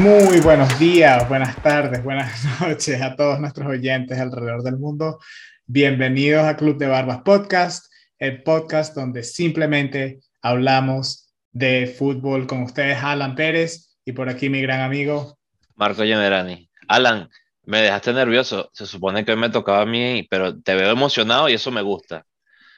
Muy 0.00 0.40
buenos 0.40 0.78
días, 0.78 1.28
buenas 1.28 1.62
tardes, 1.62 2.02
buenas 2.02 2.32
noches 2.62 3.02
a 3.02 3.16
todos 3.16 3.38
nuestros 3.38 3.68
oyentes 3.68 4.18
alrededor 4.18 4.62
del 4.62 4.78
mundo. 4.78 5.18
Bienvenidos 5.66 6.42
a 6.44 6.56
Club 6.56 6.78
de 6.78 6.86
Barbas 6.86 7.20
Podcast, 7.20 7.92
el 8.18 8.42
podcast 8.42 8.94
donde 8.94 9.22
simplemente 9.22 10.20
hablamos 10.40 11.30
de 11.52 11.86
fútbol 11.98 12.46
con 12.46 12.62
ustedes, 12.62 12.96
Alan 13.02 13.34
Pérez, 13.34 13.94
y 14.06 14.12
por 14.12 14.30
aquí 14.30 14.48
mi 14.48 14.62
gran 14.62 14.80
amigo 14.80 15.36
Marco 15.74 16.02
Generani. 16.02 16.70
Alan, 16.88 17.28
me 17.66 17.82
dejaste 17.82 18.14
nervioso. 18.14 18.70
Se 18.72 18.86
supone 18.86 19.26
que 19.26 19.32
hoy 19.32 19.38
me 19.38 19.50
tocaba 19.50 19.82
a 19.82 19.86
mí, 19.86 20.26
pero 20.30 20.58
te 20.62 20.76
veo 20.76 20.90
emocionado 20.90 21.50
y 21.50 21.52
eso 21.52 21.70
me 21.70 21.82
gusta. 21.82 22.24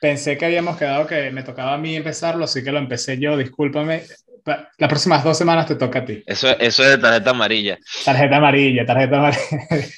Pensé 0.00 0.36
que 0.36 0.46
habíamos 0.46 0.76
quedado 0.76 1.06
que 1.06 1.30
me 1.30 1.44
tocaba 1.44 1.74
a 1.74 1.78
mí 1.78 1.94
empezarlo, 1.94 2.46
así 2.46 2.64
que 2.64 2.72
lo 2.72 2.78
empecé 2.78 3.20
yo. 3.20 3.36
Discúlpame. 3.36 4.02
Las 4.44 4.88
próximas 4.88 5.22
dos 5.22 5.38
semanas 5.38 5.66
te 5.66 5.76
toca 5.76 6.00
a 6.00 6.04
ti. 6.04 6.22
Eso, 6.26 6.48
eso 6.58 6.82
es 6.82 6.90
de 6.90 6.98
tarjeta 6.98 7.30
amarilla. 7.30 7.78
Tarjeta 8.04 8.36
amarilla, 8.36 8.84
tarjeta 8.84 9.18
amarilla. 9.18 9.88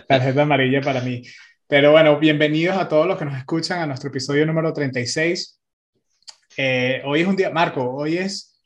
tarjeta 0.08 0.42
amarilla 0.42 0.80
para 0.80 1.00
mí. 1.00 1.22
Pero 1.66 1.92
bueno, 1.92 2.18
bienvenidos 2.18 2.76
a 2.76 2.88
todos 2.88 3.06
los 3.06 3.18
que 3.18 3.24
nos 3.24 3.36
escuchan 3.36 3.80
a 3.80 3.86
nuestro 3.86 4.10
episodio 4.10 4.44
número 4.44 4.72
36. 4.72 5.60
Eh, 6.56 7.02
hoy 7.04 7.20
es 7.20 7.26
un 7.26 7.36
día, 7.36 7.50
Marco, 7.50 7.82
hoy 7.94 8.18
es, 8.18 8.60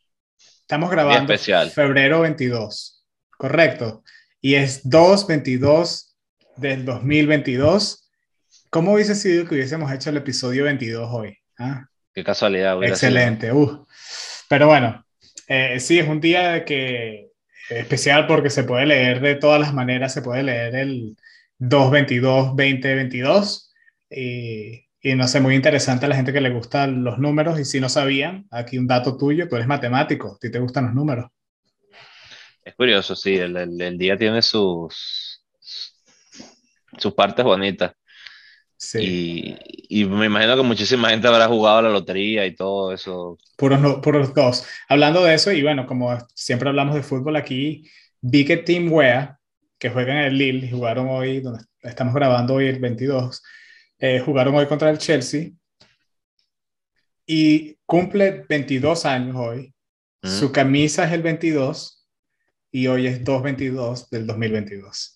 estamos 0.61 0.91
grabando 0.91 1.33
especial. 1.33 1.71
febrero 1.71 2.21
22, 2.21 3.05
correcto. 3.37 4.03
Y 4.41 4.55
es 4.55 4.85
2-22 4.85 6.15
del 6.57 6.85
2022 6.85 8.07
¿Cómo 8.77 8.93
hubiese 8.93 9.15
sido 9.15 9.47
que 9.47 9.55
hubiésemos 9.55 9.91
hecho 9.91 10.11
el 10.11 10.19
episodio 10.19 10.65
22 10.65 11.09
hoy? 11.11 11.39
¿Ah? 11.59 11.87
Qué 12.13 12.23
casualidad. 12.23 12.83
Excelente. 12.83 13.51
Uh. 13.51 13.87
Pero 14.51 14.67
bueno, 14.67 15.06
eh, 15.49 15.81
sí, 15.81 15.99
es 15.99 16.09
un 16.09 16.21
día 16.21 16.65
que 16.65 17.31
especial 17.71 18.27
porque 18.27 18.51
se 18.51 18.65
puede 18.65 18.87
leer 18.87 19.21
de 19.21 19.35
todas 19.37 19.61
las 19.61 19.75
maneras. 19.75 20.13
Se 20.15 20.23
puede 20.23 20.43
leer 20.43 20.75
el 20.77 21.17
222-2022 21.59 23.73
y, 24.11 24.87
y 25.01 25.15
no 25.15 25.29
sé, 25.29 25.41
muy 25.41 25.55
interesante 25.55 26.07
a 26.07 26.09
la 26.09 26.17
gente 26.17 26.33
que 26.33 26.41
le 26.41 26.51
gustan 26.51 27.05
los 27.05 27.19
números 27.19 27.59
y 27.61 27.65
si 27.65 27.81
no 27.81 27.89
sabían, 27.89 28.47
aquí 28.51 28.79
un 28.79 28.87
dato 28.87 29.17
tuyo, 29.17 29.49
tú 29.49 29.57
eres 29.57 29.69
matemático, 29.69 30.35
a 30.37 30.39
ti 30.39 30.51
te 30.51 30.59
gustan 30.61 30.87
los 30.87 30.95
números. 30.95 31.27
Es 32.65 32.75
curioso, 32.75 33.15
sí, 33.17 33.35
el, 33.37 33.57
el, 33.57 33.81
el 33.81 33.97
día 33.99 34.17
tiene 34.17 34.43
sus, 34.43 35.43
sus 36.99 37.15
partes 37.15 37.45
bonitas. 37.45 37.93
Sí. 38.79 39.57
Y, 39.89 40.05
me 40.05 40.27
imagino 40.27 40.57
que 40.57 40.63
muchísima 40.63 41.09
gente 41.09 41.27
habrá 41.29 41.49
jugado 41.49 41.79
a 41.79 41.83
la 41.83 41.89
lotería 41.89 42.45
y 42.47 42.55
todo 42.55 42.93
eso. 42.93 43.39
Puros, 43.57 44.01
puros 44.03 44.35
dos. 44.35 44.67
Hablando 44.89 45.25
de 45.25 45.35
eso, 45.35 45.51
y 45.53 45.63
bueno, 45.63 45.87
como 45.87 46.17
siempre 46.35 46.69
hablamos 46.69 46.95
de 46.95 47.03
fútbol 47.03 47.37
aquí, 47.37 47.91
vi 48.21 48.45
que 48.45 48.59
Team 48.59 48.93
Wea, 48.93 49.39
que 49.79 49.91
juega 49.91 50.13
en 50.13 50.27
el 50.27 50.39
Lille, 50.39 50.67
y 50.67 50.71
jugaron 50.71 51.09
hoy, 51.09 51.41
donde 51.41 51.65
estamos 51.83 52.15
grabando 52.15 52.55
hoy 52.55 52.67
el 52.67 52.79
22, 52.79 53.43
eh, 53.99 54.21
jugaron 54.21 54.55
hoy 54.55 54.67
contra 54.67 54.91
el 54.91 54.99
Chelsea 54.99 55.51
y 57.27 57.79
cumple 57.87 58.45
22 58.49 59.07
años 59.07 59.37
hoy. 59.37 59.73
Su 60.23 60.51
camisa 60.51 61.05
es 61.05 61.13
el 61.13 61.23
22 61.23 62.05
y 62.73 62.89
hoy 62.89 63.07
es 63.07 63.23
2-22 63.23 64.09
del 64.11 64.27
2022 64.27 65.16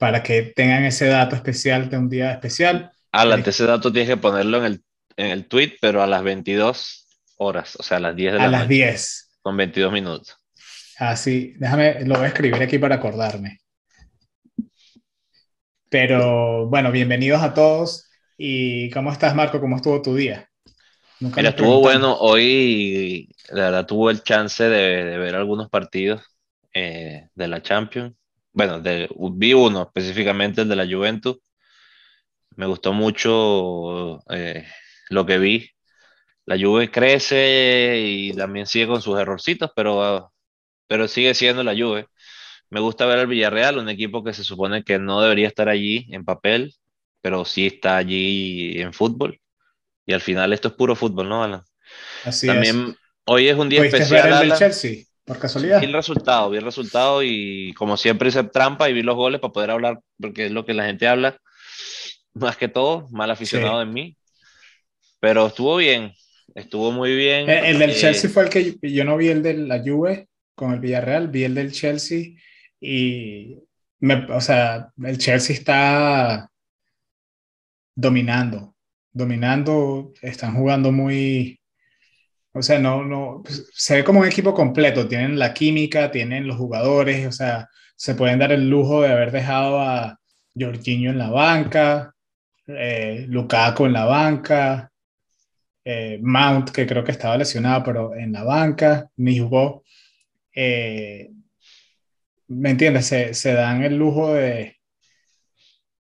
para 0.00 0.22
que 0.22 0.40
tengan 0.56 0.84
ese 0.84 1.08
dato 1.08 1.36
especial 1.36 1.90
de 1.90 1.98
un 1.98 2.08
día 2.08 2.32
especial. 2.32 2.90
Alan, 3.12 3.42
ese 3.44 3.66
dato 3.66 3.92
tienes 3.92 4.08
que 4.08 4.16
ponerlo 4.16 4.56
en 4.56 4.64
el, 4.64 4.84
en 5.18 5.26
el 5.26 5.46
tweet, 5.46 5.76
pero 5.78 6.02
a 6.02 6.06
las 6.06 6.22
22 6.22 7.06
horas, 7.36 7.76
o 7.76 7.82
sea, 7.82 7.98
a 7.98 8.00
las 8.00 8.16
10 8.16 8.32
de 8.32 8.38
la 8.38 8.44
A 8.46 8.48
las 8.48 8.66
10. 8.66 9.30
Con 9.42 9.58
22 9.58 9.92
minutos. 9.92 10.38
Ah, 10.98 11.14
sí, 11.16 11.52
déjame, 11.58 12.06
lo 12.06 12.14
voy 12.14 12.24
a 12.24 12.28
escribir 12.28 12.62
aquí 12.62 12.78
para 12.78 12.94
acordarme. 12.94 13.58
Pero 15.90 16.66
bueno, 16.70 16.90
bienvenidos 16.92 17.42
a 17.42 17.52
todos. 17.52 18.08
¿Y 18.38 18.88
cómo 18.92 19.12
estás, 19.12 19.34
Marco? 19.34 19.60
¿Cómo 19.60 19.76
estuvo 19.76 20.00
tu 20.00 20.14
día? 20.14 20.48
Nunca 21.20 21.42
Mira, 21.42 21.50
estuvo 21.50 21.78
bueno. 21.80 22.16
Hoy, 22.16 23.28
la 23.50 23.64
verdad, 23.64 23.86
tuve 23.86 24.12
el 24.12 24.22
chance 24.22 24.64
de, 24.64 25.04
de 25.04 25.18
ver 25.18 25.34
algunos 25.34 25.68
partidos 25.68 26.22
eh, 26.72 27.28
de 27.34 27.48
la 27.48 27.60
Champions 27.60 28.14
bueno, 28.52 28.80
de, 28.80 29.08
vi 29.32 29.52
uno 29.54 29.82
específicamente, 29.82 30.62
el 30.62 30.68
de 30.68 30.76
la 30.76 30.86
Juventus. 30.86 31.38
Me 32.56 32.66
gustó 32.66 32.92
mucho 32.92 34.22
eh, 34.30 34.66
lo 35.08 35.24
que 35.24 35.38
vi. 35.38 35.70
La 36.46 36.58
Juve 36.58 36.90
crece 36.90 38.00
y 38.04 38.32
también 38.32 38.66
sigue 38.66 38.88
con 38.88 39.02
sus 39.02 39.18
errorcitos, 39.18 39.70
pero, 39.76 40.32
pero 40.88 41.06
sigue 41.06 41.34
siendo 41.34 41.62
la 41.62 41.76
Juve. 41.76 42.08
Me 42.70 42.80
gusta 42.80 43.06
ver 43.06 43.18
al 43.18 43.26
Villarreal, 43.26 43.78
un 43.78 43.88
equipo 43.88 44.24
que 44.24 44.32
se 44.32 44.44
supone 44.44 44.82
que 44.82 44.98
no 44.98 45.20
debería 45.20 45.48
estar 45.48 45.68
allí 45.68 46.06
en 46.10 46.24
papel, 46.24 46.74
pero 47.20 47.44
sí 47.44 47.66
está 47.66 47.96
allí 47.96 48.80
en 48.80 48.92
fútbol. 48.92 49.40
Y 50.06 50.12
al 50.12 50.20
final 50.20 50.52
esto 50.52 50.68
es 50.68 50.74
puro 50.74 50.96
fútbol, 50.96 51.28
¿no, 51.28 51.44
Alan? 51.44 51.62
Así 52.24 52.46
También 52.46 52.96
hoy 53.26 53.48
es 53.48 53.56
un 53.56 53.68
día 53.68 53.84
especial. 53.84 54.30
Ver 54.30 54.52
el 54.52 54.52
Chelsea? 54.54 55.04
Por 55.30 55.38
casualidad. 55.38 55.78
Vi 55.78 55.86
el 55.86 55.92
resultado, 55.92 56.50
vi 56.50 56.58
el 56.58 56.64
resultado 56.64 57.22
y 57.22 57.72
como 57.74 57.96
siempre 57.96 58.30
hice 58.30 58.42
trampa 58.42 58.90
y 58.90 58.92
vi 58.92 59.04
los 59.04 59.14
goles 59.14 59.40
para 59.40 59.52
poder 59.52 59.70
hablar, 59.70 60.00
porque 60.20 60.46
es 60.46 60.50
lo 60.50 60.66
que 60.66 60.74
la 60.74 60.86
gente 60.86 61.06
habla, 61.06 61.38
más 62.34 62.56
que 62.56 62.66
todo, 62.66 63.06
mal 63.12 63.30
aficionado 63.30 63.78
de 63.78 63.86
mí. 63.86 64.16
Pero 65.20 65.46
estuvo 65.46 65.76
bien, 65.76 66.12
estuvo 66.56 66.90
muy 66.90 67.14
bien. 67.14 67.48
El, 67.48 67.78
del 67.78 67.90
eh, 67.90 67.94
Chelsea 67.94 68.28
fue 68.28 68.42
el 68.42 68.48
que 68.48 68.76
yo, 68.82 69.04
no 69.04 69.16
vi 69.16 69.28
el 69.28 69.40
de 69.40 69.54
la 69.54 69.78
Juve 69.78 70.26
con 70.56 70.72
el 70.72 70.80
Villarreal, 70.80 71.28
vi 71.28 71.44
el 71.44 71.54
del 71.54 71.70
Chelsea 71.70 72.32
y, 72.80 73.56
me, 74.00 74.24
o 74.32 74.40
sea, 74.40 74.90
el 75.00 75.16
Chelsea 75.16 75.54
está 75.54 76.50
dominando, 77.94 78.74
dominando, 79.12 80.12
están 80.22 80.56
jugando 80.56 80.90
muy, 80.90 81.59
o 82.52 82.62
sea, 82.62 82.78
no, 82.78 83.04
no, 83.04 83.42
pues, 83.44 83.70
se 83.74 83.96
ve 83.96 84.04
como 84.04 84.20
un 84.20 84.26
equipo 84.26 84.54
completo, 84.54 85.06
tienen 85.08 85.38
la 85.38 85.54
química, 85.54 86.10
tienen 86.10 86.46
los 86.46 86.56
jugadores, 86.56 87.26
o 87.26 87.32
sea, 87.32 87.68
se 87.96 88.14
pueden 88.14 88.38
dar 88.38 88.52
el 88.52 88.68
lujo 88.68 89.02
de 89.02 89.12
haber 89.12 89.30
dejado 89.30 89.80
a 89.80 90.18
Jorginho 90.58 91.10
en 91.10 91.18
la 91.18 91.30
banca, 91.30 92.14
eh, 92.66 93.26
Lukaku 93.28 93.86
en 93.86 93.92
la 93.92 94.04
banca, 94.04 94.90
eh, 95.84 96.18
Mount, 96.22 96.70
que 96.70 96.86
creo 96.86 97.04
que 97.04 97.12
estaba 97.12 97.36
lesionado, 97.36 97.84
pero 97.84 98.14
en 98.14 98.32
la 98.32 98.44
banca, 98.44 99.10
ni 99.16 99.38
jugó. 99.38 99.84
Eh, 100.54 101.30
¿Me 102.48 102.70
entiendes? 102.70 103.06
Se, 103.06 103.34
se, 103.34 103.52
dan 103.52 103.82
el 103.84 103.96
lujo 103.96 104.34
de, 104.34 104.76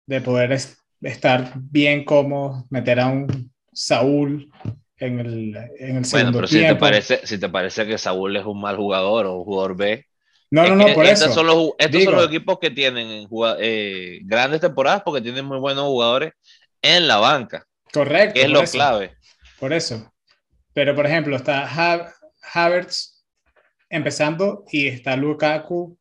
de 0.06 0.22
poder 0.22 0.58
estar 1.02 1.54
bien 1.56 2.06
como 2.06 2.66
meter 2.70 3.00
a 3.00 3.08
un 3.08 3.52
Saúl 3.74 4.52
en 5.00 5.20
el, 5.20 5.56
en 5.80 5.98
el 5.98 6.06
bueno, 6.12 6.32
pero 6.32 6.48
Si 6.48 6.60
te, 6.60 6.76
parece, 6.76 7.26
si 7.26 7.40
te 7.40 7.50
parece 7.50 7.86
que 7.86 7.98
Saúl 7.98 8.36
es 8.36 8.46
un 8.46 8.60
mal 8.60 8.76
jugador 8.78 9.26
o 9.28 9.38
un 9.38 9.44
jugador 9.44 9.78
B. 9.78 10.06
No, 10.50 10.68
no, 10.68 10.76
no, 10.76 10.94
por 10.94 11.06
estos 11.06 11.28
eso. 11.28 11.34
Son 11.36 11.48
los, 11.48 11.72
estos 11.78 12.04
son 12.04 12.16
los 12.16 12.28
equipos 12.28 12.58
que 12.60 12.72
tienen 12.72 13.28
eh, 13.60 14.20
grandes 14.24 14.62
temporadas 14.62 15.02
porque 15.04 15.22
tienen 15.22 15.46
muy 15.46 15.60
buenos 15.60 15.86
jugadores 15.86 16.34
en 16.82 17.08
la 17.08 17.18
banca. 17.18 17.66
Correcto. 17.92 18.34
Que 18.34 18.44
es 18.44 18.50
lo 18.50 18.64
clave. 18.64 19.14
Por 19.60 19.74
eso. 19.74 20.14
Pero, 20.74 20.96
por 20.96 21.06
ejemplo, 21.06 21.36
está 21.36 21.68
Havertz 22.54 23.26
empezando 23.90 24.64
y 24.72 24.88
está 24.88 25.16
Lukaku 25.16 25.98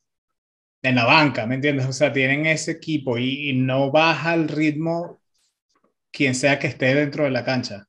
en 0.83 0.95
la 0.95 1.05
banca, 1.05 1.47
¿me 1.47 1.57
entiendes? 1.57 1.87
O 1.87 1.93
sea, 1.93 2.13
tienen 2.13 2.47
ese 2.47 2.73
equipo 2.73 3.19
y, 3.19 3.51
y 3.51 3.53
no 3.55 3.91
baja 3.91 4.35
el 4.35 4.49
ritmo 4.49 5.21
quien 6.13 6.35
sea 6.35 6.59
que 6.59 6.69
esté 6.69 6.95
dentro 6.95 7.25
de 7.25 7.31
la 7.31 7.45
cancha. 7.45 7.86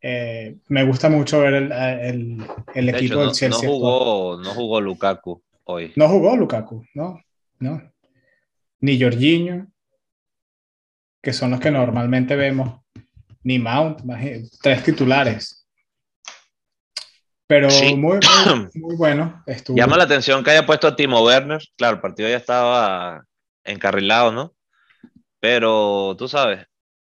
Eh, 0.00 0.56
me 0.68 0.84
gusta 0.84 1.08
mucho 1.08 1.40
ver 1.40 1.54
el, 1.54 1.72
el, 1.72 2.46
el 2.74 2.88
equipo 2.88 3.14
hecho, 3.14 3.20
del 3.20 3.32
Chelsea. 3.32 3.68
No 3.68 3.74
jugó, 3.74 4.40
no 4.40 4.50
jugó 4.54 4.80
Lukaku 4.80 5.42
hoy. 5.64 5.92
No 5.96 6.08
jugó 6.08 6.36
Lukaku, 6.36 6.84
no, 6.94 7.20
no. 7.58 7.82
Ni 8.80 9.00
Jorginho, 9.00 9.66
que 11.22 11.32
son 11.32 11.50
los 11.50 11.60
que 11.60 11.70
normalmente 11.70 12.36
vemos, 12.36 12.80
ni 13.42 13.58
Mount, 13.58 14.00
tres 14.62 14.84
titulares. 14.84 15.66
Pero 17.48 17.70
sí. 17.70 17.96
muy, 17.96 17.96
muy, 17.96 18.20
muy, 18.74 18.96
bueno. 18.96 19.42
Estuvo. 19.46 19.76
Llama 19.76 19.96
la 19.96 20.04
atención 20.04 20.44
que 20.44 20.50
haya 20.50 20.66
puesto 20.66 20.86
a 20.86 20.94
Timo 20.94 21.24
Werner. 21.24 21.60
Claro, 21.76 21.96
el 21.96 22.00
partido 22.00 22.28
ya 22.28 22.36
estaba 22.36 23.24
encarrilado, 23.64 24.32
¿no? 24.32 24.54
Pero 25.40 26.14
tú 26.18 26.28
sabes, 26.28 26.66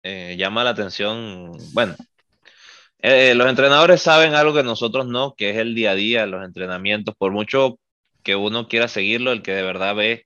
eh, 0.04 0.36
llama 0.38 0.64
la 0.64 0.72
atención, 0.72 1.52
bueno, 1.74 1.96
eh, 3.08 3.36
los 3.36 3.48
entrenadores 3.48 4.02
saben 4.02 4.34
algo 4.34 4.54
que 4.54 4.64
nosotros 4.64 5.06
no, 5.06 5.36
que 5.36 5.52
es 5.52 5.58
el 5.58 5.76
día 5.76 5.92
a 5.92 5.96
día, 5.96 6.26
los 6.26 6.44
entrenamientos. 6.44 7.16
Por 7.16 7.32
mucho 7.32 7.80
que 8.24 8.36
uno 8.36 8.68
quiera 8.68 8.88
seguirlo, 8.88 9.32
el 9.32 9.42
que 9.42 9.54
de 9.54 9.62
verdad 9.62 9.96
ve 9.96 10.26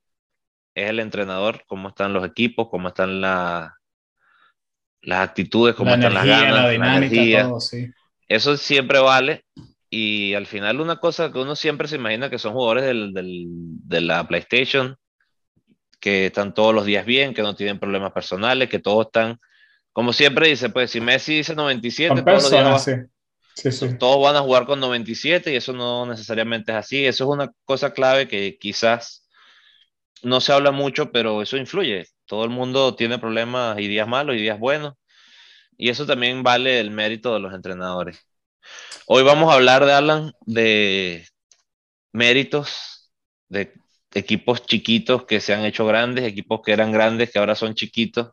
es 0.75 0.89
el 0.89 0.99
entrenador, 0.99 1.63
cómo 1.67 1.89
están 1.89 2.13
los 2.13 2.25
equipos, 2.25 2.69
cómo 2.69 2.87
están 2.87 3.19
la, 3.19 3.75
las 5.01 5.19
actitudes, 5.19 5.75
cómo 5.75 5.89
la 5.89 5.97
están 5.97 6.11
energía, 6.13 6.33
las 6.33 6.41
ganas, 6.41 6.63
la 6.63 6.69
dinámica, 6.69 7.21
la 7.21 7.49
todo, 7.49 7.59
sí. 7.59 7.91
Eso 8.27 8.55
siempre 8.55 8.99
vale, 8.99 9.43
y 9.89 10.35
al 10.35 10.45
final 10.45 10.79
una 10.79 10.97
cosa 10.97 11.31
que 11.31 11.39
uno 11.39 11.55
siempre 11.55 11.87
se 11.87 11.95
imagina 11.95 12.29
que 12.29 12.37
son 12.37 12.53
jugadores 12.53 12.85
del, 12.85 13.11
del, 13.11 13.45
de 13.47 14.01
la 14.01 14.27
PlayStation, 14.27 14.95
que 15.99 16.27
están 16.27 16.53
todos 16.53 16.73
los 16.73 16.85
días 16.85 17.05
bien, 17.05 17.33
que 17.33 17.41
no 17.41 17.55
tienen 17.55 17.79
problemas 17.79 18.13
personales, 18.13 18.69
que 18.69 18.79
todos 18.79 19.07
están, 19.07 19.39
como 19.99 20.13
siempre 20.13 20.47
dice, 20.47 20.69
pues 20.69 20.91
si 20.91 21.01
Messi 21.01 21.35
dice 21.35 21.53
97, 21.53 22.21
todos, 22.21 22.43
los 22.43 22.51
días 22.51 22.85
sí. 22.85 23.69
Sí, 23.69 23.97
todos 23.99 24.23
van 24.23 24.37
a 24.37 24.39
jugar 24.39 24.65
con 24.65 24.79
97 24.79 25.51
y 25.51 25.57
eso 25.57 25.73
no 25.73 26.05
necesariamente 26.05 26.71
es 26.71 26.77
así. 26.77 27.05
Eso 27.05 27.25
es 27.25 27.29
una 27.29 27.51
cosa 27.65 27.91
clave 27.91 28.29
que 28.29 28.57
quizás 28.57 29.27
no 30.23 30.39
se 30.39 30.53
habla 30.53 30.71
mucho, 30.71 31.11
pero 31.11 31.41
eso 31.41 31.57
influye. 31.57 32.07
Todo 32.25 32.45
el 32.45 32.49
mundo 32.49 32.95
tiene 32.95 33.19
problemas 33.19 33.77
y 33.77 33.89
días 33.89 34.07
malos 34.07 34.37
y 34.37 34.39
días 34.39 34.57
buenos. 34.57 34.93
Y 35.75 35.89
eso 35.89 36.05
también 36.05 36.43
vale 36.43 36.79
el 36.79 36.91
mérito 36.91 37.33
de 37.33 37.41
los 37.41 37.53
entrenadores. 37.53 38.25
Hoy 39.05 39.23
vamos 39.23 39.51
a 39.51 39.55
hablar 39.55 39.85
de 39.85 39.91
Alan 39.91 40.31
de 40.45 41.27
méritos 42.13 43.11
de 43.49 43.73
equipos 44.13 44.65
chiquitos 44.65 45.25
que 45.25 45.41
se 45.41 45.53
han 45.53 45.65
hecho 45.65 45.85
grandes, 45.85 46.23
equipos 46.23 46.61
que 46.63 46.71
eran 46.71 46.93
grandes 46.93 47.31
que 47.31 47.39
ahora 47.39 47.55
son 47.55 47.75
chiquitos. 47.75 48.29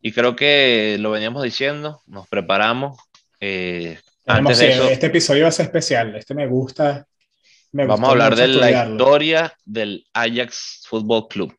Y 0.00 0.12
creo 0.12 0.34
que 0.34 0.96
lo 0.98 1.10
veníamos 1.10 1.42
diciendo, 1.42 2.02
nos 2.06 2.26
preparamos. 2.28 2.98
Eh, 3.38 3.98
antes 4.26 4.58
de 4.58 4.72
eso, 4.72 4.88
este 4.88 5.06
episodio 5.06 5.42
va 5.42 5.48
a 5.48 5.52
ser 5.52 5.66
especial, 5.66 6.14
este 6.16 6.34
me 6.34 6.46
gusta. 6.46 7.06
vamos 7.72 8.08
a 8.08 8.12
hablar 8.12 8.36
de 8.36 8.48
la 8.48 8.70
historia 8.70 9.52
del 9.64 10.04
Ajax 10.12 10.84
Football 10.88 11.28
Club. 11.28 11.56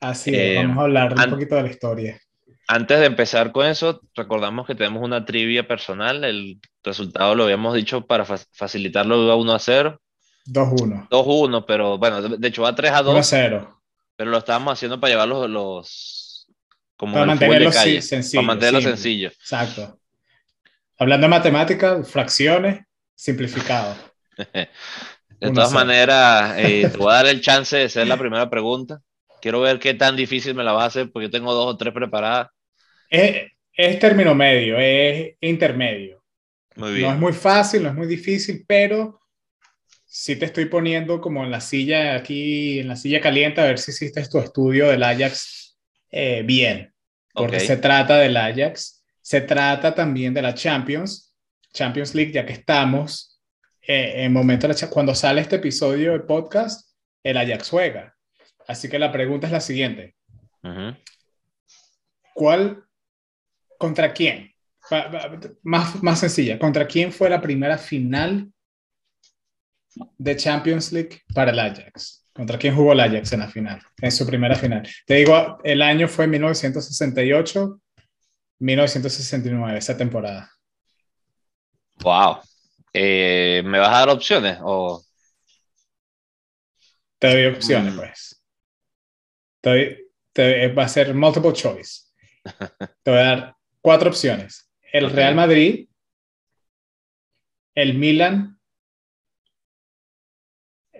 Así 0.00 0.34
es, 0.34 0.56
vamos 0.56 0.78
a 0.78 0.82
hablar 0.82 1.14
un 1.14 1.30
poquito 1.30 1.56
de 1.56 1.62
la 1.62 1.68
historia. 1.68 2.20
Antes 2.68 3.00
de 3.00 3.06
empezar 3.06 3.50
con 3.50 3.66
eso, 3.66 4.00
recordamos 4.14 4.64
que 4.64 4.76
tenemos 4.76 5.02
una 5.02 5.24
trivia 5.24 5.66
personal. 5.66 6.22
El 6.22 6.60
resultado 6.84 7.34
lo 7.34 7.42
habíamos 7.42 7.74
dicho 7.74 8.06
para 8.06 8.24
facilitarlo 8.24 9.30
a 9.32 9.34
1 9.34 9.52
a 9.52 9.58
0. 9.58 10.00
2-1. 10.46 11.08
2-1, 11.08 11.64
pero 11.66 11.98
bueno, 11.98 12.22
de 12.22 12.48
hecho 12.48 12.62
va 12.62 12.74
3 12.74 12.92
a 12.92 13.02
2. 13.02 13.26
0. 13.26 13.80
Pero 14.14 14.30
lo 14.30 14.38
estábamos 14.38 14.74
haciendo 14.74 15.00
para 15.00 15.12
llevar 15.12 15.28
los. 15.28 15.50
los 15.50 16.19
como 17.00 17.14
para 17.14 17.24
mantenerlo 17.24 17.72
sencillo. 17.72 18.42
Para 18.42 18.46
mantenerlo 18.46 18.82
sencillo. 18.82 19.28
Exacto. 19.28 19.98
Hablando 20.98 21.24
de 21.24 21.30
matemáticas, 21.30 22.06
fracciones, 22.10 22.84
simplificado. 23.14 23.96
de 24.36 25.50
todas 25.54 25.72
maneras, 25.72 26.58
eh, 26.58 26.86
te 26.92 26.98
voy 26.98 27.10
a 27.10 27.14
dar 27.14 27.26
el 27.28 27.40
chance 27.40 27.74
de 27.74 27.84
hacer 27.84 28.06
la 28.06 28.18
primera 28.18 28.50
pregunta. 28.50 29.00
Quiero 29.40 29.62
ver 29.62 29.78
qué 29.78 29.94
tan 29.94 30.14
difícil 30.14 30.54
me 30.54 30.62
la 30.62 30.72
vas 30.72 30.82
a 30.82 30.86
hacer, 30.88 31.10
porque 31.10 31.30
tengo 31.30 31.54
dos 31.54 31.72
o 31.72 31.76
tres 31.78 31.94
preparadas. 31.94 32.48
Es, 33.08 33.48
término 33.98 34.34
medio, 34.34 34.76
es 34.78 35.36
intermedio. 35.40 36.22
Muy 36.76 36.92
bien. 36.92 37.06
No 37.06 37.14
es 37.14 37.18
muy 37.18 37.32
fácil, 37.32 37.82
no 37.82 37.88
es 37.88 37.94
muy 37.94 38.08
difícil, 38.08 38.62
pero 38.68 39.22
sí 40.04 40.36
te 40.36 40.44
estoy 40.44 40.66
poniendo 40.66 41.18
como 41.18 41.44
en 41.44 41.50
la 41.50 41.62
silla 41.62 42.14
aquí, 42.14 42.80
en 42.80 42.88
la 42.88 42.96
silla 42.96 43.22
caliente, 43.22 43.62
a 43.62 43.64
ver 43.64 43.78
si 43.78 43.90
hiciste 43.90 44.22
tu 44.28 44.38
estudio 44.38 44.88
del 44.88 45.02
Ajax 45.02 45.60
eh, 46.10 46.42
bien. 46.44 46.89
Porque 47.32 47.60
se 47.60 47.76
trata 47.76 48.16
del 48.18 48.36
Ajax, 48.36 49.04
se 49.20 49.40
trata 49.40 49.94
también 49.94 50.34
de 50.34 50.42
la 50.42 50.54
Champions, 50.54 51.36
Champions 51.72 52.14
League, 52.14 52.32
ya 52.32 52.44
que 52.44 52.52
estamos 52.52 53.40
eh, 53.82 54.24
en 54.24 54.32
momento 54.32 54.66
de 54.66 54.74
la, 54.74 54.90
cuando 54.90 55.14
sale 55.14 55.40
este 55.40 55.56
episodio 55.56 56.12
del 56.12 56.22
podcast, 56.22 56.90
el 57.22 57.36
Ajax 57.36 57.70
juega. 57.70 58.16
Así 58.66 58.88
que 58.88 58.98
la 58.98 59.12
pregunta 59.12 59.46
es 59.46 59.52
la 59.52 59.60
siguiente. 59.60 60.14
¿Cuál 62.34 62.84
¿Contra 63.80 64.12
quién? 64.12 64.54
Más, 65.62 66.02
más 66.02 66.20
sencilla, 66.20 66.58
¿contra 66.58 66.86
quién 66.86 67.10
fue 67.10 67.30
la 67.30 67.40
primera 67.40 67.78
final 67.78 68.52
de 70.18 70.36
Champions 70.36 70.92
League 70.92 71.22
para 71.34 71.50
el 71.50 71.58
Ajax? 71.58 72.28
¿Contra 72.40 72.58
quién 72.58 72.74
jugó 72.74 72.94
el 72.94 73.00
Ajax 73.00 73.34
en 73.34 73.40
la 73.40 73.48
final? 73.48 73.82
En 74.00 74.10
su 74.10 74.26
primera 74.26 74.56
final. 74.56 74.88
Te 75.04 75.16
digo, 75.16 75.58
el 75.62 75.82
año 75.82 76.08
fue 76.08 76.26
1968, 76.26 77.78
1969, 78.60 79.78
esa 79.78 79.94
temporada. 79.94 80.50
Wow. 81.96 82.38
Eh, 82.94 83.60
¿Me 83.66 83.78
vas 83.78 83.90
a 83.90 83.98
dar 83.98 84.08
opciones 84.08 84.56
o...? 84.62 85.04
Te 87.18 87.28
doy 87.28 87.54
opciones, 87.54 87.92
mm. 87.92 87.98
pues. 87.98 88.42
Te 90.32 90.68
va 90.68 90.84
a 90.84 90.88
ser 90.88 91.14
multiple 91.14 91.52
choice. 91.52 92.04
Te 93.02 93.10
voy 93.10 93.20
a 93.20 93.24
dar 93.24 93.56
cuatro 93.82 94.08
opciones. 94.08 94.66
El 94.90 95.10
Real 95.10 95.34
Madrid, 95.34 95.90
el 97.74 97.98
Milan, 97.98 98.58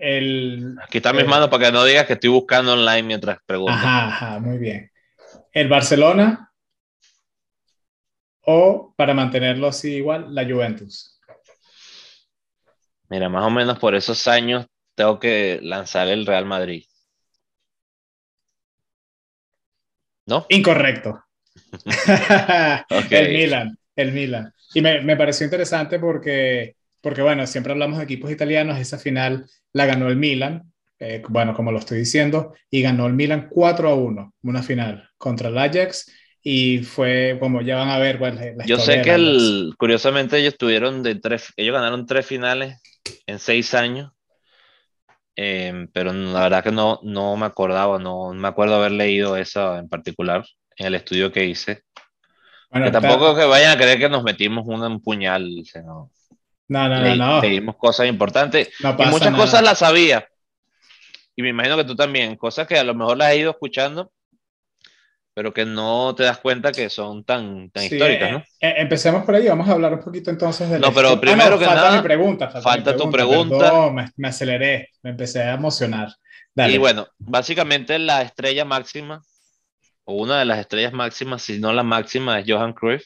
el... 0.01 0.75
Aquí 0.83 0.97
están 0.97 1.15
mis 1.15 1.27
manos 1.27 1.49
para 1.49 1.65
que 1.65 1.71
no 1.71 1.85
digas 1.85 2.07
que 2.07 2.13
estoy 2.13 2.31
buscando 2.31 2.73
online 2.73 3.03
mientras 3.03 3.37
pregunto. 3.45 3.71
Ajá, 3.71 4.07
ajá, 4.07 4.39
muy 4.39 4.57
bien. 4.57 4.91
El 5.53 5.69
Barcelona 5.69 6.51
o, 8.43 8.93
para 8.97 9.13
mantenerlo 9.13 9.67
así 9.67 9.95
igual, 9.95 10.33
la 10.33 10.43
Juventus. 10.43 11.19
Mira, 13.09 13.29
más 13.29 13.45
o 13.45 13.51
menos 13.51 13.77
por 13.77 13.93
esos 13.93 14.27
años 14.27 14.65
tengo 14.95 15.19
que 15.19 15.59
lanzar 15.61 16.07
el 16.07 16.25
Real 16.25 16.45
Madrid. 16.45 16.85
¿No? 20.25 20.45
Incorrecto. 20.49 21.23
El 23.09 23.29
Milan, 23.33 23.77
el 23.97 24.11
Milan. 24.13 24.53
Y 24.73 24.81
me, 24.81 25.01
me, 25.01 25.17
pareció 25.17 25.43
interesante 25.43 25.99
porque, 25.99 26.77
porque, 27.01 27.21
bueno, 27.21 27.45
siempre 27.45 27.73
hablamos 27.73 27.97
de 27.97 28.05
equipos 28.05 28.31
italianos, 28.31 28.79
esa 28.79 28.97
final 28.97 29.45
la 29.73 29.85
ganó 29.85 30.09
el 30.09 30.15
Milan, 30.15 30.71
eh, 30.99 31.23
bueno, 31.29 31.55
como 31.55 31.71
lo 31.71 31.79
estoy 31.79 31.99
diciendo, 31.99 32.53
y 32.69 32.81
ganó 32.81 33.07
el 33.07 33.13
Milan 33.13 33.47
4 33.49 33.89
a 33.89 33.95
1, 33.95 34.33
una 34.43 34.63
final 34.63 35.09
contra 35.17 35.49
el 35.49 35.57
Ajax. 35.57 36.11
Y 36.43 36.79
fue 36.79 37.37
como 37.39 37.61
ya 37.61 37.77
van 37.77 37.89
a 37.89 37.99
ver. 37.99 38.17
Bueno, 38.17 38.41
Yo 38.65 38.77
sé 38.77 39.01
que 39.03 39.13
el, 39.13 39.73
curiosamente 39.77 40.39
ellos 40.39 40.57
tuvieron 40.57 41.03
de 41.03 41.15
tres, 41.15 41.53
ellos 41.55 41.73
ganaron 41.73 42.07
tres 42.07 42.25
finales 42.25 42.81
en 43.27 43.37
seis 43.37 43.75
años, 43.75 44.11
eh, 45.35 45.87
pero 45.93 46.13
la 46.13 46.41
verdad 46.41 46.63
que 46.63 46.71
no, 46.71 46.99
no 47.03 47.37
me 47.37 47.45
acordaba, 47.45 47.99
no, 47.99 48.33
no 48.33 48.39
me 48.39 48.47
acuerdo 48.47 48.75
haber 48.75 48.91
leído 48.91 49.37
eso 49.37 49.77
en 49.77 49.87
particular 49.87 50.43
en 50.77 50.87
el 50.87 50.95
estudio 50.95 51.31
que 51.31 51.45
hice. 51.45 51.83
que 52.71 52.91
tampoco 52.91 53.35
que 53.35 53.45
vayan 53.45 53.71
a 53.71 53.77
creer 53.77 53.99
que 53.99 54.09
nos 54.09 54.23
metimos 54.23 54.65
un 54.67 55.01
puñal. 55.01 55.63
No, 56.71 56.87
no, 56.87 57.01
no, 57.01 57.15
no. 57.15 57.41
Pedimos 57.41 57.75
cosas 57.75 58.07
importantes. 58.07 58.69
y 58.79 59.05
muchas 59.07 59.35
cosas 59.35 59.61
las 59.61 59.79
sabía. 59.79 60.25
Y 61.35 61.41
me 61.41 61.49
imagino 61.49 61.75
que 61.75 61.83
tú 61.83 61.95
también. 61.97 62.37
Cosas 62.37 62.65
que 62.65 62.77
a 62.77 62.83
lo 62.85 62.95
mejor 62.95 63.17
las 63.17 63.29
has 63.29 63.35
ido 63.35 63.51
escuchando, 63.51 64.09
pero 65.33 65.53
que 65.53 65.65
no 65.65 66.15
te 66.15 66.23
das 66.23 66.37
cuenta 66.37 66.71
que 66.71 66.89
son 66.89 67.25
tan, 67.25 67.69
tan 67.71 67.83
históricas, 67.83 68.31
¿no? 68.31 68.37
Eh, 68.37 68.43
eh, 68.61 68.73
empecemos 68.77 69.25
por 69.25 69.35
ahí. 69.35 69.49
Vamos 69.49 69.67
a 69.67 69.73
hablar 69.73 69.93
un 69.93 69.99
poquito 69.99 70.29
entonces 70.29 70.69
de 70.69 70.79
No, 70.79 70.93
pero 70.93 71.19
primero 71.19 71.59
que 71.59 71.65
falta 71.65 71.81
nada. 71.81 71.97
Mi 71.97 72.03
pregunta, 72.03 72.49
falta, 72.49 72.95
tu 72.95 73.11
pregunta. 73.11 73.89
me, 73.91 74.09
me, 74.15 74.27
aceleré. 74.29 74.91
Me 75.03 75.09
empecé 75.09 75.41
a 75.43 75.53
emocionar. 75.53 76.07
Y 76.55 76.77
bueno, 76.77 77.05
básicamente 77.17 77.99
la 77.99 78.21
estrella 78.21 78.63
máxima 78.63 79.21
o 80.05 80.13
una 80.13 80.39
de 80.39 80.45
las 80.45 80.59
estrellas 80.59 80.93
máximas, 80.93 81.41
si 81.41 81.59
no 81.59 81.73
la 81.73 81.83
máxima, 81.83 82.39
es 82.39 82.45
Johan 82.47 82.73
Cruyff, 82.73 83.03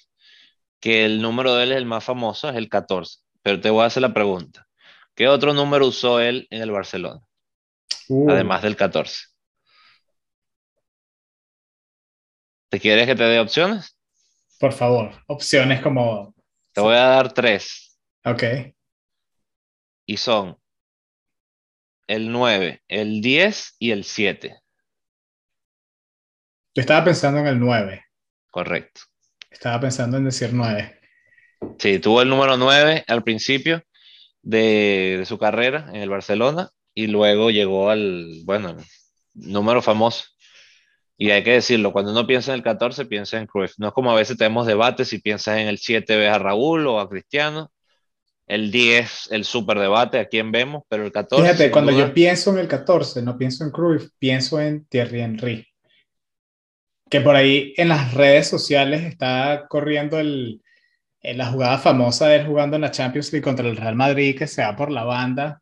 que 0.80 1.06
el 1.06 1.20
número 1.22 1.56
de 1.56 1.64
él 1.64 1.72
es 1.72 1.78
el 1.80 1.86
más 1.86 2.04
famoso, 2.04 2.50
es 2.50 2.56
el 2.56 2.70
14. 2.70 3.25
Pero 3.46 3.62
te 3.62 3.70
voy 3.70 3.84
a 3.84 3.86
hacer 3.86 4.02
la 4.02 4.12
pregunta. 4.12 4.68
¿Qué 5.14 5.28
otro 5.28 5.54
número 5.54 5.86
usó 5.86 6.20
él 6.20 6.48
en 6.50 6.64
el 6.64 6.72
Barcelona? 6.72 7.22
Uh. 8.10 8.28
Además 8.32 8.64
del 8.64 8.76
14. 8.76 9.28
¿Te 12.70 12.80
quieres 12.80 13.06
que 13.06 13.14
te 13.14 13.24
dé 13.24 13.40
opciones? 13.40 13.96
Por 14.60 14.74
favor, 14.74 15.12
opciones 15.28 15.80
como... 15.84 16.34
Te 16.72 16.82
voy 16.82 16.96
a 16.96 17.06
dar 17.06 17.34
tres. 17.34 18.00
Ok. 18.24 18.44
Y 20.08 20.18
son 20.18 20.60
el 22.08 22.32
9, 22.32 22.82
el 22.88 23.22
10 23.22 23.76
y 23.78 23.92
el 23.92 24.06
7. 24.06 24.60
Yo 26.74 26.82
estaba 26.82 27.06
pensando 27.06 27.42
en 27.42 27.46
el 27.46 27.60
9. 27.60 28.06
Correcto. 28.50 29.02
Estaba 29.52 29.80
pensando 29.80 30.18
en 30.18 30.26
decir 30.26 30.50
9. 30.52 31.00
Sí, 31.80 32.00
tuvo 32.00 32.22
el 32.22 32.30
número 32.30 32.58
9 32.58 33.04
al 33.08 33.24
principio 33.24 33.84
de, 34.42 35.24
su 35.26 35.38
carrera 35.38 35.90
en 35.90 35.98
el 35.98 36.10
Barcelona 36.10 36.70
y 36.94 37.08
luego 37.08 37.52
llegó 37.52 37.90
al, 37.90 38.42
bueno, 38.46 38.78
número 39.34 39.82
famoso. 39.82 40.26
Y 41.18 41.32
hay 41.32 41.44
que 41.44 41.54
decirlo, 41.54 41.94
cuando 41.94 42.12
uno 42.12 42.28
piensa 42.28 42.52
en 42.52 42.58
el 42.58 42.64
14, 42.64 43.06
piensa 43.06 43.40
en 43.40 43.48
Cruyff. 43.48 43.74
No 43.78 43.88
es 43.88 43.94
como 43.94 44.12
a 44.12 44.16
veces 44.16 44.38
tenemos 44.38 44.68
debates, 44.68 45.08
si 45.08 45.20
piensas 45.20 45.58
en 45.60 45.68
el 45.68 45.78
7 45.78 46.18
ves 46.18 46.32
a 46.32 46.40
Raúl 46.40 46.88
o 46.88 47.00
a 47.00 47.10
Cristiano. 47.10 47.72
El 48.48 48.70
10, 48.72 49.30
el 49.32 49.44
super 49.44 49.80
debate, 49.80 50.20
a 50.20 50.28
quién 50.28 50.52
vemos, 50.52 50.84
pero 50.88 51.04
el 51.04 51.12
14... 51.12 51.44
Fíjate, 51.44 51.72
cuando 51.72 51.92
yo 51.92 52.14
pienso 52.14 52.52
en 52.52 52.60
el 52.60 52.68
14, 52.68 53.24
no 53.24 53.38
pienso 53.38 53.64
en 53.64 53.72
Cruyff, 53.72 54.10
pienso 54.20 54.60
en 54.60 54.86
Thierry 54.86 55.22
Henry 55.22 55.68
que 57.10 57.22
por 57.22 57.36
ahí 57.36 57.74
en 57.78 57.90
las 57.90 58.14
redes 58.14 58.48
sociales 58.48 59.04
está 59.04 59.68
corriendo 59.70 60.20
el, 60.20 60.62
la 61.34 61.48
jugada 61.48 61.78
famosa 61.78 62.28
de 62.28 62.38
él 62.38 62.48
jugando 62.48 62.76
en 62.76 62.82
la 62.82 62.92
Champions 62.92 63.32
League 63.32 63.44
contra 63.44 63.68
el 63.68 63.78
Real 63.78 63.96
Madrid, 63.96 64.38
que 64.38 64.48
se 64.48 64.62
va 64.62 64.76
por 64.76 64.92
la 64.92 65.04
banda. 65.04 65.62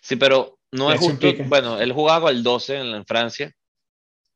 Sí, 0.00 0.16
pero 0.16 0.58
no 0.72 0.92
es 0.92 1.00
justo. 1.00 1.26
Bueno, 1.46 1.80
él 1.80 1.92
jugaba 1.92 2.22
con 2.22 2.36
el 2.36 2.42
12 2.42 2.76
en, 2.78 3.06
Francia. 3.06 3.52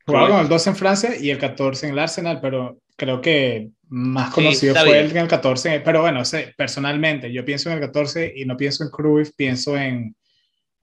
Jugaba 0.06 0.28
con 0.28 0.40
el 0.40 0.48
12 0.48 0.70
en 0.70 0.76
Francia 0.76 1.10
y 1.20 1.30
el 1.30 1.38
14 1.38 1.86
en 1.86 1.92
el 1.92 1.98
Arsenal, 1.98 2.40
pero 2.40 2.78
creo 2.96 3.20
que 3.20 3.70
más 3.88 4.32
conocido 4.32 4.74
fue 4.74 5.00
él 5.00 5.10
en 5.10 5.18
el 5.18 5.28
14. 5.28 5.80
Pero 5.80 6.00
bueno, 6.00 6.24
sé, 6.24 6.54
personalmente, 6.56 7.32
yo 7.32 7.44
pienso 7.44 7.68
en 7.68 7.76
el 7.76 7.80
14 7.80 8.32
y 8.36 8.44
no 8.44 8.56
pienso 8.56 8.84
en 8.84 8.90
Cruyff, 8.90 9.32
pienso 9.36 9.76
en, 9.76 10.16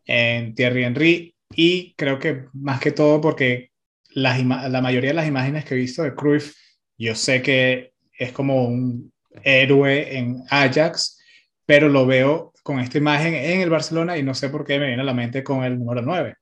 en 0.05 0.53
Thierry 0.53 0.83
Henry 0.83 1.35
y 1.53 1.93
creo 1.95 2.19
que 2.19 2.45
más 2.53 2.79
que 2.79 2.91
todo 2.91 3.21
porque 3.21 3.71
las 4.09 4.43
la 4.43 4.81
mayoría 4.81 5.09
de 5.09 5.15
las 5.15 5.27
imágenes 5.27 5.65
que 5.65 5.75
he 5.75 5.77
visto 5.77 6.03
de 6.03 6.15
Cruyff, 6.15 6.55
yo 6.97 7.15
sé 7.15 7.41
que 7.41 7.93
es 8.17 8.31
como 8.31 8.65
un 8.65 9.11
héroe 9.43 10.17
en 10.17 10.43
Ajax, 10.49 11.19
pero 11.65 11.89
lo 11.89 12.05
veo 12.05 12.53
con 12.63 12.79
esta 12.79 12.97
imagen 12.97 13.35
en 13.35 13.61
el 13.61 13.69
Barcelona 13.69 14.17
y 14.17 14.23
no 14.23 14.33
sé 14.33 14.49
por 14.49 14.65
qué 14.65 14.79
me 14.79 14.87
viene 14.87 15.01
a 15.01 15.05
la 15.05 15.13
mente 15.13 15.43
con 15.43 15.63
el 15.63 15.77
número 15.77 16.01
9. 16.01 16.35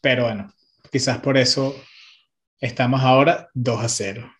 Pero 0.00 0.24
bueno, 0.24 0.52
quizás 0.90 1.18
por 1.18 1.38
eso 1.38 1.74
estamos 2.60 3.02
ahora 3.02 3.48
2 3.54 3.84
a 3.84 3.88
0. 3.88 4.34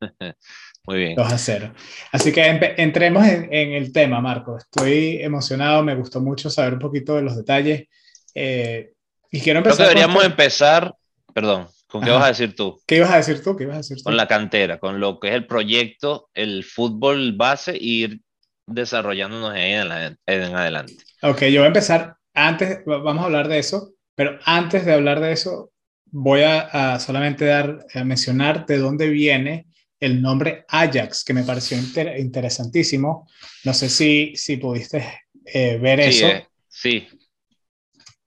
Muy 0.84 0.98
bien. 0.98 1.14
2 1.14 1.32
a 1.32 1.38
0. 1.38 1.74
Así 2.12 2.32
que 2.32 2.74
entremos 2.78 3.26
en, 3.26 3.72
el 3.72 3.92
tema, 3.92 4.20
Marco. 4.20 4.56
Estoy 4.56 5.22
emocionado, 5.22 5.82
me 5.82 5.94
gustó 5.94 6.20
mucho 6.20 6.50
saber 6.50 6.74
un 6.74 6.78
poquito 6.78 7.14
de 7.16 7.22
los 7.22 7.36
detalles. 7.36 7.88
Eh, 8.34 8.92
y 9.30 9.40
quiero 9.40 9.58
empezar. 9.58 9.76
Creo 9.76 9.88
que 9.88 9.94
deberíamos 9.94 10.24
empezar, 10.24 10.94
perdón, 11.34 11.68
¿con 11.88 12.02
qué 12.02 12.10
vas 12.10 12.24
a 12.24 12.28
decir 12.28 12.54
tú? 12.54 12.80
¿Qué 12.86 12.96
ibas 12.96 13.10
a 13.10 13.16
decir 13.16 13.42
tú? 13.42 13.56
¿Qué 13.56 13.64
ibas 13.64 13.74
a 13.74 13.78
decir 13.78 13.96
tú? 13.96 14.04
Con 14.04 14.16
la 14.16 14.28
cantera, 14.28 14.78
con 14.78 15.00
lo 15.00 15.18
que 15.18 15.28
es 15.28 15.34
el 15.34 15.46
proyecto, 15.46 16.28
el 16.34 16.64
fútbol 16.64 17.32
base 17.32 17.76
y 17.78 18.04
ir 18.04 18.20
desarrollándonos 18.66 19.50
ahí 19.50 19.72
en, 19.72 20.18
en 20.26 20.54
adelante. 20.54 20.96
Ok, 21.22 21.44
yo 21.44 21.60
voy 21.60 21.64
a 21.64 21.66
empezar 21.68 22.16
antes, 22.34 22.84
vamos 22.84 23.22
a 23.22 23.26
hablar 23.26 23.48
de 23.48 23.58
eso, 23.58 23.94
pero 24.14 24.38
antes 24.44 24.84
de 24.84 24.92
hablar 24.92 25.20
de 25.20 25.32
eso, 25.32 25.72
voy 26.10 26.42
a, 26.42 26.98
solamente 27.00 27.44
dar, 27.44 27.86
a 27.94 28.04
mencionar 28.04 28.66
de 28.66 28.78
dónde 28.78 29.08
viene 29.08 29.66
el 30.00 30.22
nombre 30.22 30.64
Ajax, 30.68 31.24
que 31.24 31.34
me 31.34 31.42
pareció 31.42 31.76
interesantísimo. 32.16 33.28
No 33.64 33.74
sé 33.74 33.88
si, 33.88 34.32
si 34.36 34.56
pudiste 34.56 35.22
eh, 35.44 35.78
ver 35.78 36.00
eso. 36.00 36.26
Eh, 36.26 36.46
sí, 36.68 37.08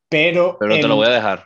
pero, 0.09 0.57
pero 0.59 0.75
te 0.75 0.87
lo 0.87 0.97
voy 0.97 1.07
a 1.07 1.11
dejar. 1.11 1.45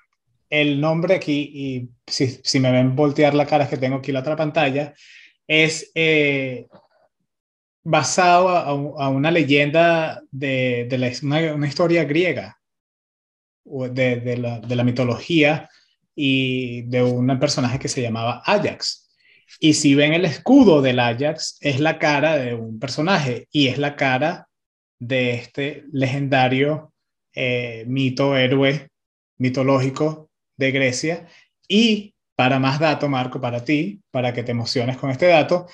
El 0.50 0.80
nombre 0.80 1.16
aquí, 1.16 1.52
y 1.54 1.90
si, 2.08 2.60
me 2.60 2.72
ven 2.72 2.96
voltear 2.96 3.34
la 3.34 3.46
cara 3.46 3.70
que 3.70 3.78
tengo 3.78 3.98
aquí 3.98 4.12
la 4.12 4.20
otra 4.20 4.36
pantalla, 4.36 4.94
es 5.48 5.92
eh, 5.96 6.68
basado 7.84 8.50
a, 8.50 9.10
una 9.10 9.32
leyenda 9.32 10.22
de, 10.32 10.88
la, 10.98 11.12
una, 11.56 11.68
historia 11.68 12.04
griega, 12.04 12.60
de, 13.66 14.18
de 14.18 14.75
la 14.75 14.84
mitología 14.84 15.70
y 16.16 16.84
de 16.84 17.04
un 17.04 17.40
personaje 17.40 17.78
que 17.78 17.90
se 17.90 18.02
llamaba 18.02 18.42
Ajax. 18.46 19.10
Y 19.60 19.74
si 19.74 19.96
ven 19.96 20.14
el 20.14 20.25
escudo 20.25 20.82
del 20.82 21.00
Ajax, 21.00 21.58
es 21.62 21.80
la 21.80 22.00
cara 22.00 22.38
de 22.38 22.54
un 22.54 22.80
personaje 22.80 23.48
y 23.52 23.68
es 23.68 23.78
la 23.78 23.96
cara 23.96 24.48
de 25.00 25.32
este 25.32 25.86
legendario 25.92 26.94
eh, 27.34 27.84
mito, 27.88 28.38
héroe 28.38 28.90
mitológico 29.38 30.30
de 30.58 30.72
Grecia. 30.72 31.28
Y 31.68 32.16
para 32.36 32.60
más 32.60 32.80
dato, 32.80 33.08
Marco, 33.08 33.40
para 33.40 33.64
ti, 33.64 34.02
para 34.12 34.34
que 34.34 34.44
te 34.44 34.52
emociones 34.52 34.98
con 34.98 35.10
este 35.10 35.28
dato, 35.28 35.68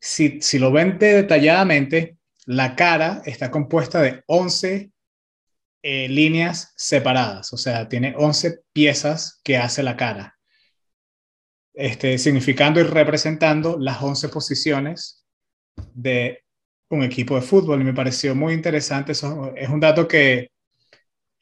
si, 0.00 0.40
si 0.40 0.58
lo 0.58 0.70
ven 0.70 0.98
detalladamente, 0.98 2.16
la 2.46 2.76
cara 2.76 3.22
está 3.24 3.50
compuesta 3.50 4.00
de 4.00 4.22
11 4.26 4.92
eh, 5.82 6.08
líneas 6.08 6.72
separadas, 6.76 7.52
o 7.52 7.56
sea, 7.56 7.88
tiene 7.88 8.14
11 8.16 8.60
piezas 8.72 9.40
que 9.44 9.56
hace 9.56 9.82
la 9.82 9.96
cara, 9.96 10.36
este, 11.74 12.18
significando 12.18 12.80
y 12.80 12.84
representando 12.84 13.76
las 13.78 14.02
11 14.02 14.28
posiciones 14.28 15.26
de 15.92 16.42
un 16.88 17.02
equipo 17.02 17.34
de 17.36 17.42
fútbol. 17.42 17.80
Y 17.80 17.84
me 17.84 17.94
pareció 17.94 18.34
muy 18.34 18.54
interesante, 18.54 19.12
eso 19.12 19.52
es 19.56 19.68
un 19.68 19.80
dato 19.80 20.08
que 20.08 20.50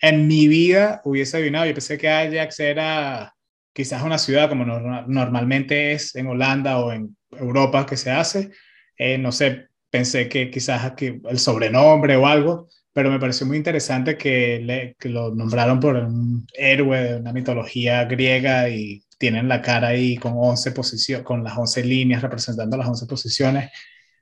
en 0.08 0.26
mi 0.26 0.48
vida 0.48 1.00
hubiese 1.04 1.38
adivinado. 1.38 1.66
Yo 1.66 1.72
pensé 1.72 1.96
que 1.96 2.08
Ajax 2.08 2.60
era 2.60 3.34
quizás 3.72 4.02
una 4.02 4.18
ciudad 4.18 4.50
como 4.50 4.66
normalmente 4.66 5.92
es 5.92 6.14
en 6.14 6.26
Holanda 6.26 6.78
o 6.78 6.92
en 6.92 7.16
Europa 7.32 7.86
que 7.86 7.96
se 7.96 8.10
hace. 8.10 8.50
Eh, 8.98 9.16
no 9.16 9.32
sé, 9.32 9.68
pensé 9.90 10.28
que 10.28 10.50
quizás 10.50 10.84
aquí 10.84 11.20
el 11.28 11.38
sobrenombre 11.38 12.16
o 12.16 12.26
algo, 12.26 12.68
pero 12.92 13.10
me 13.10 13.18
pareció 13.18 13.46
muy 13.46 13.56
interesante 13.56 14.18
que, 14.18 14.60
le, 14.60 14.94
que 14.98 15.08
lo 15.08 15.34
nombraron 15.34 15.80
por 15.80 15.96
un 15.96 16.46
héroe 16.52 17.02
de 17.02 17.16
una 17.16 17.32
mitología 17.32 18.04
griega 18.04 18.68
y 18.68 19.02
tienen 19.18 19.48
la 19.48 19.62
cara 19.62 19.88
ahí 19.88 20.16
con 20.18 20.34
11 20.36 20.72
posiciones, 20.72 21.24
con 21.24 21.42
las 21.42 21.56
11 21.56 21.82
líneas 21.82 22.20
representando 22.20 22.76
las 22.76 22.88
11 22.88 23.06
posiciones. 23.06 23.70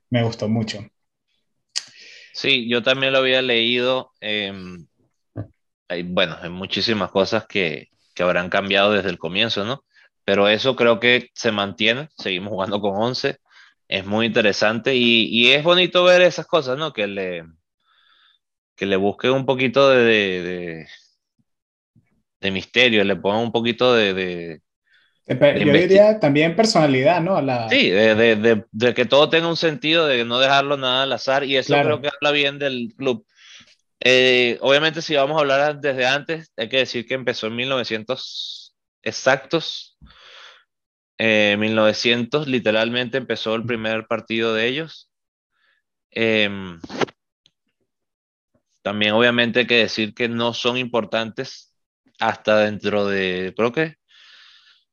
Me 0.09 0.23
gustó 0.23 0.47
mucho. 0.47 0.79
Sí, 2.33 2.69
yo 2.69 2.81
también 2.81 3.11
lo 3.11 3.19
había 3.19 3.41
leído. 3.41 4.11
Eh, 4.21 4.51
bueno, 6.05 6.37
hay 6.41 6.49
muchísimas 6.49 7.11
cosas 7.11 7.45
que, 7.47 7.89
que 8.13 8.23
habrán 8.23 8.49
cambiado 8.49 8.91
desde 8.93 9.09
el 9.09 9.17
comienzo, 9.17 9.65
¿no? 9.65 9.83
Pero 10.25 10.47
eso 10.47 10.75
creo 10.75 10.99
que 10.99 11.29
se 11.33 11.51
mantiene, 11.51 12.09
seguimos 12.17 12.51
jugando 12.51 12.79
con 12.79 12.95
11, 12.95 13.37
es 13.87 14.05
muy 14.05 14.25
interesante 14.25 14.95
y, 14.95 15.25
y 15.25 15.51
es 15.51 15.63
bonito 15.63 16.03
ver 16.03 16.21
esas 16.21 16.47
cosas, 16.47 16.77
¿no? 16.77 16.93
Que 16.93 17.07
le, 17.07 17.43
que 18.75 18.85
le 18.85 18.95
busquen 18.95 19.31
un 19.31 19.45
poquito 19.45 19.89
de, 19.89 20.03
de, 20.41 20.87
de, 22.41 22.51
misterio, 22.51 23.03
le 23.03 23.15
pongan 23.15 23.41
un 23.41 23.51
poquito 23.51 23.93
de... 23.93 24.13
de 24.13 24.61
yo 25.27 25.73
diría 25.73 26.19
también 26.19 26.55
personalidad, 26.55 27.21
¿no? 27.21 27.41
la... 27.41 27.69
Sí, 27.69 27.89
de, 27.89 28.65
de, 28.71 28.93
que 28.93 29.05
todo 29.05 29.29
tenga 29.29 29.47
un 29.47 29.55
sentido, 29.55 30.05
de 30.05 30.25
no 30.25 30.39
dejarlo 30.39 30.75
nada 30.75 31.03
al 31.03 31.13
azar 31.13 31.45
y 31.45 31.55
eso 31.55 31.73
creo 31.73 32.01
que 32.01 32.09
habla 32.09 32.31
bien 32.31 32.59
del 32.59 32.93
club. 32.97 33.25
Eh, 34.05 34.57
obviamente, 34.61 35.01
si 35.01 35.15
vamos 35.15 35.37
a 35.37 35.41
hablar 35.41 35.79
desde 35.79 36.05
antes, 36.05 36.51
hay 36.57 36.67
que 36.67 36.77
decir 36.77 37.05
que 37.07 37.13
empezó 37.13 37.47
en 37.47 37.55
1900 37.55 38.75
exactos. 39.01 39.97
Eh, 41.17 41.55
1900 41.57 42.47
literalmente 42.47 43.17
empezó 43.17 43.55
el 43.55 43.65
primer 43.65 44.05
partido 44.07 44.53
de 44.53 44.67
ellos. 44.67 45.09
Em, 46.11 46.79
también 48.81 49.13
obviamente 49.13 49.61
hay 49.61 49.67
que 49.67 49.77
decir 49.77 50.13
que 50.13 50.27
no 50.27 50.53
son 50.53 50.77
importantes 50.77 51.73
hasta 52.19 52.57
dentro 52.59 53.07
de, 53.07 53.53
creo 53.55 53.71
que 53.71 53.95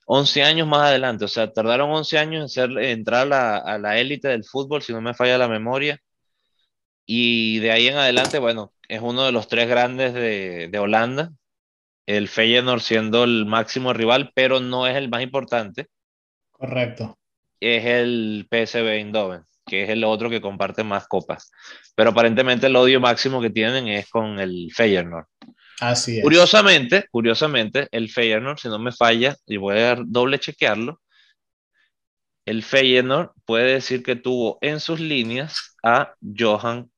11 0.06 0.42
años 0.42 0.66
más 0.68 0.88
adelante. 0.88 1.24
O 1.24 1.28
sea, 1.28 1.52
tardaron 1.52 1.90
11 1.90 2.18
años 2.18 2.56
en 2.56 2.78
entrar 2.78 3.32
a 3.32 3.78
la 3.78 3.98
élite 3.98 4.28
del 4.28 4.44
fútbol, 4.44 4.82
si 4.82 4.92
no 4.92 5.00
me 5.00 5.14
falla 5.14 5.38
la 5.38 5.48
memoria. 5.48 6.00
Y 7.12 7.58
de 7.58 7.72
ahí 7.72 7.88
en 7.88 7.96
adelante, 7.96 8.38
bueno, 8.38 8.72
es 8.86 9.00
uno 9.02 9.24
de 9.24 9.32
los 9.32 9.48
tres 9.48 9.68
grandes 9.68 10.14
de, 10.14 10.68
de 10.68 10.78
Holanda. 10.78 11.32
El 12.06 12.28
Feyenoord 12.28 12.82
siendo 12.82 13.24
el 13.24 13.46
máximo 13.46 13.92
rival, 13.92 14.30
pero 14.32 14.60
no 14.60 14.86
es 14.86 14.94
el 14.94 15.08
más 15.08 15.20
importante. 15.20 15.88
Correcto. 16.52 17.18
Es 17.58 17.84
el 17.84 18.46
PSV 18.48 18.86
Eindhoven, 18.86 19.42
que 19.66 19.82
es 19.82 19.90
el 19.90 20.04
otro 20.04 20.30
que 20.30 20.40
comparte 20.40 20.84
más 20.84 21.08
copas. 21.08 21.50
Pero 21.96 22.10
aparentemente 22.10 22.68
el 22.68 22.76
odio 22.76 23.00
máximo 23.00 23.42
que 23.42 23.50
tienen 23.50 23.88
es 23.88 24.08
con 24.08 24.38
el 24.38 24.68
Feyenoord. 24.72 25.26
Así 25.80 26.18
es. 26.18 26.22
Curiosamente, 26.22 27.06
curiosamente, 27.10 27.88
el 27.90 28.08
Feyenoord, 28.08 28.60
si 28.60 28.68
no 28.68 28.78
me 28.78 28.92
falla, 28.92 29.34
y 29.46 29.56
voy 29.56 29.78
a 29.78 29.96
doble 29.96 30.38
chequearlo, 30.38 31.00
el 32.44 32.62
Feyenoord 32.62 33.32
puede 33.44 33.72
decir 33.72 34.04
que 34.04 34.14
tuvo 34.14 34.58
en 34.60 34.78
sus 34.78 35.00
líneas 35.00 35.74
a 35.82 36.14
Johan 36.38 36.88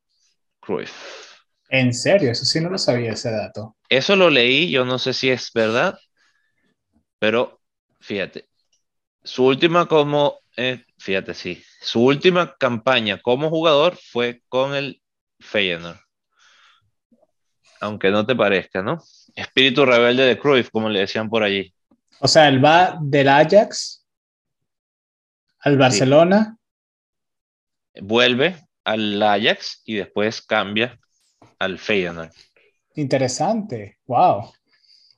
Cruyff. 0.62 1.42
En 1.68 1.92
serio, 1.92 2.30
eso 2.30 2.44
sí 2.44 2.60
no 2.60 2.70
lo 2.70 2.78
sabía 2.78 3.12
ese 3.12 3.30
dato. 3.30 3.76
Eso 3.88 4.14
lo 4.14 4.30
leí, 4.30 4.70
yo 4.70 4.84
no 4.84 4.98
sé 4.98 5.12
si 5.12 5.30
es 5.30 5.50
verdad, 5.52 5.98
pero 7.18 7.60
fíjate, 8.00 8.48
su 9.22 9.44
última 9.44 9.86
como, 9.86 10.40
eh, 10.56 10.84
fíjate, 10.98 11.34
sí, 11.34 11.62
su 11.80 12.04
última 12.04 12.56
campaña 12.56 13.20
como 13.20 13.50
jugador 13.50 13.96
fue 13.96 14.42
con 14.48 14.74
el 14.74 15.02
Feyenoord. 15.40 15.98
Aunque 17.80 18.10
no 18.10 18.24
te 18.24 18.36
parezca, 18.36 18.82
¿no? 18.82 19.02
Espíritu 19.34 19.84
rebelde 19.84 20.24
de 20.24 20.38
Cruyff, 20.38 20.70
como 20.70 20.88
le 20.88 21.00
decían 21.00 21.28
por 21.28 21.42
allí. 21.42 21.74
O 22.20 22.28
sea, 22.28 22.48
él 22.48 22.64
va 22.64 22.98
del 23.00 23.28
Ajax 23.28 24.06
al 25.58 25.76
Barcelona. 25.76 26.56
Vuelve 28.00 28.56
al 28.84 29.22
Ajax 29.22 29.82
y 29.84 29.96
después 29.96 30.42
cambia 30.42 30.98
al 31.58 31.78
Feyenoord. 31.78 32.30
Interesante, 32.94 33.98
wow. 34.06 34.52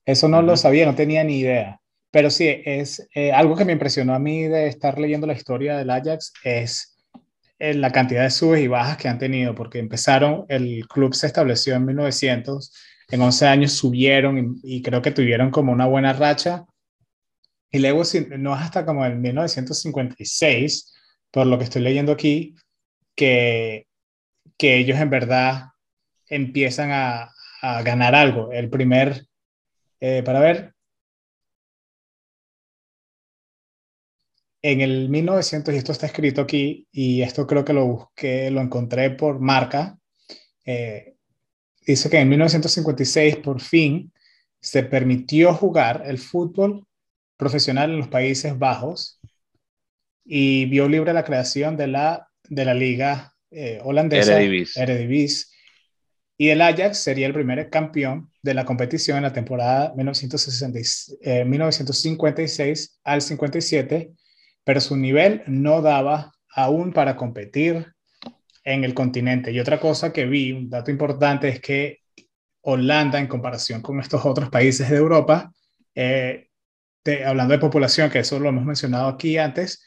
Eso 0.05 0.29
no 0.29 0.43
lo 0.43 0.57
sabía, 0.57 0.87
no 0.87 0.95
tenía 0.95 1.25
ni 1.25 1.39
idea. 1.39 1.81
Pero 2.11 2.31
sí, 2.31 2.49
es 2.65 3.09
eh, 3.15 3.33
algo 3.33 3.57
que 3.57 3.65
me 3.65 3.73
impresionó 3.73 4.15
a 4.15 4.19
mí 4.19 4.43
de 4.43 4.69
estar 4.69 4.99
leyendo 4.99 5.27
la 5.27 5.33
historia 5.33 5.77
del 5.77 5.91
Ajax, 5.91 6.33
es 6.45 6.97
eh, 7.59 7.75
la 7.75 7.91
cantidad 7.91 8.23
de 8.23 8.31
subes 8.31 8.63
y 8.63 8.69
bajas 8.69 8.99
que 8.99 9.09
han 9.09 9.19
tenido, 9.19 9.55
porque 9.55 9.79
empezaron, 9.79 10.45
el 10.49 10.87
club 10.87 11.15
se 11.15 11.27
estableció 11.27 11.75
en 11.75 11.87
1900, 11.87 12.73
en 13.09 13.23
11 13.23 13.47
años 13.47 13.73
subieron 13.73 14.61
y, 14.63 14.83
creo 14.83 15.03
que 15.03 15.11
tuvieron 15.11 15.51
como 15.51 15.73
una 15.73 15.87
buena 15.87 16.13
racha. 16.13 16.65
Y 17.71 17.81
luego, 17.81 18.03
no 18.39 18.55
es 18.55 18.63
hasta 18.63 18.87
como 18.87 19.05
en 19.05 19.21
1956, 19.21 20.95
por 21.31 21.47
lo 21.47 21.59
que 21.59 21.65
estoy 21.65 21.83
leyendo 21.83 22.13
aquí, 22.13 22.55
que, 23.15 23.87
que 24.59 24.79
ellos 24.79 24.99
en 24.99 25.11
verdad 25.11 25.69
empiezan 26.29 26.91
a, 26.93 27.33
a 27.63 27.83
ganar 27.83 28.15
algo. 28.15 28.53
El 28.53 28.69
primer, 28.71 29.27
eh, 30.01 30.23
para 30.25 30.41
ver, 30.41 30.75
en 34.63 34.81
el 34.81 35.09
1900, 35.09 35.75
y 35.75 35.77
esto 35.77 35.93
está 35.93 36.07
escrito 36.07 36.41
aquí, 36.41 36.87
y 36.91 37.23
esto 37.23 37.47
creo 37.47 37.65
que 37.65 37.73
lo 37.73 37.87
busqué, 37.87 38.51
lo 38.51 38.61
encontré 38.61 39.11
por 39.11 39.41
marca, 39.41 39.99
eh, 40.65 41.17
dice 41.87 42.09
que 42.11 42.19
en 42.19 42.29
1956 42.29 43.37
por 43.37 43.61
fin 43.61 44.13
se 44.61 44.83
permitió 44.83 45.55
jugar 45.55 46.03
el 46.07 46.19
fútbol 46.19 46.87
profesional 47.37 47.91
en 47.91 47.99
los 47.99 48.09
Países 48.09 48.59
Bajos 48.59 49.21
y 50.25 50.65
vio 50.67 50.89
libre 50.89 51.13
la 51.13 51.25
creación 51.25 51.77
de 51.77 51.89
la, 51.89 52.31
de 52.49 52.65
la 52.65 52.75
liga 52.75 53.35
eh, 53.51 53.81
holandesa 53.83 54.41
Eredivisie 54.41 55.55
y 56.37 56.49
el 56.49 56.63
Ajax 56.63 56.99
sería 56.99 57.27
el 57.27 57.33
primer 57.33 57.71
campeón 57.71 58.31
de 58.43 58.55
la 58.55 58.65
competición 58.65 59.19
en 59.19 59.23
la 59.23 59.33
temporada 59.33 59.93
1956, 59.97 61.19
1956 61.47 62.85
eh, 62.85 63.01
al 63.05 63.23
57, 63.23 64.13
pero 64.65 64.81
su 64.81 64.97
nivel 64.97 65.43
no 65.47 65.81
daba 65.81 66.33
aún 66.51 66.93
para 66.93 67.17
competir 67.17 67.93
en 68.65 68.83
el 68.83 68.95
continente. 68.95 69.53
Y 69.53 69.61
otra 69.61 69.79
cosa 69.79 70.13
que 70.13 70.27
vi, 70.27 70.53
un 70.53 70.71
dato 70.71 70.91
importante, 70.91 71.49
es 71.49 71.61
que 71.61 72.01
Holanda, 72.63 73.21
en 73.21 73.27
comparación 73.29 73.83
con 73.83 74.01
estos 74.01 74.25
otros 74.25 74.49
países 74.51 74.91
de 74.91 74.97
Europa, 74.97 75.53
eh, 75.95 76.49
hablando 77.25 77.53
de 77.53 77.59
población, 77.61 78.11
que 78.11 78.21
eso 78.21 78.41
lo 78.41 78.49
hemos 78.49 78.65
mencionado 78.65 79.09
aquí 79.09 79.39
antes, 79.39 79.87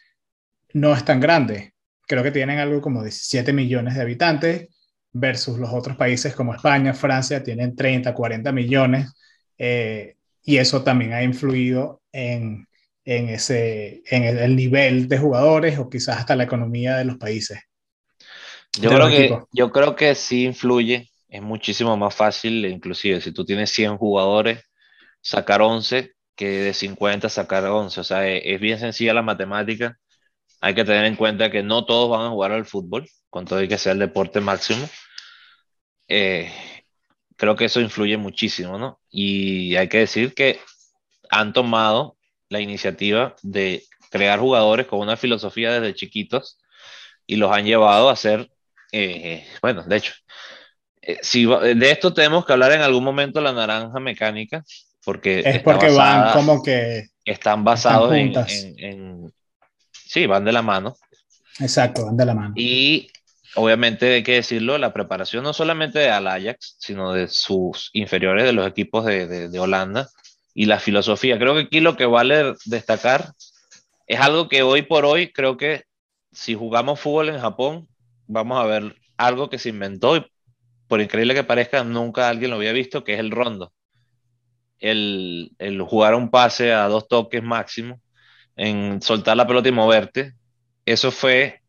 no 0.74 0.94
es 0.94 1.04
tan 1.04 1.20
grande. 1.20 1.74
Creo 2.08 2.24
que 2.24 2.32
tienen 2.32 2.60
algo 2.60 2.82
como 2.82 3.04
17 3.04 3.54
millones 3.54 3.96
de 3.96 4.02
habitantes 4.02 4.68
versus 5.12 5.60
los 5.60 5.72
otros 5.74 5.98
países 5.98 6.36
como 6.36 6.54
España, 6.54 6.94
Francia, 6.94 7.44
tienen 7.44 7.76
30, 7.76 8.14
40 8.14 8.52
millones, 8.52 9.14
eh, 9.58 10.16
y 10.44 10.58
eso 10.58 10.84
también 10.84 11.14
ha 11.14 11.24
influido 11.24 12.02
en, 12.12 12.68
en, 13.04 13.30
ese, 13.30 14.02
en 14.06 14.24
el, 14.24 14.56
nivel 14.56 15.08
de 15.08 15.18
jugadores 15.18 15.78
o 15.80 15.90
quizás 15.90 16.18
hasta 16.18 16.36
la 16.36 16.44
economía 16.44 16.98
de 16.98 17.06
los 17.06 17.18
países. 17.18 17.60
Yo, 18.80 18.90
creo 18.90 19.08
que, 19.10 19.40
yo 19.52 19.72
creo 19.72 19.96
que 19.96 20.16
sí 20.16 20.46
influye, 20.46 21.10
es 21.28 21.42
muchísimo 21.42 21.98
más 21.98 22.16
fácil, 22.16 22.66
inclusive 22.66 23.20
si 23.22 23.32
tú 23.32 23.44
tienes 23.44 23.72
100 23.72 23.98
jugadores, 23.98 24.64
sacar 25.22 25.62
11 25.62 26.12
que 26.36 26.48
de 26.48 26.74
50 26.74 27.28
sacar 27.30 27.66
11, 27.66 28.00
o 28.00 28.04
sea, 28.04 28.28
es, 28.30 28.44
es 28.46 28.62
bien 28.62 28.80
sencilla 28.80 29.14
la 29.14 29.24
matemática. 29.24 29.98
Hay 30.62 30.74
que 30.74 30.86
tener 30.86 31.06
en 31.06 31.16
cuenta 31.16 31.52
que 31.52 31.64
no 31.64 31.86
todos 31.86 32.10
van 32.10 32.28
a 32.28 32.30
jugar 32.30 32.52
al 32.52 32.66
fútbol, 32.66 33.08
con 33.30 33.46
todo 33.46 33.62
y 33.62 33.68
que 33.68 33.78
sea 33.78 33.94
el 33.94 34.00
deporte 34.00 34.42
máximo. 34.42 34.88
Eh, 36.08 36.52
creo 37.36 37.56
que 37.56 37.66
eso 37.66 37.80
influye 37.80 38.18
muchísimo, 38.18 38.78
¿no? 38.78 39.00
Y 39.10 39.76
hay 39.76 39.88
que 39.88 40.00
decir 40.00 40.34
que 40.34 40.60
han 41.30 41.54
tomado 41.54 42.18
la 42.50 42.60
iniciativa 42.60 43.36
de 43.44 43.84
crear 44.10 44.40
jugadores 44.40 44.88
con 44.88 45.00
una 45.00 45.18
filosofía 45.18 45.80
desde 45.80 45.96
chiquitos 45.96 46.58
y 47.26 47.36
los 47.36 47.52
han 47.52 47.66
llevado 47.66 48.10
a 48.10 48.16
ser, 48.16 48.50
eh, 48.92 49.46
bueno, 49.62 49.84
de 49.84 49.98
hecho, 49.98 50.14
eh, 51.02 51.20
si 51.22 51.46
de 51.46 51.92
esto 51.92 52.14
tenemos 52.14 52.46
que 52.46 52.54
hablar 52.54 52.72
en 52.72 52.82
algún 52.82 53.04
momento 53.04 53.42
la 53.42 53.54
naranja 53.54 54.00
mecánica, 54.00 54.64
porque 55.04 55.42
es 55.46 55.60
porque 55.62 55.90
van 55.90 56.34
como 56.34 56.62
que 56.62 57.10
están 57.24 57.64
basados 57.64 58.14
en, 58.14 58.34
en, 58.78 59.34
sí, 60.08 60.26
van 60.26 60.46
de 60.46 60.52
la 60.52 60.62
mano. 60.62 60.96
Exacto, 61.60 62.06
van 62.06 62.18
de 62.18 62.26
la 62.26 62.34
mano. 62.34 62.54
Y 62.56 63.10
obviamente 63.56 64.16
hay 64.16 64.24
que 64.24 64.34
decirlo, 64.34 64.78
la 64.78 64.94
preparación 64.94 65.44
no 65.44 65.54
solamente 65.54 66.00
de 66.00 66.10
Ajax, 66.10 66.76
sino 66.80 67.14
de 67.14 67.28
sus 67.28 67.90
inferiores 67.94 68.46
de 68.46 68.54
los 68.54 68.68
equipos 68.68 69.06
de, 69.06 69.50
de, 69.50 69.60
Holanda 69.60 70.10
y 70.54 70.66
la 70.66 70.80
filosofía. 70.80 71.40
Creo 71.40 71.56
que 71.56 71.62
aquí 71.62 71.80
lo 71.80 71.98
que 71.98 72.06
vale 72.06 72.54
destacar 72.66 73.34
es 74.06 74.20
algo 74.20 74.48
que 74.48 74.62
hoy 74.62 74.84
por 74.84 75.06
hoy 75.06 75.32
creo 75.32 75.58
que 75.58 75.84
si 76.32 76.56
jugamos 76.56 77.00
fútbol 77.00 77.30
en 77.30 77.40
Japón, 77.40 77.88
vamos 78.28 78.60
a 78.60 78.66
ver 78.66 78.96
algo 79.18 79.50
que 79.50 79.58
se 79.58 79.70
inventó 79.70 80.18
y 80.18 80.26
por 80.88 81.02
increíble 81.02 81.34
que 81.34 81.44
parezca, 81.44 81.84
nunca 81.84 82.30
alguien 82.30 82.52
lo 82.52 82.58
había 82.58 82.72
visto, 82.72 83.04
que 83.04 83.16
es 83.16 83.20
el 83.20 83.32
rondo. 83.32 83.74
El, 84.80 85.52
el 85.58 85.82
jugar 85.82 86.16
un 86.16 86.30
pase 86.30 86.72
a 86.72 86.88
dos 86.88 87.08
toques 87.08 87.44
máximo, 87.44 88.00
en 88.58 89.02
soltar 89.02 89.38
la 89.38 89.48
pelota 89.48 89.70
y 89.70 89.72
moverte. 89.72 90.34
Eso 90.86 91.12
fue 91.12 91.62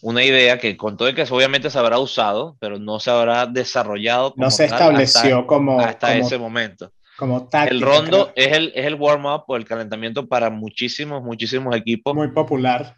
una 0.00 0.24
idea 0.24 0.58
que 0.58 0.76
con 0.76 0.96
todo 0.96 1.08
el 1.08 1.14
que 1.14 1.22
obviamente 1.22 1.70
se 1.70 1.78
habrá 1.78 1.98
usado, 1.98 2.56
pero 2.60 2.78
no 2.78 3.00
se 3.00 3.10
habrá 3.10 3.46
desarrollado. 3.46 4.32
no 4.36 4.50
se 4.50 4.64
estableció 4.64 5.46
como 5.46 5.80
hasta 5.80 6.16
ese 6.16 6.38
momento. 6.38 6.92
Como 7.18 7.48
el 7.68 7.80
rondo 7.80 8.30
es 8.36 8.56
el, 8.56 8.72
es 8.76 8.86
el 8.86 8.94
warm-up 8.94 9.42
o 9.48 9.56
el 9.56 9.64
calentamiento 9.64 10.28
para 10.28 10.50
muchísimos, 10.50 11.20
muchísimos 11.20 11.74
equipos. 11.74 12.14
Muy 12.14 12.28
popular. 12.28 12.94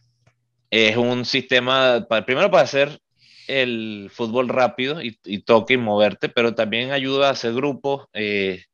Es 0.70 0.98
un 0.98 1.24
sistema, 1.24 2.06
para, 2.06 2.26
primero 2.26 2.50
para 2.50 2.64
hacer 2.64 3.00
el 3.48 4.10
fútbol 4.12 4.50
rápido 4.50 5.00
y, 5.02 5.16
toque 5.42 5.74
y 5.74 5.78
moverte, 5.78 6.28
pero 6.28 6.54
también 6.54 6.92
ayuda 6.92 7.28
a 7.28 7.32
hacer 7.32 7.54
grupos. 7.54 8.06
Eh, 8.12 8.64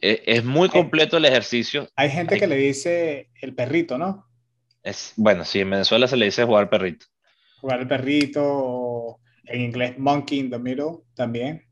e, 0.00 0.22
es 0.26 0.44
muy 0.44 0.68
completo 0.68 1.16
el 1.16 1.24
ejercicio. 1.24 1.88
Hay 1.96 2.10
gente 2.10 2.38
que 2.38 2.46
le 2.46 2.56
dice 2.56 3.30
el 3.40 3.54
perrito, 3.54 3.98
¿no? 3.98 4.26
Es, 4.82 5.12
bueno, 5.16 5.44
sí, 5.44 5.60
en 5.60 5.70
Venezuela 5.70 6.06
se 6.06 6.16
le 6.16 6.26
dice 6.26 6.44
jugar 6.44 6.70
perrito 6.70 7.06
jugar 7.66 7.80
el 7.80 7.88
perrito, 7.88 9.18
en 9.44 9.60
inglés 9.60 9.98
Monkey 9.98 10.38
in 10.38 10.50
the 10.50 10.58
Middle 10.58 10.98
también, 11.14 11.66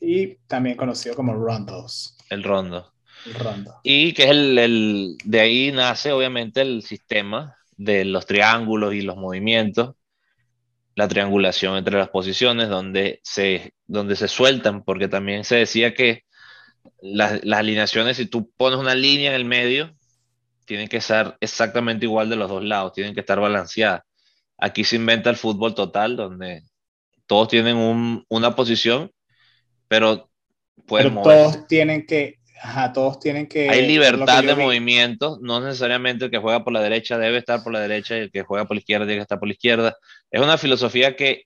y 0.00 0.36
también 0.48 0.76
conocido 0.76 1.14
como 1.14 1.34
rondos. 1.34 2.16
El 2.30 2.42
rondo. 2.42 2.92
El 3.24 3.34
rondo. 3.34 3.76
Y 3.84 4.12
que 4.12 4.24
es 4.24 4.30
el, 4.30 4.58
el, 4.58 5.16
de 5.24 5.40
ahí 5.40 5.72
nace 5.72 6.10
obviamente 6.10 6.60
el 6.60 6.82
sistema 6.82 7.56
de 7.76 8.04
los 8.04 8.26
triángulos 8.26 8.92
y 8.94 9.02
los 9.02 9.16
movimientos, 9.16 9.94
la 10.96 11.06
triangulación 11.06 11.76
entre 11.76 11.96
las 11.96 12.08
posiciones 12.08 12.68
donde 12.68 13.20
se, 13.22 13.74
donde 13.86 14.16
se 14.16 14.26
sueltan, 14.26 14.82
porque 14.82 15.06
también 15.06 15.44
se 15.44 15.56
decía 15.56 15.94
que 15.94 16.23
las, 17.00 17.44
las 17.44 17.60
alineaciones, 17.60 18.16
si 18.16 18.26
tú 18.26 18.50
pones 18.56 18.78
una 18.78 18.94
línea 18.94 19.30
en 19.30 19.36
el 19.36 19.44
medio, 19.44 19.94
tienen 20.64 20.88
que 20.88 21.00
ser 21.00 21.36
exactamente 21.40 22.06
igual 22.06 22.30
de 22.30 22.36
los 22.36 22.48
dos 22.48 22.64
lados, 22.64 22.92
tienen 22.92 23.14
que 23.14 23.20
estar 23.20 23.38
balanceadas. 23.40 24.02
Aquí 24.58 24.84
se 24.84 24.96
inventa 24.96 25.30
el 25.30 25.36
fútbol 25.36 25.74
total, 25.74 26.16
donde 26.16 26.62
todos 27.26 27.48
tienen 27.48 27.76
un, 27.76 28.24
una 28.28 28.54
posición, 28.54 29.10
pero 29.88 30.30
pueden 30.86 31.14
Todos 31.14 31.66
tienen 31.66 32.06
que, 32.06 32.38
ajá, 32.62 32.92
todos 32.92 33.18
tienen 33.18 33.46
que. 33.46 33.68
Hay 33.68 33.86
libertad 33.86 34.44
de 34.44 34.54
movimiento, 34.54 35.38
no 35.42 35.60
necesariamente 35.60 36.26
el 36.26 36.30
que 36.30 36.38
juega 36.38 36.64
por 36.64 36.72
la 36.72 36.80
derecha 36.80 37.18
debe 37.18 37.38
estar 37.38 37.62
por 37.62 37.72
la 37.72 37.80
derecha 37.80 38.16
y 38.16 38.20
el 38.20 38.30
que 38.30 38.42
juega 38.42 38.64
por 38.64 38.76
la 38.76 38.80
izquierda 38.80 39.06
tiene 39.06 39.18
que 39.18 39.22
estar 39.22 39.38
por 39.38 39.48
la 39.48 39.54
izquierda. 39.54 39.96
Es 40.30 40.40
una 40.40 40.58
filosofía 40.58 41.16
que 41.16 41.44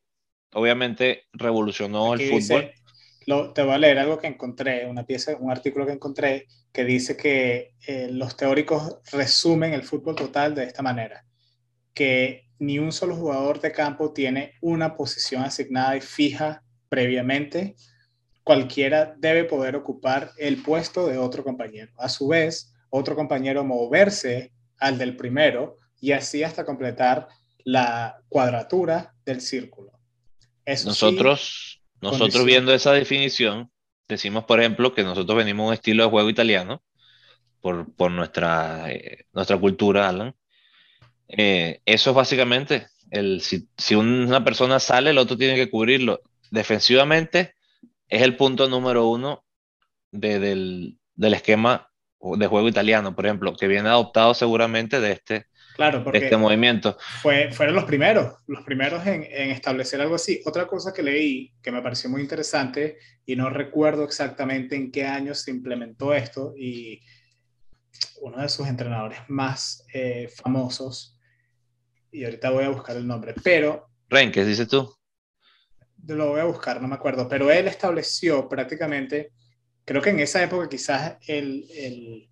obviamente 0.52 1.24
revolucionó 1.32 2.14
el 2.14 2.28
fútbol. 2.28 2.70
Lo, 3.28 3.52
te 3.52 3.62
voy 3.62 3.74
a 3.74 3.78
leer 3.78 3.98
algo 3.98 4.18
que 4.18 4.26
encontré, 4.26 4.86
una 4.86 5.04
pieza, 5.04 5.36
un 5.38 5.50
artículo 5.50 5.84
que 5.84 5.92
encontré 5.92 6.46
que 6.72 6.82
dice 6.84 7.14
que 7.14 7.74
eh, 7.86 8.08
los 8.10 8.38
teóricos 8.38 8.96
resumen 9.12 9.74
el 9.74 9.82
fútbol 9.82 10.16
total 10.16 10.54
de 10.54 10.64
esta 10.64 10.82
manera, 10.82 11.26
que 11.92 12.46
ni 12.58 12.78
un 12.78 12.90
solo 12.90 13.14
jugador 13.16 13.60
de 13.60 13.70
campo 13.70 14.14
tiene 14.14 14.54
una 14.62 14.96
posición 14.96 15.42
asignada 15.42 15.94
y 15.94 16.00
fija 16.00 16.62
previamente. 16.88 17.76
Cualquiera 18.42 19.14
debe 19.18 19.44
poder 19.44 19.76
ocupar 19.76 20.30
el 20.38 20.62
puesto 20.62 21.06
de 21.06 21.18
otro 21.18 21.44
compañero. 21.44 21.92
A 21.98 22.08
su 22.08 22.28
vez, 22.28 22.72
otro 22.88 23.14
compañero 23.14 23.62
moverse 23.62 24.52
al 24.78 24.96
del 24.96 25.16
primero 25.16 25.76
y 26.00 26.12
así 26.12 26.42
hasta 26.42 26.64
completar 26.64 27.28
la 27.62 28.22
cuadratura 28.30 29.14
del 29.26 29.42
círculo. 29.42 29.92
nosotros, 30.64 31.77
nosotros 32.00 32.44
viendo 32.44 32.72
esa 32.72 32.92
definición, 32.92 33.70
decimos, 34.08 34.44
por 34.44 34.60
ejemplo, 34.60 34.94
que 34.94 35.02
nosotros 35.02 35.36
venimos 35.36 35.64
de 35.64 35.68
un 35.68 35.74
estilo 35.74 36.04
de 36.04 36.10
juego 36.10 36.30
italiano 36.30 36.82
por, 37.60 37.92
por 37.94 38.10
nuestra, 38.10 38.90
eh, 38.92 39.26
nuestra 39.32 39.58
cultura, 39.58 40.08
Alan, 40.08 40.34
eh, 41.28 41.80
eso 41.84 42.10
es 42.10 42.16
básicamente, 42.16 42.86
el, 43.10 43.40
si, 43.42 43.68
si, 43.76 43.94
una 43.94 44.44
persona 44.44 44.80
sale, 44.80 45.10
el 45.10 45.18
otro 45.18 45.36
tiene 45.36 45.56
que 45.56 45.70
cubrirlo. 45.70 46.20
Defensivamente 46.50 47.54
es 48.08 48.22
el 48.22 48.36
punto 48.36 48.68
número 48.68 49.06
uno 49.08 49.44
de, 50.10 50.38
del, 50.38 50.98
del, 51.14 51.34
esquema 51.34 51.90
de 52.20 52.46
juego 52.46 52.68
italiano, 52.68 53.14
por 53.14 53.26
ejemplo, 53.26 53.54
que 53.54 53.68
viene 53.68 53.88
adoptado 53.88 54.34
seguramente 54.34 55.00
de 55.00 55.12
este, 55.12 55.46
Claro, 55.78 56.02
porque 56.02 56.18
este 56.18 56.36
movimiento. 56.36 56.98
Fue, 57.22 57.52
fueron 57.52 57.76
los 57.76 57.84
primeros, 57.84 58.34
los 58.48 58.64
primeros 58.64 59.06
en, 59.06 59.22
en, 59.22 59.52
establecer 59.52 60.00
algo 60.00 60.16
así. 60.16 60.42
Otra 60.44 60.66
cosa 60.66 60.92
que 60.92 61.04
leí 61.04 61.54
que 61.62 61.70
me 61.70 61.80
pareció 61.80 62.10
muy 62.10 62.20
interesante 62.20 62.98
y 63.24 63.36
no 63.36 63.48
recuerdo 63.48 64.02
exactamente 64.02 64.74
en 64.74 64.90
qué 64.90 65.06
año 65.06 65.36
se 65.36 65.52
implementó 65.52 66.12
esto 66.12 66.52
y 66.58 67.00
uno 68.20 68.42
de 68.42 68.48
sus 68.48 68.66
entrenadores 68.66 69.20
más 69.28 69.84
eh, 69.94 70.28
famosos, 70.34 71.16
y 72.10 72.24
ahorita 72.24 72.50
voy 72.50 72.64
a 72.64 72.70
buscar 72.70 72.96
el 72.96 73.06
nombre, 73.06 73.34
pero... 73.42 73.88
Renke, 74.08 74.44
dices 74.44 74.66
tú. 74.66 74.92
Lo 76.06 76.30
voy 76.30 76.40
a 76.40 76.44
buscar, 76.44 76.82
no 76.82 76.88
me 76.88 76.94
acuerdo, 76.94 77.28
pero 77.28 77.50
él 77.50 77.68
estableció 77.68 78.48
prácticamente, 78.48 79.32
creo 79.84 80.00
que 80.00 80.10
en 80.10 80.20
esa 80.20 80.42
época 80.42 80.68
quizás 80.68 81.18
el, 81.26 81.66
el 81.72 82.30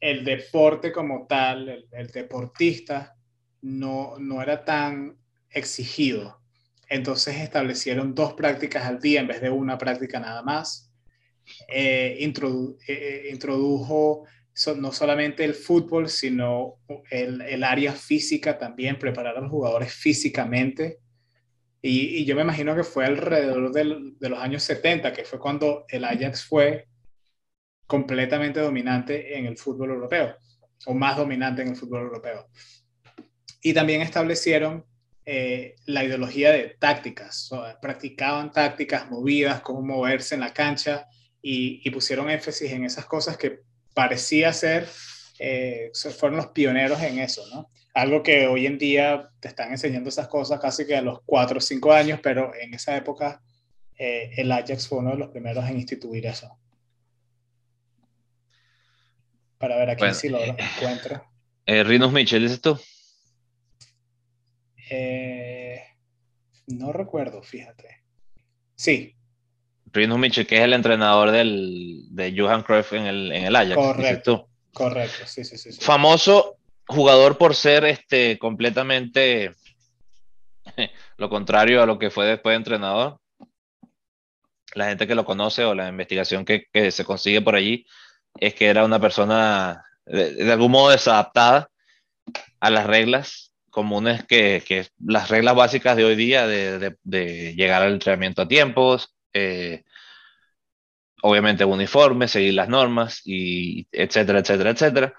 el 0.00 0.24
deporte 0.24 0.92
como 0.92 1.26
tal, 1.26 1.86
el, 1.92 2.06
deportista, 2.08 3.16
no, 3.60 4.18
no 4.18 4.42
era 4.42 4.64
tan 4.64 5.18
exigido. 5.50 6.40
Entonces 6.88 7.36
establecieron 7.36 8.14
dos 8.14 8.32
prácticas 8.32 8.86
al 8.86 8.98
día 8.98 9.20
en 9.20 9.28
vez 9.28 9.40
de 9.40 9.50
una 9.50 9.78
práctica 9.78 10.18
nada 10.18 10.42
más. 10.42 10.90
Eh, 11.68 12.16
eh, 12.18 12.76
eh, 12.88 13.28
introdujo 13.30 14.24
no 14.76 14.92
solamente 14.92 15.44
el 15.44 15.54
fútbol, 15.54 16.08
sino 16.08 16.76
el, 17.10 17.40
el, 17.42 17.64
área 17.64 17.92
física 17.92 18.58
también, 18.58 18.98
preparar 18.98 19.36
a 19.36 19.40
los 19.40 19.50
jugadores 19.50 19.92
físicamente. 19.92 20.98
Y, 21.80 22.18
y 22.18 22.24
yo 22.24 22.36
me 22.36 22.42
imagino 22.42 22.74
que 22.76 22.84
fue 22.84 23.06
alrededor 23.06 23.72
del, 23.72 24.18
de 24.18 24.28
los 24.28 24.38
años 24.38 24.62
70, 24.64 25.12
que 25.12 25.24
fue 25.24 25.38
cuando 25.38 25.86
el 25.88 26.04
Ajax 26.04 26.44
fue 26.44 26.89
completamente 27.90 28.60
dominante 28.60 29.36
en 29.36 29.46
el 29.46 29.58
fútbol 29.58 29.90
europeo, 29.90 30.36
o 30.86 30.94
más 30.94 31.16
dominante 31.16 31.62
en 31.62 31.70
el 31.70 31.76
fútbol 31.76 32.02
europeo. 32.02 32.46
Y 33.60 33.74
también 33.74 34.00
establecieron 34.00 34.86
eh, 35.26 35.74
la 35.86 36.04
ideología 36.04 36.52
de 36.52 36.76
tácticas, 36.78 37.50
practicaban 37.82 38.52
tácticas 38.52 39.10
movidas, 39.10 39.60
cómo 39.62 39.82
moverse 39.82 40.36
en 40.36 40.40
la 40.42 40.52
cancha, 40.52 41.08
y, 41.42 41.90
pusieron 41.90 42.30
énfasis 42.30 42.70
en 42.70 42.84
esas 42.84 43.06
cosas 43.06 43.36
que 43.36 43.62
parecía 43.92 44.52
ser, 44.52 44.86
eh, 45.40 45.90
fueron 46.16 46.36
los 46.36 46.48
pioneros 46.48 47.02
en 47.02 47.18
eso, 47.18 47.42
¿no? 47.52 47.70
Algo 47.92 48.22
que 48.22 48.46
hoy 48.46 48.66
en 48.66 48.78
día 48.78 49.30
te 49.40 49.48
están 49.48 49.72
enseñando 49.72 50.10
esas 50.10 50.28
cosas 50.28 50.60
casi 50.60 50.86
que 50.86 50.94
a 50.94 51.02
los 51.02 51.22
4 51.26 51.58
o 51.58 51.60
5 51.60 51.92
años, 51.92 52.20
pero 52.22 52.52
en 52.54 52.72
esa 52.72 52.96
época 52.96 53.42
eh, 53.98 54.30
el 54.36 54.52
Ajax 54.52 54.86
fue 54.86 54.98
uno 54.98 55.10
de 55.10 55.16
los 55.16 55.30
primeros 55.30 55.68
en 55.68 55.78
instituir 55.78 56.26
eso 56.26 56.59
para 59.60 59.76
ver 59.76 59.90
aquí 59.90 60.14
si 60.14 60.30
lo 60.30 60.42
encuentro. 60.42 61.22
Eh, 61.66 61.84
Rinos 61.84 62.12
Mitchell, 62.12 62.44
¿es 62.46 62.52
esto? 62.52 62.80
Eh, 64.90 65.78
no 66.68 66.92
recuerdo, 66.92 67.42
fíjate. 67.42 68.02
Sí. 68.74 69.14
Rinos 69.92 70.18
Mitchell, 70.18 70.46
que 70.46 70.56
es 70.56 70.62
el 70.62 70.72
entrenador 70.72 71.30
del, 71.30 72.06
de 72.08 72.34
Johan 72.34 72.62
Cruyff 72.62 72.94
en 72.94 73.04
el, 73.04 73.32
en 73.32 73.44
el 73.44 73.54
Ajax. 73.54 73.76
Correcto. 73.76 74.48
Correcto, 74.72 75.26
sí, 75.26 75.44
sí, 75.44 75.58
sí, 75.58 75.72
Famoso 75.72 76.56
jugador 76.86 77.36
por 77.36 77.54
ser 77.54 77.84
este 77.84 78.38
completamente 78.38 79.52
lo 81.18 81.28
contrario 81.28 81.82
a 81.82 81.86
lo 81.86 81.98
que 81.98 82.10
fue 82.10 82.24
después 82.24 82.54
de 82.54 82.56
entrenador. 82.56 83.18
La 84.74 84.86
gente 84.86 85.06
que 85.06 85.14
lo 85.14 85.24
conoce 85.26 85.64
o 85.64 85.74
la 85.74 85.88
investigación 85.88 86.46
que, 86.46 86.66
que 86.72 86.90
se 86.92 87.04
consigue 87.04 87.42
por 87.42 87.56
allí 87.56 87.84
es 88.38 88.54
que 88.54 88.66
era 88.66 88.84
una 88.84 89.00
persona 89.00 89.84
de, 90.06 90.50
algún 90.52 90.72
modo 90.72 90.90
desadaptada 90.90 91.70
a 92.60 92.70
las 92.70 92.86
reglas 92.86 93.54
comunes 93.70 94.24
que, 94.24 94.62
que, 94.66 94.88
las 94.98 95.28
reglas 95.28 95.54
básicas 95.54 95.96
de 95.96 96.04
hoy 96.04 96.16
día 96.16 96.46
de, 96.46 96.96
de, 97.02 97.54
llegar 97.54 97.82
al 97.82 97.92
entrenamiento 97.92 98.42
a 98.42 98.48
tiempos, 98.48 99.14
eh, 99.32 99.84
obviamente 101.22 101.64
uniforme, 101.64 102.28
seguir 102.28 102.54
las 102.54 102.68
normas, 102.68 103.22
y 103.24 103.86
etcétera, 103.92 104.40
etcétera, 104.40 104.70
etcétera. 104.70 105.14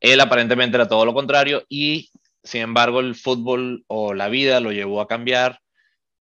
Él 0.00 0.20
aparentemente 0.20 0.76
era 0.76 0.88
todo 0.88 1.04
lo 1.04 1.14
contrario 1.14 1.64
y 1.68 2.10
sin 2.42 2.62
embargo 2.62 3.00
el 3.00 3.14
fútbol 3.14 3.84
o 3.86 4.12
la 4.14 4.28
vida 4.28 4.60
lo 4.60 4.72
llevó 4.72 5.00
a 5.00 5.08
cambiar, 5.08 5.60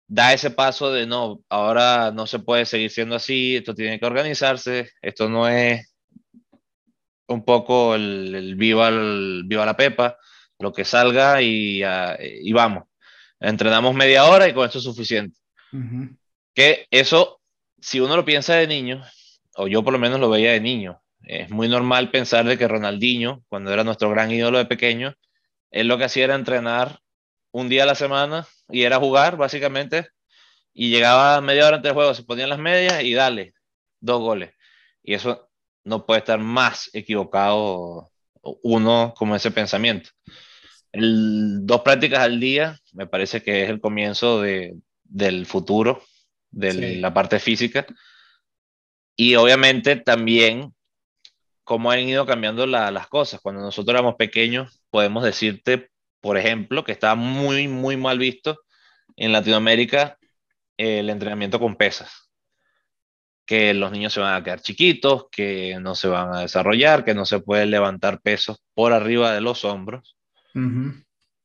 da 0.07 0.33
ese 0.33 0.51
paso 0.51 0.91
de 0.93 1.07
no, 1.07 1.41
ahora 1.51 2.11
no 2.13 2.27
se 2.27 2.39
puede 2.39 2.65
seguir 2.65 2.91
siendo 2.91 3.17
así, 3.17 3.57
esto 3.57 3.75
tiene 3.75 4.01
que 4.01 4.07
organizarse, 4.07 4.91
esto 5.03 5.29
no 5.29 5.49
es 5.49 5.87
un 7.29 7.45
poco 7.45 7.95
el, 7.95 8.57
viva, 8.57 8.89
el, 8.89 9.43
viva 9.47 9.67
la 9.67 9.77
pepa, 9.77 10.19
lo 10.59 10.73
que 10.73 10.85
salga 10.85 11.41
y, 11.43 11.83
ah, 11.83 12.17
y, 12.21 12.53
vamos. 12.53 12.85
Entrenamos 13.39 13.95
media 13.95 14.25
hora 14.25 14.49
y 14.49 14.55
con 14.55 14.67
esto 14.67 14.79
es 14.79 14.85
suficiente. 14.85 15.39
Que 16.55 16.87
eso, 16.91 17.41
si 17.81 18.01
uno 18.01 18.17
lo 18.17 18.25
piensa 18.25 18.55
de 18.55 18.67
niño, 18.67 19.05
o 19.55 19.69
yo 19.69 19.85
por 19.85 19.93
lo 19.93 19.99
menos 19.99 20.19
lo 20.19 20.31
veía 20.31 20.53
de 20.53 20.61
niño, 20.61 21.01
es 21.23 21.51
muy 21.51 21.69
normal 21.69 22.11
pensar 22.11 22.45
de 22.47 22.57
que 22.57 22.67
Ronaldinho, 22.67 23.45
cuando 23.49 23.73
era 23.73 23.85
nuestro 23.85 24.11
gran 24.11 24.31
ídolo 24.31 24.59
de 24.59 24.65
pequeño, 24.65 25.15
él 25.71 25.87
lo 25.87 25.99
que 25.99 26.05
hacía 26.05 26.25
era 26.25 26.35
entrenar 26.35 27.01
un 27.53 27.69
día 27.69 27.83
a 27.83 27.87
la 27.87 27.95
semana 27.95 28.47
y 28.71 28.83
era 28.83 28.99
jugar, 28.99 29.37
básicamente, 29.37 30.09
y 30.73 30.91
llegaba 30.91 31.41
media 31.41 31.67
hora 31.67 31.77
antes 31.77 31.91
del 31.91 31.95
juego, 31.95 32.15
se 32.15 32.25
ponían 32.25 32.49
las 32.49 32.59
medias 32.59 33.03
y 33.03 33.13
dale, 33.13 33.53
dos 34.01 34.21
goles. 34.21 34.55
Y 35.03 35.15
eso 35.15 35.48
no 35.89 36.05
puede 36.05 36.21
estar 36.21 36.39
más 36.39 36.91
equivocado 36.93 38.11
uno 38.63 39.15
como 39.17 39.35
ese 39.35 39.51
pensamiento. 39.51 40.11
El, 40.93 41.67
dos 41.67 41.81
prácticas 41.81 42.21
al 42.21 42.39
día 42.41 42.79
me 42.93 43.07
parece 43.07 43.43
que 43.43 43.65
es 43.65 43.71
el 43.71 43.81
comienzo 43.81 44.41
de, 44.41 44.77
del 45.05 45.47
futuro, 45.47 46.03
de 46.51 46.97
la 46.97 47.13
parte 47.13 47.41
física. 47.41 47.87
Y 49.17 49.35
obviamente 49.35 49.97
también 49.97 50.75
cómo 51.65 51.91
han 51.91 52.01
ido 52.01 52.25
cambiando 52.27 52.67
las 52.67 53.09
cosas. 53.09 53.41
Cuando 53.41 53.61
nosotros 53.61 53.93
éramos 53.93 54.15
pequeños, 54.17 54.81
podemos 54.91 55.25
decirte, 55.25 55.91
por 56.21 56.39
ejemplo, 56.39 56.85
que 56.85 56.93
estaba 56.93 57.15
muy, 57.15 57.69
muy 57.69 57.97
mal 57.97 58.19
visto 58.19 58.61
en 59.17 59.33
Latinoamérica 59.33 60.19
el 60.77 61.11
entrenamiento 61.11 61.59
con 61.59 61.77
pesas 61.77 62.28
que 63.49 63.73
los 63.73 63.91
niños 63.91 64.13
se 64.13 64.21
van 64.21 64.35
a 64.35 64.45
quedar 64.45 64.61
chiquitos, 64.61 65.25
que 65.33 65.79
no 65.81 65.95
se 65.95 66.07
van 66.07 66.35
a 66.35 66.41
desarrollar, 66.41 67.03
que 67.03 67.15
no 67.15 67.25
se 67.25 67.41
puede 67.41 67.65
levantar 67.65 68.21
pesos 68.21 68.63
por 68.75 68.93
arriba 68.93 69.33
de 69.33 69.41
los 69.41 69.65
hombros, 69.65 70.19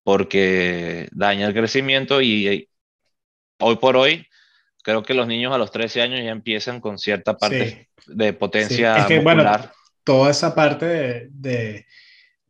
porque 0.03 1.07
daña 1.13 1.47
el 1.47 1.53
crecimiento 1.53 2.21
y, 2.21 2.67
hoy 3.57 3.75
por 3.77 3.95
hoy 3.95 4.27
creo 4.83 5.01
que 5.01 5.13
los 5.13 5.27
niños 5.27 5.53
a 5.53 5.57
los 5.57 5.71
13 5.71 6.01
años 6.01 6.19
ya 6.19 6.31
empiezan 6.31 6.81
con 6.81 6.97
cierta 6.97 7.37
parte 7.37 7.87
de 8.07 8.33
potencia 8.33 8.97
es 8.97 9.05
que, 9.05 9.19
Bueno, 9.19 9.49
toda 10.03 10.29
esa 10.29 10.53
parte 10.53 10.85
de, 10.85 11.27
de, 11.31 11.85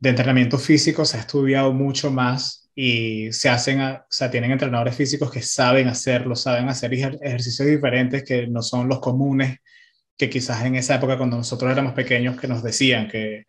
de 0.00 0.08
entrenamiento 0.08 0.58
físico 0.58 1.04
se 1.04 1.16
ha 1.16 1.20
estudiado 1.20 1.72
mucho 1.72 2.10
más 2.10 2.63
y 2.74 3.32
se 3.32 3.48
hacen, 3.48 3.80
o 3.80 4.04
sea, 4.08 4.30
tienen 4.30 4.50
entrenadores 4.50 4.96
físicos 4.96 5.30
que 5.30 5.42
saben 5.42 5.88
hacerlo, 5.88 6.34
saben 6.34 6.68
hacer 6.68 6.92
ejercicios 6.94 7.68
diferentes 7.68 8.24
que 8.24 8.46
no 8.48 8.62
son 8.62 8.88
los 8.88 9.00
comunes, 9.00 9.58
que 10.16 10.30
quizás 10.30 10.64
en 10.64 10.76
esa 10.76 10.96
época 10.96 11.16
cuando 11.16 11.36
nosotros 11.36 11.70
éramos 11.70 11.92
pequeños 11.94 12.40
que 12.40 12.48
nos 12.48 12.62
decían 12.62 13.08
que, 13.08 13.44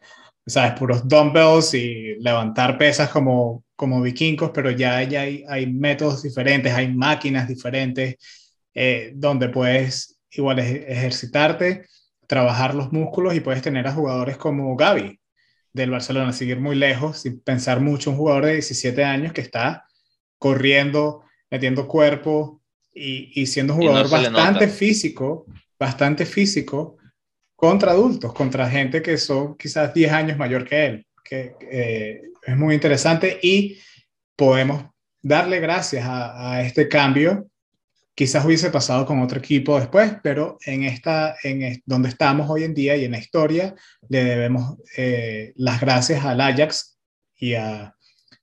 sabes, 0.45 0.73
puros 0.79 1.07
dumbbells 1.07 1.73
y 1.73 2.15
levantar 2.19 2.77
pesas 2.77 3.09
como, 3.09 3.63
como 3.75 4.01
vikingos, 4.01 4.51
pero 4.53 4.71
ya, 4.71 5.01
ya 5.03 5.21
hay, 5.21 5.67
métodos 5.67 6.23
diferentes, 6.23 6.73
hay 6.73 6.93
máquinas 6.93 7.47
diferentes 7.47 8.15
eh, 8.73 9.11
donde 9.15 9.49
puedes 9.49 10.19
igual 10.31 10.59
ejercitarte, 10.59 11.85
trabajar 12.27 12.75
los 12.75 12.91
músculos 12.91 13.35
y 13.35 13.39
puedes 13.39 13.61
tener 13.61 13.87
a 13.87 13.93
jugadores 13.93 14.37
como 14.37 14.75
Gaby, 14.75 15.19
del 15.75 15.91
Barcelona, 15.91 16.31
seguir 16.31 16.57
muy 16.61 16.77
lejos, 16.77 17.19
sin 17.23 17.41
pensar 17.41 17.81
mucho, 17.81 18.09
un 18.09 18.15
jugador 18.15 18.45
de 18.45 18.53
17 18.53 19.03
años 19.03 19.33
que 19.33 19.41
está 19.41 19.85
corriendo, 20.39 21.23
metiendo 21.51 21.85
cuerpo 21.85 22.61
y, 22.93 23.45
siendo 23.45 23.73
un 23.73 23.81
jugador 23.81 24.09
bastante 24.09 24.69
físico, 24.69 25.45
bastante 25.77 26.25
físico 26.25 26.95
contra 27.57 27.91
adultos, 27.91 28.33
contra 28.33 28.69
gente 28.69 29.01
que 29.01 29.17
son 29.17 29.57
quizás 29.57 29.93
10 29.93 30.11
años 30.13 30.37
mayor 30.37 30.63
que 30.65 30.85
él, 30.85 31.07
que 31.21 31.55
eh, 31.69 32.21
es 32.41 32.55
muy 32.55 32.73
interesante 32.73 33.37
y 33.43 33.77
podemos 34.37 34.85
darle 35.21 35.59
gracias 35.59 36.05
a, 36.05 36.53
a 36.53 36.61
este 36.61 36.87
cambio 36.87 37.49
quizás 38.15 38.45
hubiese 38.45 38.71
pasado 38.71 39.05
con 39.05 39.21
otro 39.21 39.39
equipo 39.39 39.77
después, 39.77 40.15
pero 40.23 40.57
en 40.65 40.83
esta, 40.83 41.35
en 41.43 41.83
donde 41.85 42.09
estamos 42.09 42.49
hoy 42.49 42.63
en 42.63 42.73
día 42.73 42.95
y 42.95 43.03
en 43.03 43.11
la 43.11 43.19
historia, 43.19 43.75
le 44.07 44.23
debemos 44.23 44.77
eh, 44.97 45.51
las 45.57 45.81
gracias 45.81 46.23
al 46.23 46.39
Ajax 46.39 46.97
y 47.35 47.53
a, 47.55 47.93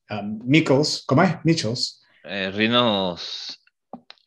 a 0.09 0.23
Mikkels, 0.23 1.05
¿cómo 1.07 1.23
es? 1.23 1.37
Michels. 1.45 2.05
Eh, 2.25 2.53
Rinos, 2.55 3.61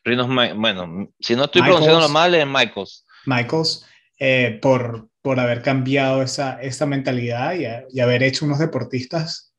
Rinos, 0.03 0.27
bueno, 0.57 1.09
si 1.19 1.35
no 1.35 1.45
estoy 1.45 1.61
pronunciando 1.61 2.09
mal, 2.09 2.33
es 2.33 2.45
Michaels. 2.45 3.05
Michaels, 3.25 3.85
eh, 4.19 4.59
por, 4.61 5.09
por 5.21 5.39
haber 5.39 5.61
cambiado 5.61 6.23
esa, 6.23 6.61
esa 6.61 6.85
mentalidad 6.85 7.53
y, 7.53 7.65
y, 7.95 7.99
haber 7.99 8.23
hecho 8.23 8.45
unos 8.45 8.59
deportistas 8.59 9.53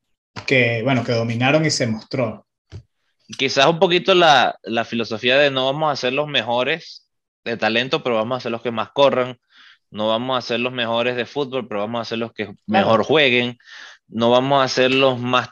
que, 0.45 0.81
bueno, 0.83 1.03
que 1.03 1.13
dominaron 1.13 1.65
y 1.65 1.69
se 1.69 1.87
mostró. 1.87 2.46
Quizás 3.37 3.65
un 3.65 3.79
poquito 3.79 4.13
la, 4.13 4.57
la 4.63 4.85
filosofía 4.85 5.37
de 5.37 5.51
no 5.51 5.65
vamos 5.65 5.91
a 5.91 5.95
ser 5.95 6.13
los 6.13 6.27
mejores 6.27 7.09
de 7.43 7.57
talento, 7.57 8.03
pero 8.03 8.15
vamos 8.15 8.37
a 8.37 8.41
ser 8.41 8.51
los 8.51 8.61
que 8.61 8.71
más 8.71 8.89
corran, 8.91 9.39
no 9.89 10.07
vamos 10.09 10.37
a 10.37 10.41
ser 10.41 10.59
los 10.59 10.73
mejores 10.73 11.15
de 11.15 11.25
fútbol, 11.25 11.67
pero 11.67 11.81
vamos 11.81 12.01
a 12.01 12.05
ser 12.05 12.19
los 12.19 12.33
que 12.33 12.53
mejor 12.65 13.03
jueguen, 13.03 13.57
no 14.07 14.29
vamos 14.29 14.63
a 14.63 14.67
ser 14.67 14.93
los 14.93 15.19
más 15.19 15.49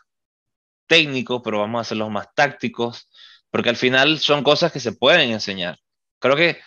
técnicos, 0.88 1.42
pero 1.44 1.60
vamos 1.60 1.82
a 1.82 1.90
ser 1.90 1.98
los 1.98 2.12
más 2.12 2.28
tácticos, 2.34 3.10
porque 3.50 3.70
al 3.70 3.76
final 3.76 4.20
son 4.20 4.44
cosas 4.44 4.72
que 4.72 4.80
se 4.80 4.92
pueden 4.92 5.32
enseñar. 5.32 5.80
Creo 6.20 6.36
que 6.36 6.60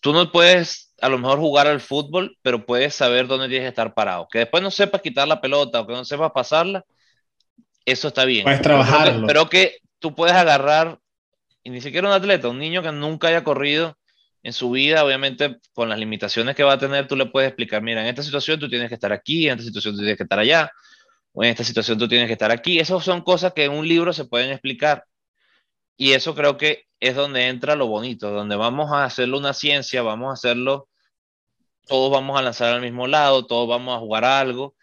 tú 0.00 0.12
no 0.12 0.30
puedes 0.32 0.94
a 1.00 1.08
lo 1.08 1.18
mejor 1.18 1.38
jugar 1.38 1.66
al 1.66 1.80
fútbol, 1.80 2.38
pero 2.42 2.64
puedes 2.64 2.94
saber 2.94 3.26
dónde 3.26 3.48
tienes 3.48 3.66
que 3.66 3.68
estar 3.68 3.92
parado. 3.94 4.28
Que 4.30 4.40
después 4.40 4.62
no 4.62 4.70
sepas 4.70 5.02
quitar 5.02 5.28
la 5.28 5.40
pelota 5.40 5.80
o 5.80 5.86
que 5.86 5.92
no 5.92 6.04
sepas 6.04 6.32
pasarla, 6.32 6.84
eso 7.84 8.08
está 8.08 8.24
bien. 8.24 8.44
Puedes 8.44 8.62
trabajarlo. 8.62 9.26
Pero 9.26 9.48
que, 9.48 9.76
tú 9.98 10.14
puedes 10.14 10.36
agarrar, 10.36 10.98
y 11.62 11.70
ni 11.70 11.80
siquiera 11.80 12.08
un 12.08 12.14
atleta, 12.14 12.48
un 12.48 12.58
niño 12.58 12.82
que 12.82 12.92
nunca 12.92 13.28
haya 13.28 13.44
corrido 13.44 13.96
en 14.42 14.52
su 14.52 14.70
vida, 14.70 15.04
obviamente 15.04 15.58
con 15.74 15.88
las 15.88 15.98
limitaciones 15.98 16.54
que 16.54 16.62
va 16.62 16.74
a 16.74 16.78
tener, 16.78 17.08
tú 17.08 17.16
le 17.16 17.26
puedes 17.26 17.48
explicar, 17.48 17.82
mira, 17.82 18.02
en 18.02 18.06
esta 18.06 18.22
situación 18.22 18.60
tú 18.60 18.68
tienes 18.68 18.88
que 18.88 18.94
estar 18.94 19.12
aquí, 19.12 19.48
en 19.48 19.54
esta 19.54 19.64
situación 19.64 19.94
tú 19.94 20.00
tienes 20.00 20.16
que 20.16 20.22
estar 20.22 20.38
allá, 20.38 20.70
o 21.32 21.42
en 21.42 21.50
esta 21.50 21.64
situación 21.64 21.98
tú 21.98 22.08
tienes 22.08 22.28
que 22.28 22.34
estar 22.34 22.50
aquí. 22.50 22.78
Esas 22.78 23.04
son 23.04 23.22
cosas 23.22 23.52
que 23.52 23.64
en 23.64 23.72
un 23.72 23.86
libro 23.86 24.12
se 24.12 24.24
pueden 24.24 24.50
explicar. 24.50 25.04
Y 25.96 26.12
eso 26.12 26.34
creo 26.34 26.56
que 26.56 26.84
es 27.00 27.14
donde 27.14 27.48
entra 27.48 27.74
lo 27.74 27.88
bonito, 27.88 28.30
donde 28.30 28.56
vamos 28.56 28.92
a 28.92 29.04
hacerlo 29.04 29.38
una 29.38 29.52
ciencia, 29.52 30.02
vamos 30.02 30.30
a 30.30 30.34
hacerlo, 30.34 30.88
todos 31.86 32.10
vamos 32.10 32.38
a 32.38 32.42
lanzar 32.42 32.72
al 32.72 32.80
mismo 32.80 33.06
lado, 33.06 33.46
todos 33.46 33.68
vamos 33.68 33.96
a 33.96 34.00
jugar 34.00 34.24
algo 34.24 34.76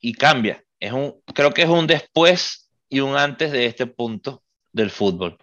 y 0.00 0.14
cambia. 0.14 0.64
Es 0.78 0.92
un, 0.92 1.20
creo 1.34 1.52
que 1.52 1.62
es 1.62 1.68
un 1.68 1.86
después 1.86 2.70
y 2.88 3.00
un 3.00 3.16
antes 3.16 3.52
de 3.52 3.66
este 3.66 3.86
punto 3.86 4.42
del 4.72 4.90
fútbol. 4.90 5.38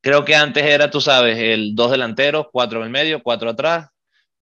Creo 0.00 0.24
que 0.24 0.34
antes 0.34 0.64
era, 0.64 0.90
tú 0.90 1.00
sabes, 1.00 1.38
el 1.38 1.74
dos 1.74 1.90
delanteros, 1.90 2.48
cuatro 2.52 2.80
en 2.80 2.84
el 2.84 2.90
medio, 2.90 3.22
cuatro 3.22 3.50
atrás, 3.50 3.88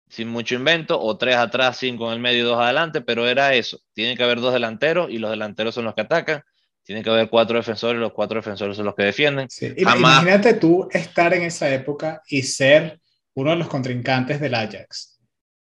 sin 0.08 0.28
mucho 0.28 0.56
invento, 0.56 1.00
o 1.00 1.16
tres 1.16 1.36
atrás, 1.36 1.78
cinco 1.78 2.08
en 2.08 2.14
el 2.14 2.20
medio 2.20 2.40
y 2.40 2.46
dos 2.46 2.58
adelante, 2.58 3.00
pero 3.00 3.28
era 3.28 3.54
eso. 3.54 3.78
Tiene 3.94 4.16
que 4.16 4.24
haber 4.24 4.40
dos 4.40 4.52
delanteros 4.52 5.10
y 5.10 5.18
los 5.18 5.30
delanteros 5.30 5.74
son 5.74 5.84
los 5.84 5.94
que 5.94 6.00
atacan. 6.00 6.42
Tiene 6.82 7.04
que 7.04 7.10
haber 7.10 7.28
cuatro 7.28 7.56
defensores, 7.56 8.00
los 8.00 8.12
cuatro 8.12 8.40
defensores 8.40 8.76
son 8.76 8.86
los 8.86 8.94
que 8.96 9.04
defienden. 9.04 9.46
Imagínate 9.76 10.54
tú 10.54 10.88
estar 10.90 11.32
en 11.32 11.44
esa 11.44 11.72
época 11.72 12.20
y 12.26 12.42
ser 12.42 13.00
uno 13.34 13.50
de 13.50 13.56
los 13.56 13.68
contrincantes 13.68 14.40
del 14.40 14.56
Ajax, 14.56 15.20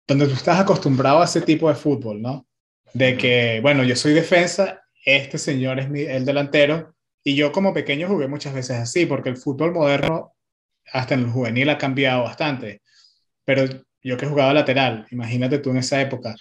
donde 0.08 0.28
tú 0.28 0.34
estás 0.34 0.60
acostumbrado 0.60 1.22
a 1.22 1.26
ese 1.26 1.42
tipo 1.42 1.68
de 1.68 1.76
fútbol, 1.76 2.22
¿no? 2.22 2.48
De 2.94 3.18
que, 3.18 3.60
bueno, 3.62 3.84
yo 3.84 3.96
soy 3.96 4.14
defensa, 4.14 4.82
este 5.06 5.38
señor 5.38 5.80
es 5.80 5.92
el 5.92 6.26
delantero, 6.26 6.96
y 7.24 7.36
yo 7.36 7.52
como 7.52 7.74
pequeño 7.74 8.08
jugué 8.08 8.28
muchas 8.28 8.54
veces 8.54 8.78
así, 8.78 9.06
porque 9.06 9.30
el 9.30 9.38
fútbol 9.38 9.74
moderno, 9.74 10.34
hasta 10.92 11.14
en 11.14 11.22
el 11.22 11.30
juvenil, 11.30 11.70
ha 11.70 11.78
cambiado 11.78 12.24
bastante. 12.24 12.82
Pero 13.46 13.66
yo 14.02 14.18
que 14.18 14.26
jugaba 14.26 14.54
lateral, 14.54 15.06
imagínate 15.12 15.60
tú 15.60 15.72
en 15.72 15.78
esa 15.78 16.02
época, 16.02 16.36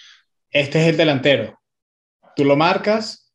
este 0.49 0.81
es 0.81 0.87
el 0.87 0.97
delantero. 0.97 1.59
Tú 2.35 2.45
lo 2.45 2.55
marcas, 2.55 3.29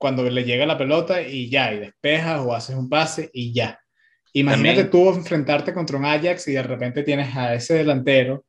cuando 0.00 0.22
le 0.22 0.44
llega 0.44 0.64
la 0.64 0.78
pelota 0.78 1.20
y 1.20 1.50
ya, 1.50 1.74
y 1.74 1.80
despejas 1.80 2.40
o 2.40 2.54
haces 2.54 2.76
un 2.76 2.88
pase 2.88 3.30
y 3.32 3.52
ya. 3.52 3.78
Imagínate 4.32 4.84
tú 4.84 5.10
enfrentarte 5.10 5.74
contra 5.74 5.98
un 5.98 6.04
Ajax 6.04 6.48
y 6.48 6.52
de 6.52 6.62
repente 6.62 7.02
tienes 7.02 7.36
a 7.36 7.54
ese 7.54 7.74
delantero, 7.74 8.44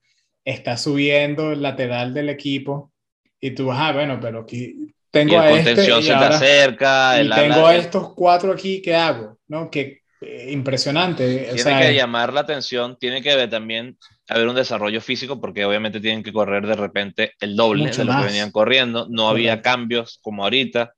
está 0.45 0.77
subiendo 0.77 1.51
el 1.51 1.61
lateral 1.61 2.13
del 2.13 2.29
equipo 2.29 2.93
y 3.39 3.51
tú, 3.51 3.71
ah, 3.71 3.91
bueno, 3.91 4.19
pero 4.21 4.41
aquí 4.41 4.93
tengo 5.11 5.39
a 5.39 5.51
este 5.51 5.73
y, 5.73 6.09
acerca, 6.09 7.21
y 7.21 7.29
tengo 7.29 7.67
a 7.67 7.75
estos 7.75 8.13
cuatro 8.13 8.53
aquí, 8.53 8.81
¿qué 8.81 8.95
hago? 8.95 9.37
¿No? 9.47 9.69
Que 9.69 10.01
eh, 10.21 10.51
impresionante. 10.51 11.51
Tiene 11.53 11.81
que 11.81 11.93
llamar 11.93 12.33
la 12.33 12.41
atención, 12.41 12.97
tiene 12.97 13.21
que 13.21 13.47
también 13.47 13.97
haber 14.29 14.47
un 14.47 14.55
desarrollo 14.55 15.01
físico 15.01 15.39
porque 15.39 15.65
obviamente 15.65 15.99
tienen 15.99 16.23
que 16.23 16.31
correr 16.31 16.65
de 16.65 16.75
repente 16.75 17.33
el 17.39 17.55
doble 17.55 17.91
de 17.91 18.05
lo 18.05 18.17
que 18.17 18.25
venían 18.25 18.51
corriendo, 18.51 19.07
no 19.09 19.29
había 19.29 19.61
cambios 19.61 20.19
como 20.21 20.43
ahorita 20.43 20.93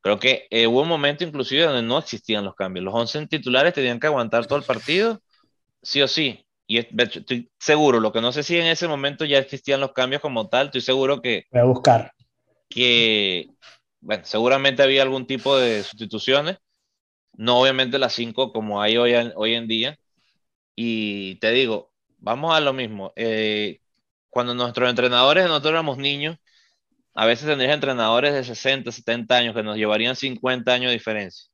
Creo 0.00 0.18
que 0.18 0.46
eh, 0.50 0.66
hubo 0.66 0.82
un 0.82 0.88
momento 0.88 1.24
inclusive 1.24 1.64
donde 1.64 1.82
no 1.82 1.98
existían 1.98 2.44
los 2.44 2.54
cambios. 2.54 2.84
Los 2.84 2.94
11 2.94 3.26
titulares 3.26 3.74
tenían 3.74 3.98
que 3.98 4.06
aguantar 4.06 4.46
todo 4.46 4.58
el 4.58 4.64
partido, 4.64 5.20
sí 5.82 6.00
o 6.02 6.08
sí. 6.08 6.44
Y 6.66 6.78
estoy 6.78 7.50
seguro, 7.58 7.98
lo 7.98 8.12
que 8.12 8.20
no 8.20 8.30
sé 8.30 8.42
si 8.42 8.56
en 8.58 8.66
ese 8.66 8.86
momento 8.86 9.24
ya 9.24 9.38
existían 9.38 9.80
los 9.80 9.92
cambios 9.92 10.20
como 10.20 10.48
tal, 10.48 10.66
estoy 10.66 10.82
seguro 10.82 11.20
que... 11.20 11.44
Voy 11.50 11.60
a 11.60 11.64
buscar. 11.64 12.12
Que, 12.68 13.50
bueno, 14.00 14.24
seguramente 14.24 14.82
había 14.82 15.02
algún 15.02 15.26
tipo 15.26 15.56
de 15.58 15.82
sustituciones. 15.82 16.58
No 17.34 17.60
obviamente 17.60 17.98
las 17.98 18.14
5 18.14 18.52
como 18.52 18.82
hay 18.82 18.96
hoy, 18.96 19.14
hoy 19.36 19.54
en 19.54 19.68
día. 19.68 19.98
Y 20.76 21.36
te 21.36 21.52
digo, 21.52 21.92
vamos 22.18 22.54
a 22.54 22.60
lo 22.60 22.72
mismo. 22.72 23.12
Eh, 23.16 23.80
cuando 24.30 24.54
nuestros 24.54 24.90
entrenadores, 24.90 25.46
nosotros 25.46 25.72
éramos 25.72 25.98
niños, 25.98 26.36
a 27.14 27.26
veces 27.26 27.46
tendrías 27.48 27.74
entrenadores 27.74 28.34
de 28.34 28.44
60, 28.44 28.92
70 28.92 29.36
años 29.36 29.54
que 29.54 29.62
nos 29.62 29.76
llevarían 29.76 30.16
50 30.16 30.72
años 30.72 30.90
de 30.90 30.94
diferencia. 30.94 31.50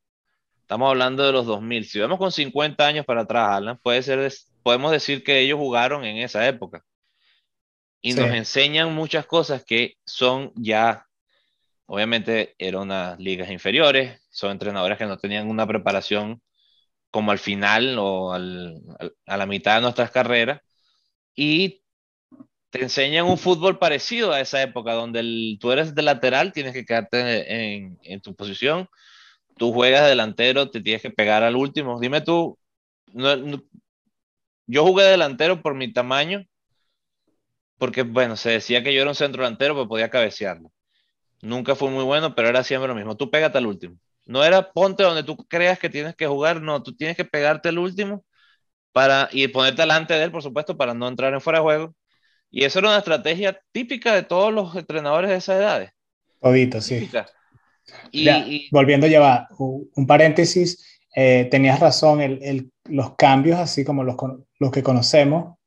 Estamos 0.61 0.91
hablando 0.91 1.25
de 1.25 1.33
los 1.33 1.47
2000. 1.47 1.87
Si 1.87 1.99
vemos 1.99 2.19
con 2.19 2.33
50 2.33 2.87
años 2.87 3.07
para 3.07 3.23
atrás, 3.23 3.51
Alan, 3.51 3.79
puede 3.83 4.03
ser, 4.03 4.33
podemos 4.63 4.93
decir 4.93 5.25
que 5.25 5.41
ellos 5.41 5.59
jugaron 5.59 6.05
en 6.05 6.19
esa 6.19 6.47
época. 6.49 6.85
Y 8.07 8.13
nos 8.13 8.31
enseñan 8.35 8.95
muchas 8.95 9.25
cosas 9.25 9.65
que 9.65 9.97
son 10.05 10.53
ya, 10.57 11.07
obviamente 11.87 12.55
eran 12.59 12.83
unas 12.83 13.19
ligas 13.19 13.51
inferiores, 13.51 14.21
son 14.29 14.51
entrenadores 14.51 14.99
que 14.99 15.07
no 15.07 15.17
tenían 15.17 15.49
una 15.49 15.67
preparación 15.67 16.43
como 17.11 17.31
al 17.31 17.39
final 17.39 17.97
o 17.99 18.35
al, 18.35 18.83
a 19.25 19.37
la 19.39 19.47
mitad 19.47 19.77
de 19.77 19.81
nuestras 19.81 20.11
carreras. 20.11 20.61
Y 21.35 21.83
te 22.69 22.83
enseñan 22.83 23.25
un 23.25 23.39
fútbol 23.39 23.79
parecido 23.79 24.33
a 24.33 24.41
esa 24.41 24.61
época, 24.61 24.93
donde 24.93 25.21
el, 25.21 25.57
tú 25.59 25.73
eres 25.73 25.95
de 25.95 26.03
lateral, 26.03 26.53
tienes 26.53 26.75
que 26.75 26.85
quedarte 26.85 27.75
en, 27.75 27.99
en, 28.03 28.21
tu 28.21 28.37
posición, 28.37 28.87
tú 29.57 29.73
juegas 29.73 30.07
delantero, 30.07 30.71
te 30.71 30.83
tienes 30.83 31.01
que 31.01 31.11
pegar 31.11 31.43
al 31.43 31.57
último. 31.57 31.99
Dime 31.99 32.21
tú, 32.21 32.59
yo 34.67 34.85
jugué 34.85 35.05
delantero 35.05 35.63
por 35.63 35.75
mi 35.75 35.91
tamaño, 35.91 36.45
porque 37.79 38.03
bueno, 38.03 38.37
se 38.37 38.51
decía 38.51 38.83
que 38.83 38.95
yo 38.95 39.01
era 39.01 39.11
un 39.11 39.17
centro 39.17 39.43
delantero, 39.43 39.75
pero 39.75 39.89
podía 39.89 40.11
cabecearlo. 40.11 40.71
Nunca 41.43 41.75
fue 41.75 41.91
muy 41.91 42.05
bueno, 42.05 42.35
pero 42.35 42.49
era 42.49 42.65
siempre 42.65 42.89
lo 42.89 42.95
mismo. 42.95 43.17
Tú 43.17 43.31
pégate 43.31 43.59
al 43.59 43.67
último. 43.67 43.97
No 44.27 44.43
era 44.45 44.73
ponte 44.73 45.03
donde 45.03 45.23
tú 45.23 45.37
creas 45.37 45.79
que 45.79 45.91
tienes 45.91 46.17
que 46.17 46.27
jugar, 46.27 46.63
no, 46.63 46.83
tú 46.83 46.97
tienes 46.97 47.17
que 47.17 47.25
pegarte 47.25 47.69
al 47.69 47.79
último 47.79 48.25
para, 48.93 49.29
y 49.33 49.49
ponerte 49.49 49.83
delante 49.83 50.15
de 50.15 50.25
él, 50.25 50.31
por 50.31 50.43
supuesto, 50.43 50.77
para 50.77 50.95
no 50.95 51.09
entrar 51.09 51.35
en 51.35 51.41
fuera 51.41 51.59
de 51.59 51.65
juego 51.65 51.95
y 52.57 52.65
eso 52.65 52.79
era 52.79 52.91
una 52.91 52.99
estrategia 52.99 53.61
típica 53.73 54.15
de 54.15 54.23
todos 54.23 54.53
los 54.53 54.77
entrenadores 54.77 55.29
de 55.29 55.37
esas 55.39 55.57
edades. 55.57 55.91
Todito, 56.41 56.81
sí. 56.81 57.11
Y, 58.13 58.69
volviendo 58.71 59.09
ya 59.09 59.49
un 59.59 60.07
paréntesis, 60.07 61.01
eh, 61.17 61.49
tenías 61.51 61.81
razón, 61.81 62.21
el, 62.21 62.71
los 62.85 63.17
cambios, 63.17 63.59
así 63.59 63.85
como 63.85 64.05
los, 64.05 64.15
los 64.61 64.71
que 64.71 64.85
conocemos, 64.85 65.59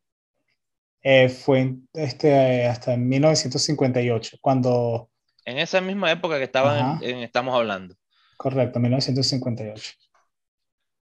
eh, 1.09 1.29
fue 1.29 1.73
este, 1.93 2.65
hasta 2.67 2.97
1958, 2.97 4.39
cuando... 4.41 5.09
En 5.45 5.57
esa 5.57 5.79
misma 5.79 6.11
época 6.11 6.37
que 6.37 6.43
estaban 6.43 7.01
estamos 7.01 7.55
hablando. 7.55 7.95
Correcto, 8.35 8.81
1958. 8.81 9.93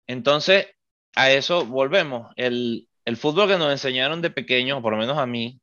Entonces, 0.06 0.66
a 1.14 1.30
eso 1.30 1.64
volvemos. 1.64 2.30
El, 2.36 2.86
el 3.06 3.16
fútbol 3.16 3.48
que 3.48 3.56
nos 3.56 3.72
enseñaron 3.72 4.20
de 4.20 4.28
pequeños, 4.28 4.82
por 4.82 4.92
lo 4.92 4.98
menos 4.98 5.16
a 5.16 5.24
mí, 5.24 5.58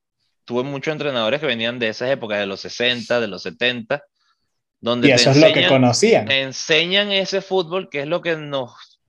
tuve 0.45 0.63
muchos 0.63 0.93
entrenadores 0.93 1.39
que 1.39 1.45
venían 1.45 1.77
de 1.77 1.89
esas 1.89 2.09
épocas, 2.09 2.39
de 2.39 2.47
los 2.47 2.59
60, 2.61 3.19
de 3.19 3.27
los 3.27 3.43
70, 3.43 4.03
donde 4.81 5.09
y 5.09 5.11
eso 5.11 5.29
es 5.29 5.37
lo 5.37 5.53
que 5.53 5.67
conocían. 5.67 6.31
enseñan 6.31 7.11
ese 7.11 7.41
fútbol, 7.41 7.87
que 7.87 7.99
es 7.99 8.07
lo 8.07 8.23
que 8.23 8.35
nos, 8.35 8.99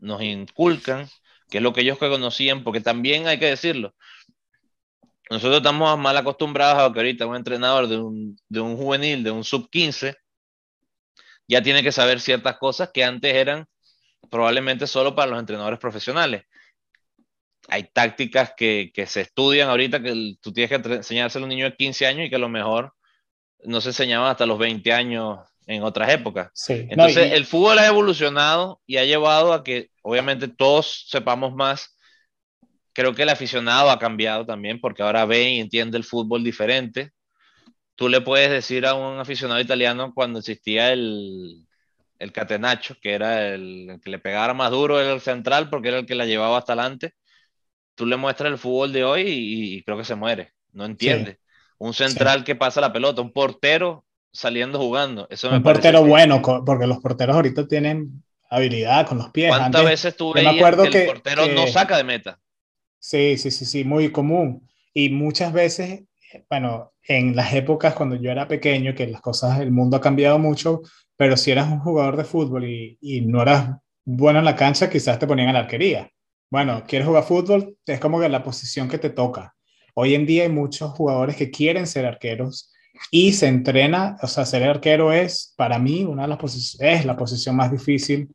nos 0.00 0.22
inculcan, 0.22 1.06
que 1.50 1.58
es 1.58 1.62
lo 1.62 1.74
que 1.74 1.82
ellos 1.82 1.98
que 1.98 2.08
conocían, 2.08 2.64
porque 2.64 2.80
también 2.80 3.26
hay 3.26 3.38
que 3.38 3.50
decirlo, 3.50 3.94
nosotros 5.30 5.58
estamos 5.58 5.98
mal 5.98 6.16
acostumbrados 6.16 6.82
a 6.82 6.92
que 6.92 6.98
ahorita 6.98 7.26
un 7.26 7.36
entrenador 7.36 7.88
de 7.88 7.98
un, 7.98 8.36
de 8.48 8.60
un 8.60 8.76
juvenil, 8.76 9.22
de 9.22 9.30
un 9.30 9.44
sub 9.44 9.70
15, 9.70 10.16
ya 11.48 11.62
tiene 11.62 11.82
que 11.82 11.92
saber 11.92 12.20
ciertas 12.20 12.58
cosas 12.58 12.90
que 12.92 13.04
antes 13.04 13.34
eran 13.34 13.66
probablemente 14.28 14.86
solo 14.86 15.14
para 15.14 15.30
los 15.30 15.40
entrenadores 15.40 15.78
profesionales 15.78 16.44
hay 17.70 17.84
tácticas 17.84 18.52
que, 18.56 18.90
que, 18.92 19.06
se 19.06 19.22
estudian 19.22 19.68
ahorita 19.68 20.02
que 20.02 20.34
tú 20.40 20.52
tienes 20.52 20.70
que 20.70 20.94
enseñárselo 20.94 21.44
a 21.44 21.46
un 21.46 21.50
niño 21.50 21.64
de 21.66 21.76
15 21.76 22.06
años 22.06 22.26
y 22.26 22.30
que 22.30 22.36
a 22.36 22.40
lo 22.40 22.48
mejor 22.48 22.92
no 23.64 23.80
se 23.80 23.90
enseñaban 23.90 24.30
hasta 24.30 24.46
los 24.46 24.58
20 24.58 24.92
años 24.92 25.38
en 25.66 25.82
otras 25.82 26.10
épocas. 26.10 26.50
Entonces, 26.68 27.32
el 27.32 27.46
fútbol 27.46 27.78
ha 27.78 27.86
evolucionado 27.86 28.80
y 28.86 28.96
ha 28.96 29.04
llevado 29.04 29.52
a 29.52 29.62
que 29.62 29.90
obviamente 30.02 30.48
todos 30.48 31.06
sepamos 31.08 31.54
más. 31.54 31.96
Creo 32.92 33.14
que 33.14 33.22
el 33.22 33.28
aficionado 33.28 33.90
ha 33.90 33.98
cambiado 33.98 34.44
también 34.46 34.80
porque 34.80 35.02
ahora 35.02 35.24
ve 35.24 35.50
y 35.50 35.60
entiende 35.60 35.96
el 35.96 36.04
fútbol 36.04 36.42
diferente. 36.44 37.12
tú 37.94 38.08
le 38.08 38.20
puedes 38.20 38.50
decir 38.50 38.86
a 38.86 38.94
un 38.94 39.18
aficionado 39.18 39.60
italiano 39.60 40.12
cuando 40.14 40.38
existía 40.38 40.92
el, 40.92 41.66
el 42.20 42.32
catenacho, 42.32 42.96
que 43.00 43.14
era 43.14 43.48
el, 43.48 43.98
que 44.04 44.10
le 44.10 44.18
pegara 44.18 44.54
más 44.54 44.70
duro, 44.70 45.00
era 45.00 45.12
el 45.12 45.20
central, 45.20 45.68
porque 45.68 45.88
era 45.88 45.98
el 45.98 46.06
que 46.06 46.14
la 46.14 46.26
llevaba 46.26 46.58
hasta 46.58 46.74
adelante. 46.74 47.14
Tú 47.94 48.06
le 48.06 48.16
muestras 48.16 48.52
el 48.52 48.58
fútbol 48.58 48.92
de 48.92 49.04
hoy 49.04 49.24
y, 49.26 49.82
creo 49.82 49.96
que 49.96 50.04
se 50.04 50.14
muere, 50.14 50.52
no 50.72 50.84
entiende. 50.84 51.40
Un 51.78 51.94
central 51.94 52.44
que 52.44 52.54
pasa 52.54 52.80
la 52.80 52.92
pelota, 52.92 53.22
un 53.22 53.32
portero 53.32 54.04
saliendo 54.32 54.78
jugando. 54.78 55.26
Eso 55.30 55.50
un 55.50 55.62
portero 55.62 56.04
bueno, 56.04 56.42
porque 56.64 56.86
los 56.86 56.98
porteros 56.98 57.36
ahorita 57.36 57.66
tienen 57.66 58.22
habilidad 58.50 59.06
con 59.06 59.18
los 59.18 59.30
pies. 59.30 59.48
¿Cuántas 59.48 59.84
veces 59.84 60.14
tú 60.14 60.32
veías 60.34 60.76
que 60.76 60.88
el 60.88 61.06
portero 61.06 61.46
no 61.48 61.66
saca 61.66 61.96
de 61.96 62.04
meta? 62.04 62.38
Sí, 63.00 63.38
sí, 63.38 63.50
sí, 63.50 63.64
sí, 63.64 63.82
muy 63.82 64.12
común. 64.12 64.68
Y 64.92 65.08
muchas 65.10 65.52
veces, 65.52 66.04
bueno, 66.50 66.92
en 67.02 67.34
las 67.34 67.52
épocas 67.54 67.94
cuando 67.94 68.14
yo 68.16 68.30
era 68.30 68.46
pequeño, 68.46 68.94
que 68.94 69.06
las 69.06 69.22
cosas, 69.22 69.58
el 69.60 69.72
mundo 69.72 69.96
ha 69.96 70.00
cambiado 70.00 70.38
mucho, 70.38 70.82
pero 71.16 71.36
si 71.36 71.50
eras 71.50 71.72
un 71.72 71.80
jugador 71.80 72.16
de 72.16 72.24
fútbol 72.24 72.64
y, 72.66 72.98
y 73.00 73.22
no 73.22 73.42
eras 73.42 73.78
bueno 74.04 74.38
en 74.38 74.44
la 74.44 74.54
cancha, 74.54 74.90
quizás 74.90 75.18
te 75.18 75.26
ponían 75.26 75.48
en 75.48 75.54
la 75.54 75.60
arquería. 75.60 76.10
Bueno, 76.50 76.84
quieres 76.86 77.08
jugar 77.08 77.24
fútbol, 77.24 77.76
es 77.86 78.00
como 78.00 78.20
que 78.20 78.28
la 78.28 78.42
posición 78.42 78.88
que 78.88 78.98
te 78.98 79.10
toca. 79.10 79.54
Hoy 79.94 80.14
en 80.14 80.26
día 80.26 80.42
hay 80.42 80.48
muchos 80.50 80.90
jugadores 80.92 81.36
que 81.36 81.50
quieren 81.50 81.86
ser 81.86 82.06
arqueros 82.06 82.72
y 83.10 83.32
se 83.32 83.46
entrena, 83.46 84.18
o 84.22 84.26
sea, 84.26 84.44
ser 84.44 84.64
arquero 84.64 85.12
es 85.12 85.54
para 85.56 85.78
mí 85.78 86.04
una 86.04 86.22
de 86.22 86.28
las 86.28 86.76
es 86.80 87.04
la 87.06 87.16
posición 87.16 87.56
más 87.56 87.70
difícil 87.70 88.28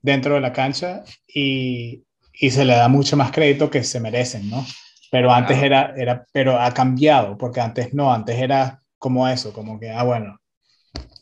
dentro 0.00 0.34
de 0.34 0.40
la 0.40 0.52
cancha 0.52 1.02
y, 1.26 2.05
y 2.38 2.50
se 2.50 2.64
le 2.64 2.74
da 2.74 2.88
mucho 2.88 3.16
más 3.16 3.30
crédito 3.30 3.70
que 3.70 3.82
se 3.82 4.00
merecen, 4.00 4.50
¿no? 4.50 4.64
Pero 5.10 5.32
antes 5.32 5.62
era, 5.62 5.94
era, 5.96 6.26
pero 6.32 6.60
ha 6.60 6.72
cambiado, 6.72 7.38
porque 7.38 7.60
antes 7.60 7.94
no, 7.94 8.12
antes 8.12 8.36
era 8.38 8.82
como 8.98 9.26
eso, 9.28 9.52
como 9.52 9.78
que, 9.78 9.90
ah, 9.90 10.02
bueno, 10.02 10.38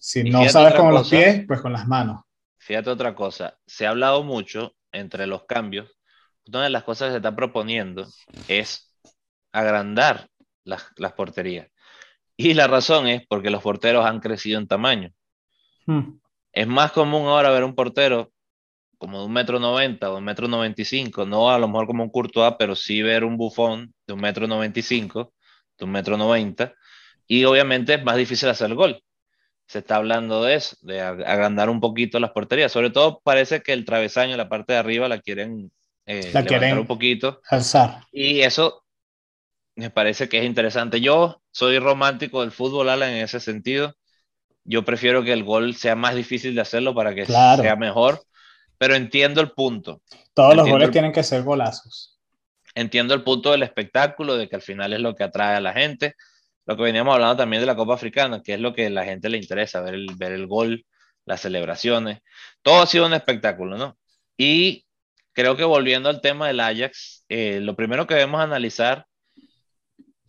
si 0.00 0.24
no 0.24 0.48
sabes 0.48 0.74
con 0.74 0.92
los 0.92 1.08
pies, 1.08 1.44
pues 1.46 1.60
con 1.60 1.72
las 1.72 1.86
manos. 1.86 2.22
Fíjate 2.58 2.90
otra 2.90 3.14
cosa, 3.14 3.56
se 3.66 3.86
ha 3.86 3.90
hablado 3.90 4.24
mucho 4.24 4.74
entre 4.90 5.26
los 5.26 5.44
cambios, 5.44 5.90
una 6.46 6.64
de 6.64 6.70
las 6.70 6.84
cosas 6.84 7.08
que 7.08 7.12
se 7.12 7.16
está 7.18 7.34
proponiendo 7.34 8.06
es 8.48 8.94
agrandar 9.52 10.28
las, 10.64 10.86
las 10.96 11.12
porterías. 11.12 11.68
Y 12.36 12.54
la 12.54 12.66
razón 12.66 13.06
es 13.06 13.26
porque 13.28 13.50
los 13.50 13.62
porteros 13.62 14.04
han 14.04 14.20
crecido 14.20 14.58
en 14.58 14.66
tamaño. 14.66 15.10
Hmm. 15.86 16.18
Es 16.52 16.66
más 16.66 16.92
común 16.92 17.26
ahora 17.26 17.50
ver 17.50 17.64
un 17.64 17.74
portero 17.74 18.32
como 18.98 19.20
de 19.20 19.26
un 19.26 19.32
metro 19.32 19.58
noventa 19.58 20.10
o 20.10 20.18
un 20.18 20.24
metro 20.24 20.48
noventa 20.48 20.82
y 20.82 20.84
cinco, 20.84 21.26
no 21.26 21.50
a 21.50 21.58
lo 21.58 21.68
mejor 21.68 21.86
como 21.86 22.02
un 22.04 22.10
Courtois, 22.10 22.54
pero 22.58 22.74
sí 22.74 23.02
ver 23.02 23.24
un 23.24 23.36
bufón 23.36 23.94
de 24.06 24.14
un 24.14 24.20
metro 24.20 24.46
noventa 24.46 24.78
y 24.78 24.82
cinco, 24.82 25.34
de 25.78 25.84
un 25.84 25.90
metro 25.92 26.16
noventa, 26.16 26.74
y 27.26 27.44
obviamente 27.44 27.94
es 27.94 28.04
más 28.04 28.16
difícil 28.16 28.48
hacer 28.48 28.70
el 28.70 28.76
gol. 28.76 29.02
Se 29.66 29.78
está 29.78 29.96
hablando 29.96 30.44
de 30.44 30.56
eso, 30.56 30.76
de 30.82 31.00
agrandar 31.00 31.70
un 31.70 31.80
poquito 31.80 32.20
las 32.20 32.32
porterías. 32.32 32.70
Sobre 32.70 32.90
todo 32.90 33.22
parece 33.24 33.62
que 33.62 33.72
el 33.72 33.86
travesaño, 33.86 34.36
la 34.36 34.50
parte 34.50 34.74
de 34.74 34.78
arriba, 34.78 35.08
la 35.08 35.20
quieren, 35.20 35.72
eh, 36.04 36.30
la 36.34 36.44
quieren 36.44 36.76
un 36.76 36.86
poquito. 36.86 37.40
Alzar. 37.48 38.02
Y 38.12 38.40
eso 38.40 38.84
me 39.74 39.88
parece 39.88 40.28
que 40.28 40.38
es 40.38 40.44
interesante. 40.44 41.00
Yo 41.00 41.40
soy 41.50 41.78
romántico 41.78 42.42
del 42.42 42.50
fútbol, 42.50 42.90
Alan, 42.90 43.10
en 43.10 43.24
ese 43.24 43.40
sentido. 43.40 43.94
Yo 44.64 44.84
prefiero 44.84 45.24
que 45.24 45.32
el 45.32 45.44
gol 45.44 45.74
sea 45.74 45.96
más 45.96 46.14
difícil 46.14 46.54
de 46.54 46.60
hacerlo 46.60 46.94
para 46.94 47.14
que 47.14 47.24
sea 47.24 47.76
mejor 47.76 48.22
pero 48.78 48.94
entiendo 48.94 49.40
el 49.40 49.52
punto. 49.52 50.02
Todos 50.32 50.56
los 50.56 50.68
goles 50.68 50.90
tienen 50.90 51.12
que 51.12 51.22
ser 51.22 51.42
golazos. 51.42 52.18
Entiendo 52.74 53.14
el 53.14 53.22
punto 53.22 53.52
del 53.52 53.62
espectáculo, 53.62 54.36
de 54.36 54.48
que 54.48 54.56
al 54.56 54.62
final 54.62 54.92
es 54.92 55.00
lo 55.00 55.14
que 55.14 55.24
atrae 55.24 55.56
a 55.56 55.60
la 55.60 55.72
gente. 55.72 56.14
Lo 56.66 56.76
que 56.76 56.82
veníamos 56.82 57.14
hablando 57.14 57.36
también 57.36 57.60
de 57.60 57.66
la 57.66 57.76
Copa 57.76 57.94
Africana, 57.94 58.42
que 58.42 58.54
es 58.54 58.60
lo 58.60 58.74
que 58.74 58.86
a 58.86 58.90
la 58.90 59.04
gente 59.04 59.28
le 59.28 59.38
interesa, 59.38 59.80
ver 59.80 59.94
el, 59.94 60.06
ver 60.16 60.32
el 60.32 60.46
gol, 60.46 60.84
las 61.24 61.42
celebraciones. 61.42 62.20
Todo 62.62 62.82
ha 62.82 62.86
sido 62.86 63.06
un 63.06 63.14
espectáculo, 63.14 63.76
¿no? 63.76 63.96
Y 64.36 64.86
creo 65.32 65.56
que 65.56 65.64
volviendo 65.64 66.08
al 66.08 66.20
tema 66.20 66.48
del 66.48 66.60
Ajax, 66.60 67.24
eh, 67.28 67.60
lo 67.60 67.76
primero 67.76 68.06
que 68.06 68.14
debemos 68.14 68.40
analizar 68.40 69.06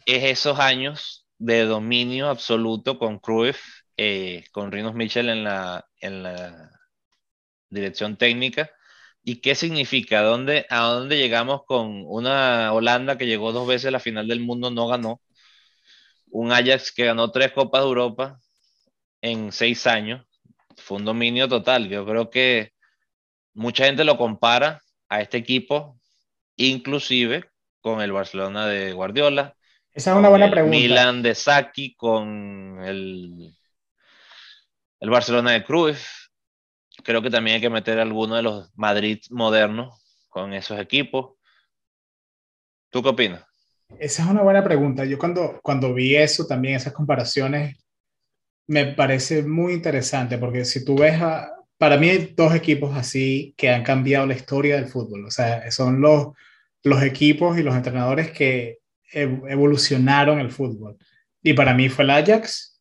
es 0.06 0.24
esos 0.24 0.60
años 0.60 1.26
de 1.38 1.66
dominio 1.66 2.30
absoluto 2.30 3.00
con 3.00 3.20
Cruyff, 3.20 3.60
eh, 3.98 4.44
con 4.52 4.72
Rinos 4.72 4.94
Mitchell 4.94 5.30
en 5.30 5.44
la, 5.44 5.86
en 6.00 6.24
la 6.24 6.72
dirección 7.76 8.18
técnica. 8.18 8.72
¿Y 9.24 9.42
qué 9.42 9.56
significa? 9.56 10.20
¿A 10.20 10.24
dónde, 10.24 10.66
¿A 10.70 10.82
dónde 10.84 11.18
llegamos 11.18 11.62
con 11.66 12.04
una 12.06 12.74
Holanda 12.74 13.18
que 13.18 13.26
llegó 13.26 13.52
dos 13.52 13.68
veces 13.68 13.88
a 13.88 13.92
la 13.92 14.00
final 14.00 14.28
del 14.28 14.40
mundo, 14.40 14.72
no 14.72 14.88
ganó? 14.88 15.22
Un 16.30 16.52
Ajax 16.52 16.92
que 16.92 17.06
ganó 17.06 17.32
tres 17.32 17.52
Copas 17.52 17.82
de 17.82 17.88
Europa 17.88 18.40
en 19.22 19.52
seis 19.52 19.88
años. 19.88 20.26
Fue 20.78 20.98
un 20.98 21.06
dominio 21.06 21.48
total. 21.48 21.90
Yo 21.90 22.06
creo 22.06 22.30
que 22.30 22.72
mucha 23.54 23.86
gente 23.86 24.04
lo 24.04 24.18
compara 24.18 24.82
a 25.10 25.22
este 25.22 25.38
equipo, 25.38 26.00
inclusive 26.56 27.50
con 27.82 28.02
el 28.02 28.12
Barcelona 28.12 28.68
de 28.68 28.94
Guardiola. 28.94 29.56
Esa 29.92 30.12
es 30.12 30.18
una 30.18 30.30
buena 30.30 30.52
pregunta. 30.52 30.78
Milan 30.78 31.24
de 31.24 31.34
Saki 31.34 31.96
con 31.96 32.84
el, 32.84 33.56
el 35.00 35.10
Barcelona 35.10 35.52
de 35.52 35.64
Cruz 35.64 36.25
creo 37.06 37.22
que 37.22 37.30
también 37.30 37.56
hay 37.56 37.62
que 37.62 37.70
meter 37.70 38.00
alguno 38.00 38.36
de 38.36 38.42
los 38.42 38.76
Madrid 38.76 39.20
modernos 39.30 40.04
con 40.28 40.54
esos 40.54 40.80
equipos. 40.80 41.36
¿Tú 42.90 43.04
qué 43.04 43.10
opinas? 43.10 43.46
Esa 44.00 44.24
es 44.24 44.30
una 44.30 44.42
buena 44.42 44.64
pregunta. 44.64 45.06
Yo 45.06 45.20
cuando, 45.20 45.60
cuando 45.62 45.94
vi 45.94 46.16
eso, 46.16 46.48
también 46.48 46.76
esas 46.76 46.94
comparaciones, 46.94 47.78
me 48.68 48.88
parece 48.88 49.44
muy 49.44 49.74
interesante 49.74 50.40
porque 50.40 50.66
si 50.66 50.84
tú 50.84 50.98
ves, 50.98 51.22
a, 51.22 51.52
para 51.78 51.98
mí 51.98 52.10
hay 52.10 52.34
dos 52.36 52.56
equipos 52.56 52.98
así 52.98 53.54
que 53.56 53.70
han 53.70 53.84
cambiado 53.84 54.26
la 54.26 54.34
historia 54.34 54.76
del 54.76 54.88
fútbol. 54.88 55.26
O 55.26 55.32
sea, 55.32 55.72
son 55.72 56.02
los, 56.02 56.30
los 56.84 57.04
equipos 57.04 57.60
y 57.60 57.64
los 57.64 57.76
entrenadores 57.76 58.32
que 58.32 58.80
evolucionaron 59.12 60.40
el 60.40 60.52
fútbol. 60.52 60.98
Y 61.44 61.54
para 61.54 61.76
mí 61.76 61.88
fue 61.88 62.04
el 62.04 62.10
Ajax 62.10 62.75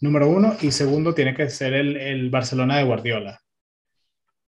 número 0.00 0.28
uno, 0.28 0.56
y 0.60 0.70
segundo 0.70 1.14
tiene 1.14 1.34
que 1.34 1.48
ser 1.50 1.74
el, 1.74 1.96
el 1.96 2.30
Barcelona 2.30 2.78
de 2.78 2.84
Guardiola. 2.84 3.40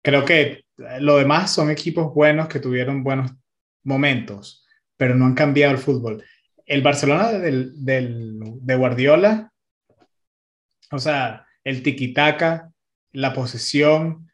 Creo 0.03 0.25
que 0.25 0.65
lo 1.01 1.17
demás 1.17 1.53
son 1.53 1.71
equipos 1.71 2.15
buenos 2.15 2.49
que 2.49 2.61
tuvieron 2.61 3.03
buenos 3.03 3.33
momentos, 3.83 4.67
pero 4.97 5.15
no 5.15 5.27
han 5.27 5.35
cambiado 5.35 5.73
el 5.73 5.79
fútbol. 5.79 6.25
El 6.65 6.83
Barcelona 6.83 7.33
del, 7.33 7.85
del, 7.85 8.39
de 8.61 8.77
Guardiola, 8.77 9.53
o 10.91 10.99
sea, 10.99 11.47
el 11.65 11.83
tiki-taka, 11.83 12.73
la 13.13 13.33
posesión, 13.33 14.31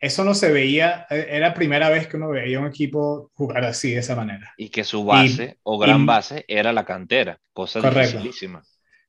eso 0.00 0.24
no 0.24 0.34
se 0.34 0.52
veía, 0.52 1.06
era 1.10 1.54
primera 1.54 1.88
vez 1.88 2.06
que 2.06 2.16
uno 2.16 2.28
veía 2.28 2.60
un 2.60 2.68
equipo 2.68 3.32
jugar 3.34 3.64
así, 3.64 3.92
de 3.92 3.98
esa 3.98 4.14
manera. 4.14 4.54
Y 4.56 4.68
que 4.68 4.84
su 4.84 5.04
base 5.04 5.58
o 5.64 5.78
gran 5.78 6.06
base 6.06 6.44
era 6.46 6.72
la 6.72 6.84
cantera, 6.84 7.40
cosa 7.52 7.80
dificilísima. 7.80 8.62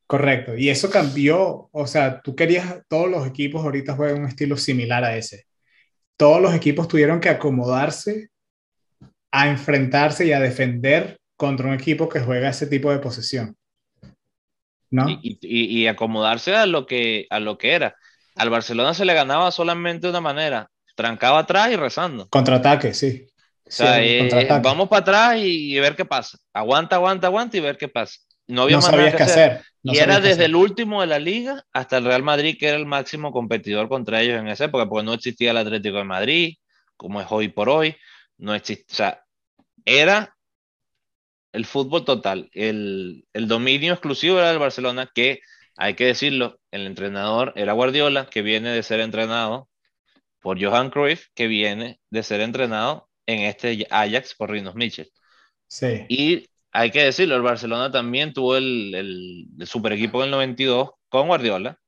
Correcto, 0.10 0.58
y 0.58 0.70
eso 0.70 0.90
cambió, 0.90 1.70
o 1.72 1.86
sea, 1.86 2.20
tú 2.22 2.36
querías, 2.36 2.82
todos 2.88 3.08
los 3.12 3.28
equipos 3.28 3.64
ahorita 3.64 3.94
juegan 3.94 4.22
un 4.22 4.28
estilo 4.28 4.58
similar 4.58 5.04
a 5.04 5.16
ese. 5.16 5.46
Todos 6.18 6.42
los 6.42 6.52
equipos 6.56 6.88
tuvieron 6.88 7.20
que 7.20 7.30
acomodarse 7.30 8.30
a 9.30 9.50
enfrentarse 9.50 10.26
y 10.26 10.32
a 10.32 10.40
defender 10.40 11.20
contra 11.36 11.68
un 11.68 11.76
equipo 11.76 12.10
que 12.10 12.22
juega 12.22 12.50
ese 12.50 12.66
tipo 12.66 12.92
de 12.92 12.98
posesión. 12.98 13.56
¿No? 14.90 15.08
Y, 15.12 15.38
y, 15.42 15.86
acomodarse 15.86 16.56
a 16.56 16.66
lo, 16.66 16.88
que, 16.88 17.28
a 17.30 17.40
lo 17.40 17.60
que 17.60 17.74
era. 17.74 17.96
Al 18.36 18.50
Barcelona 18.50 18.96
se 18.96 19.06
le 19.06 19.14
ganaba 19.14 19.52
solamente 19.52 20.08
de 20.08 20.10
una 20.10 20.22
manera, 20.22 20.72
trancaba 20.96 21.38
atrás 21.38 21.72
y 21.72 21.76
rezando. 21.76 22.28
Contraataque, 22.30 22.96
sí. 22.96 23.28
O 23.64 23.72
sea, 23.72 24.04
eh, 24.04 24.28
vamos 24.64 24.90
para 24.90 25.02
atrás 25.02 25.38
y, 25.38 25.78
y 25.78 25.80
ver 25.80 25.96
qué 25.96 26.06
pasa. 26.06 26.40
Aguanta, 26.52 26.96
aguanta, 26.96 27.28
aguanta 27.28 27.58
y 27.58 27.60
ver 27.60 27.78
qué 27.78 27.88
pasa 27.88 28.20
no 28.50 28.64
había 28.64 28.78
más 28.78 28.92
nada 28.92 29.16
que 29.16 29.24
hacer. 29.24 29.62
y 29.84 29.98
era 29.98 30.20
desde 30.20 30.46
el 30.46 30.56
último 30.56 31.02
de 31.02 31.08
la 31.08 31.20
liga 31.20 31.64
hasta 31.72 31.98
el 31.98 32.06
Real 32.06 32.24
Madrid, 32.24 32.58
que 32.60 32.68
era 32.68 32.78
el 32.78 32.86
máximo 32.86 33.32
competidor 33.32 33.88
contra 33.88 34.22
ellos 34.22 34.40
en 34.40 34.48
esa 34.48 34.66
época, 34.66 34.90
porque 34.90 35.06
no 35.06 35.14
existía 35.14 35.52
el 35.52 35.58
Atlético 35.58 35.98
de 35.98 36.04
Madrid, 36.04 36.56
como 36.98 37.22
es 37.22 37.28
hoy 37.30 37.50
por 37.50 37.70
hoy. 37.70 37.96
No 38.38 38.56
existía, 38.56 38.86
o 38.92 38.96
sea, 38.96 39.24
era 39.86 40.36
el 41.52 41.66
fútbol 41.66 42.06
total. 42.06 42.50
El, 42.54 43.26
el 43.34 43.48
dominio 43.48 43.94
exclusivo 43.94 44.40
era 44.40 44.50
del 44.50 44.60
Barcelona, 44.60 45.10
que 45.14 45.42
hay 45.78 45.94
que 45.94 46.06
decirlo, 46.06 46.60
el 46.72 46.88
entrenador 46.88 47.54
era 47.56 47.74
Guardiola, 47.74 48.30
que 48.30 48.42
viene 48.42 48.72
de 48.72 48.84
ser 48.84 49.00
entrenado 49.00 49.70
por 50.40 50.62
Johan 50.64 50.90
Cruyff, 50.90 51.28
que 51.36 51.48
viene 51.48 52.00
de 52.10 52.24
ser 52.24 52.42
entrenado 52.42 53.10
en 53.28 53.42
este 53.42 53.88
Ajax 53.92 54.34
por 54.36 54.50
Rinos 54.50 54.76
Michel. 54.76 55.10
Sí. 55.68 56.06
Y 56.10 56.50
hay 56.72 56.92
que 56.92 57.04
decirlo, 57.04 57.36
el 57.36 57.42
Barcelona 57.42 57.92
también 57.92 58.34
tuvo 58.34 58.58
el, 58.58 58.94
el, 58.96 59.68
super 59.68 59.94
equipo 59.94 60.22
del 60.22 60.32
92 60.32 60.92
con 61.10 61.28
Guardiola, 61.28 61.80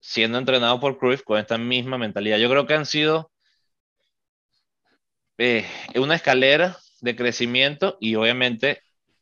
siendo 0.00 0.38
entrenado 0.38 0.80
por 0.80 0.98
Cruyff 0.98 1.22
con 1.22 1.38
esta 1.38 1.58
misma 1.58 1.98
mentalidad. 1.98 2.38
Yo 2.38 2.50
creo 2.50 2.66
que 2.66 2.74
han 2.74 2.86
sido 2.86 3.30
eh, 5.38 5.66
una 5.94 6.16
escalera 6.16 6.78
de 7.00 7.16
crecimiento 7.16 7.96
y 8.00 8.14
obviamente 8.16 8.80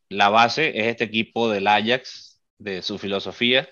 la 0.09 0.29
base 0.29 0.79
es 0.79 0.87
este 0.87 1.05
equipo 1.05 1.51
del 1.51 1.67
Ajax 1.67 2.41
de 2.59 2.83
su 2.83 2.99
filosofía. 2.99 3.69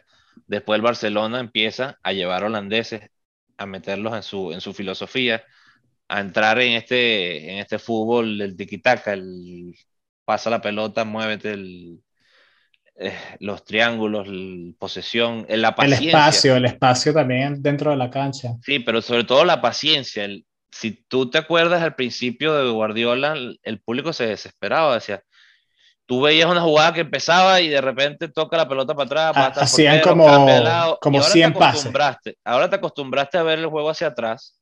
Después 0.46 0.76
el 0.76 0.82
Barcelona 0.82 1.40
empieza 1.40 1.98
a 2.02 2.12
llevar 2.12 2.44
holandeses, 2.44 3.10
a 3.56 3.66
meterlos 3.66 4.14
en 4.14 4.22
su, 4.22 4.52
en 4.52 4.60
su 4.60 4.72
filosofía, 4.74 5.44
a 6.08 6.20
entrar 6.20 6.60
en 6.60 6.72
este, 6.72 7.52
en 7.52 7.58
este 7.58 7.78
fútbol 7.78 8.38
del 8.38 8.56
tiki-taka, 8.56 9.12
el 9.12 9.74
pasa 10.24 10.50
la 10.50 10.60
pelota, 10.60 11.04
muévete, 11.04 11.52
el, 11.52 12.00
eh, 13.02 13.14
los 13.38 13.64
triángulos, 13.64 14.28
la 14.28 14.74
posesión, 14.78 15.46
la 15.48 15.74
paciencia. 15.74 16.02
El 16.02 16.08
espacio, 16.08 16.56
el 16.56 16.64
espacio 16.66 17.14
también 17.14 17.62
dentro 17.62 17.90
de 17.90 17.96
la 17.96 18.10
cancha. 18.10 18.56
Sí, 18.62 18.78
pero 18.80 19.00
sobre 19.00 19.24
todo 19.24 19.46
la 19.46 19.62
paciencia. 19.62 20.28
si 20.70 21.04
tú 21.08 21.30
te 21.30 21.38
acuerdas 21.38 21.82
al 21.82 21.94
principio 21.94 22.52
de 22.54 22.70
Guardiola, 22.70 23.34
el, 23.62 23.80
público 23.80 24.12
se 24.12 24.26
desesperaba, 24.26 24.94
decía, 24.94 25.22
tú 26.04 26.20
veías 26.20 26.50
una 26.50 26.60
jugada 26.60 26.92
que 26.92 27.00
empezaba 27.00 27.62
y 27.62 27.68
de 27.68 27.80
repente 27.80 28.28
toca 28.28 28.58
la 28.58 28.68
pelota 28.68 28.94
para 28.94 29.30
atrás, 29.30 29.56
ah, 29.56 29.62
hacían 29.62 30.02
como, 30.02 30.46
como 31.00 31.22
100 31.22 31.54
pases. 31.54 31.92
Ahora 32.44 32.68
te 32.68 32.76
acostumbraste 32.76 33.38
a 33.38 33.42
ver 33.42 33.60
el 33.60 33.66
juego 33.66 33.88
hacia 33.88 34.08
atrás 34.08 34.59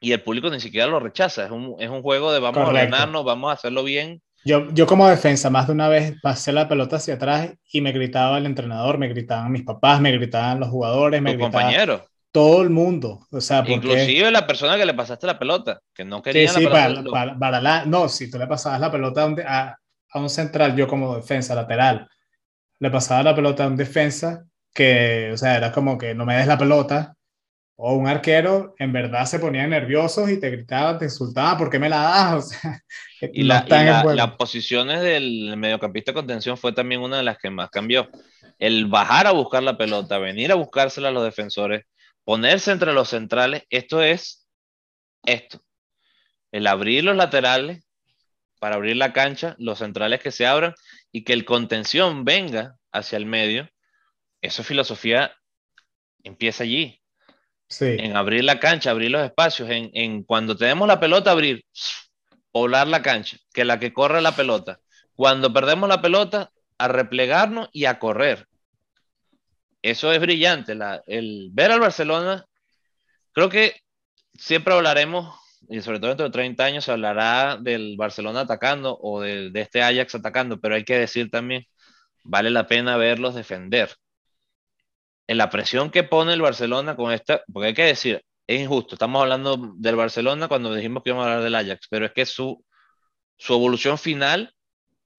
y 0.00 0.12
el 0.12 0.22
público 0.22 0.50
ni 0.50 0.60
siquiera 0.60 0.86
lo 0.86 0.98
rechaza. 0.98 1.44
Es 1.44 1.50
un, 1.50 1.76
es 1.78 1.90
un 1.90 2.02
juego 2.02 2.32
de 2.32 2.40
vamos 2.40 2.58
a 2.58 2.68
ordenarnos, 2.68 3.24
vamos 3.24 3.50
a 3.50 3.54
hacerlo 3.54 3.84
bien 3.84 4.22
yo, 4.44 4.70
yo 4.72 4.86
como 4.86 5.08
defensa, 5.08 5.50
más 5.50 5.66
de 5.66 5.74
una 5.74 5.88
vez 5.88 6.14
pasé 6.22 6.52
la 6.52 6.66
pelota 6.66 6.96
hacia 6.96 7.14
atrás 7.14 7.50
y 7.70 7.80
me 7.80 7.92
gritaba 7.92 8.38
el 8.38 8.46
entrenador, 8.46 8.96
me 8.96 9.08
gritaban 9.08 9.52
mis 9.52 9.64
papás, 9.64 10.00
me 10.00 10.12
gritaban 10.12 10.60
los 10.60 10.70
jugadores, 10.70 11.20
me 11.20 11.32
gritaban 11.32 11.52
compañeros. 11.52 12.02
todo 12.32 12.62
el 12.62 12.70
mundo. 12.70 13.26
O 13.30 13.40
sea, 13.40 13.62
Inclusive 13.66 14.30
la 14.30 14.46
persona 14.46 14.78
que 14.78 14.86
le 14.86 14.94
pasaste 14.94 15.26
la 15.26 15.38
pelota, 15.38 15.80
que 15.94 16.04
no 16.04 16.22
quería 16.22 16.48
sí, 16.48 16.64
la 16.64 16.86
pelota. 16.86 17.36
Para, 17.38 17.60
la, 17.60 17.84
no, 17.84 18.08
si 18.08 18.30
tú 18.30 18.38
le 18.38 18.46
pasabas 18.46 18.80
la 18.80 18.90
pelota 18.90 19.28
a, 19.46 19.76
a, 20.10 20.18
un 20.18 20.30
central, 20.30 20.74
yo 20.74 20.88
como 20.88 21.16
defensa 21.16 21.54
lateral, 21.54 22.08
le 22.78 22.90
pasaba 22.90 23.22
la 23.22 23.34
pelota 23.34 23.64
a 23.64 23.66
un 23.66 23.76
defensa 23.76 24.44
que, 24.72 25.32
o 25.34 25.36
sea, 25.36 25.58
era 25.58 25.70
como 25.70 25.98
que 25.98 26.14
no 26.14 26.24
me 26.24 26.36
des 26.36 26.46
la 26.46 26.56
pelota, 26.56 27.14
o 27.82 27.94
un 27.94 28.06
arquero 28.06 28.74
en 28.78 28.92
verdad 28.92 29.24
se 29.24 29.38
ponía 29.38 29.66
nerviosos 29.66 30.28
y 30.28 30.38
te 30.38 30.50
gritaba, 30.50 30.98
te 30.98 31.06
insultaba, 31.06 31.56
¿por 31.56 31.70
qué 31.70 31.78
me 31.78 31.88
la 31.88 31.98
das? 31.98 32.34
O 33.20 33.22
sea, 33.22 33.30
y, 33.32 33.42
la, 33.42 33.64
las 34.14 34.32
posiciones 34.32 35.00
del 35.02 35.54
mediocampista 35.56 36.10
de 36.10 36.16
contención 36.16 36.56
fue 36.56 36.72
también 36.72 37.02
una 37.02 37.18
de 37.18 37.22
las 37.22 37.38
que 37.38 37.50
más 37.50 37.68
cambió. 37.68 38.08
El 38.58 38.86
bajar 38.86 39.26
a 39.26 39.32
buscar 39.32 39.62
la 39.62 39.76
pelota, 39.76 40.18
venir 40.18 40.52
a 40.52 40.54
buscársela 40.54 41.08
a 41.08 41.10
los 41.10 41.24
defensores, 41.24 41.84
ponerse 42.24 42.70
entre 42.72 42.94
los 42.94 43.08
centrales, 43.08 43.64
esto 43.68 44.02
es 44.02 44.46
esto. 45.24 45.62
El 46.50 46.66
abrir 46.66 47.04
los 47.04 47.16
laterales 47.16 47.84
para 48.58 48.76
abrir 48.76 48.96
la 48.96 49.12
cancha, 49.12 49.54
los 49.58 49.78
centrales 49.78 50.20
que 50.20 50.32
se 50.32 50.46
abran 50.46 50.74
y 51.12 51.24
que 51.24 51.34
el 51.34 51.44
contención 51.44 52.24
venga 52.24 52.76
hacia 52.92 53.16
el 53.16 53.26
medio. 53.26 53.68
Esa 54.40 54.64
filosofía 54.64 55.34
empieza 56.22 56.64
allí 56.64 56.99
en 57.78 58.16
abrir 58.16 58.44
la 58.44 58.58
cancha, 58.58 58.90
abrir 58.90 59.10
los 59.10 59.24
espacios, 59.24 59.70
en, 59.70 59.90
en, 59.94 60.24
cuando 60.24 60.56
tenemos 60.56 60.88
la 60.88 60.98
pelota, 60.98 61.30
abrir, 61.30 61.64
poblar 62.50 62.88
la 62.88 63.02
cancha, 63.02 63.36
que 63.52 63.64
la 63.64 63.78
que 63.78 63.92
corre 63.92 64.20
la 64.20 64.34
pelota. 64.34 64.80
Cuando 65.14 65.52
perdemos 65.52 65.88
la 65.88 66.02
pelota, 66.02 66.50
a 66.78 66.88
replegarnos 66.88 67.68
y 67.72 67.84
a 67.84 67.98
correr. 67.98 68.46
Eso 69.82 70.12
es 70.12 70.20
brillante. 70.20 70.74
La, 70.74 71.02
el 71.06 71.50
ver 71.52 71.70
al 71.70 71.80
Barcelona, 71.80 72.46
creo 73.32 73.48
que 73.48 73.80
siempre 74.34 74.74
hablaremos, 74.74 75.38
y 75.68 75.80
sobre 75.82 76.00
todo 76.00 76.08
dentro 76.08 76.26
de 76.26 76.32
30 76.32 76.64
años 76.64 76.84
se 76.84 76.92
hablará 76.92 77.58
del 77.60 77.96
Barcelona 77.96 78.40
atacando 78.40 78.98
o 79.00 79.20
de, 79.20 79.50
de 79.50 79.60
este 79.60 79.82
Ajax 79.82 80.14
atacando, 80.16 80.58
pero 80.60 80.74
hay 80.74 80.84
que 80.84 80.98
decir 80.98 81.30
también, 81.30 81.66
vale 82.24 82.50
la 82.50 82.66
pena 82.66 82.96
verlos 82.96 83.34
defender 83.34 83.90
en 85.30 85.38
la 85.38 85.48
presión 85.48 85.90
que 85.90 86.02
pone 86.02 86.32
el 86.32 86.42
Barcelona 86.42 86.96
con 86.96 87.12
esta, 87.12 87.44
porque 87.52 87.68
hay 87.68 87.74
que 87.74 87.84
decir, 87.84 88.20
es 88.48 88.60
injusto, 88.60 88.96
estamos 88.96 89.22
hablando 89.22 89.74
del 89.76 89.94
Barcelona 89.94 90.48
cuando 90.48 90.74
dijimos 90.74 91.04
que 91.04 91.10
íbamos 91.10 91.24
a 91.24 91.28
hablar 91.28 91.44
del 91.44 91.54
Ajax, 91.54 91.86
pero 91.88 92.04
es 92.04 92.12
que 92.12 92.26
su, 92.26 92.64
su 93.36 93.54
evolución 93.54 93.96
final 93.96 94.52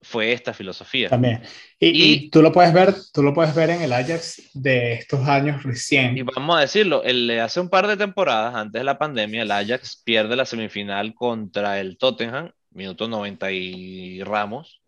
fue 0.01 0.34
esta 0.34 0.53
filosofía. 0.53 1.07
También. 1.07 1.41
Y, 1.80 2.30
tú 2.30 2.41
lo 2.41 2.51
puedes 2.51 2.74
ver, 2.74 2.93
tú 3.14 3.24
lo 3.24 3.34
puedes 3.34 3.55
ver 3.55 3.70
en 3.70 3.84
el 3.84 3.93
Ajax 3.93 4.49
de 4.53 4.95
estos 4.95 5.26
años 5.30 5.64
recién. 5.64 6.18
Y 6.18 6.24
vamos 6.24 6.57
a 6.57 6.59
decirlo, 6.59 7.03
el, 7.03 7.39
hace 7.39 7.62
un 7.62 7.70
par 7.70 7.88
de 7.88 7.95
temporadas 7.95 8.53
antes 8.53 8.82
de 8.82 8.84
la 8.84 8.97
pandemia, 8.97 9.43
el 9.43 9.51
Ajax 9.51 10.01
pierde 10.03 10.36
la 10.36 10.43
semifinal 10.43 11.14
contra 11.14 11.80
el 11.80 11.97
Tottenham, 11.97 12.51
minuto 12.72 13.07
90 13.07 13.49
y 13.53 14.24
Ramos, 14.24 14.82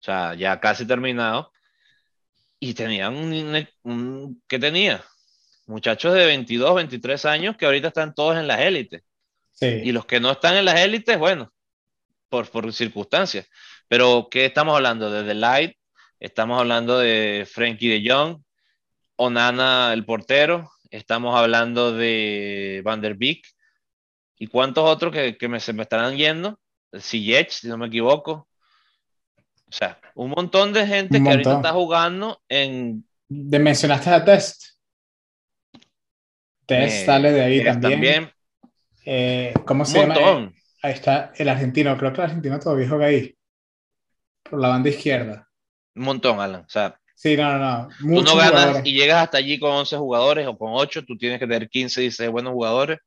o 0.00 0.02
sea, 0.02 0.32
ya 0.32 0.58
casi 0.60 0.86
terminado 0.86 1.52
y 2.68 2.74
tenían 2.74 3.14
un, 3.84 4.42
¿qué 4.48 4.58
tenía? 4.58 5.04
Muchachos 5.66 6.14
de 6.14 6.26
22, 6.26 6.74
23 6.74 7.24
años 7.24 7.56
que 7.56 7.66
ahorita 7.66 7.88
están 7.88 8.14
todos 8.14 8.36
en 8.36 8.46
las 8.48 8.60
élites. 8.60 9.02
Y 9.60 9.92
los 9.92 10.04
que 10.04 10.20
no 10.20 10.32
están 10.32 10.56
en 10.56 10.64
las 10.64 10.78
élites, 10.80 11.16
bueno, 11.18 11.52
por, 12.28 12.50
por 12.50 12.72
circunstancias. 12.72 13.46
Pero, 13.88 14.28
¿qué 14.30 14.46
estamos 14.46 14.74
hablando? 14.74 15.10
De 15.10 15.22
The 15.24 15.34
Light, 15.34 15.76
estamos 16.18 16.58
hablando 16.58 16.98
de 16.98 17.48
Frankie 17.50 17.88
de 17.88 18.10
Jong, 18.10 18.42
Onana, 19.16 19.92
el 19.92 20.04
portero, 20.04 20.70
estamos 20.90 21.38
hablando 21.38 21.92
de 21.92 22.82
Van 22.84 23.00
der 23.00 23.14
Beek, 23.14 23.46
y 24.38 24.48
cuántos 24.48 24.84
otros 24.84 25.12
que, 25.12 25.38
que 25.38 25.48
me, 25.48 25.60
se 25.60 25.72
me 25.72 25.84
estarán 25.84 26.16
yendo, 26.16 26.60
si 26.92 27.46
no 27.64 27.78
me 27.78 27.86
equivoco, 27.86 28.48
o 29.68 29.72
sea, 29.72 29.98
un 30.14 30.30
montón 30.30 30.72
de 30.72 30.86
gente 30.86 31.22
que 31.22 31.28
ahorita 31.28 31.56
está 31.56 31.72
jugando 31.72 32.40
en. 32.48 33.04
De 33.28 33.58
mencionaste 33.58 34.10
a 34.10 34.24
Test. 34.24 34.64
Test 36.64 37.02
eh, 37.02 37.04
sale 37.04 37.32
de 37.32 37.42
ahí 37.42 37.64
también. 37.80 38.30
Eh, 39.04 39.52
¿Cómo 39.64 39.84
se 39.84 40.00
llama? 40.00 40.52
ahí 40.82 40.92
está 40.92 41.32
el 41.36 41.48
argentino. 41.48 41.96
Creo 41.98 42.12
que 42.12 42.20
el 42.20 42.26
argentino 42.26 42.58
todavía 42.60 42.88
juega 42.88 43.06
ahí. 43.06 43.36
Por 44.42 44.60
la 44.60 44.68
banda 44.68 44.88
izquierda. 44.88 45.48
Un 45.96 46.04
montón, 46.04 46.40
Alan. 46.40 46.62
O 46.62 46.68
sea. 46.68 46.98
Sí, 47.16 47.36
no, 47.36 47.58
no, 47.58 47.88
no. 47.88 47.88
tú 47.98 48.22
no 48.22 48.36
ganas 48.36 48.84
y 48.84 48.92
llegas 48.92 49.24
hasta 49.24 49.38
allí 49.38 49.58
con 49.58 49.70
11 49.70 49.96
jugadores 49.96 50.46
o 50.46 50.56
con 50.56 50.70
8. 50.72 51.04
Tú 51.04 51.16
tienes 51.16 51.40
que 51.40 51.46
tener 51.46 51.68
15, 51.68 52.02
16 52.02 52.30
buenos 52.30 52.52
jugadores. 52.52 52.98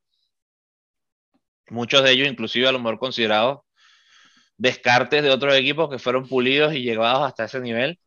Muchos 1.70 2.04
de 2.04 2.12
ellos, 2.12 2.28
inclusive, 2.28 2.68
a 2.68 2.72
lo 2.72 2.80
mejor 2.80 2.98
considerados 2.98 3.60
descartes 4.60 5.24
de 5.24 5.32
otros 5.32 5.56
equipos 5.56 5.90
que 5.90 5.98
fueron 5.98 6.28
pulidos 6.28 6.76
y 6.76 6.84
llevados 6.84 7.26
hasta 7.26 7.46
ese 7.46 7.60
nivel. 7.62 7.98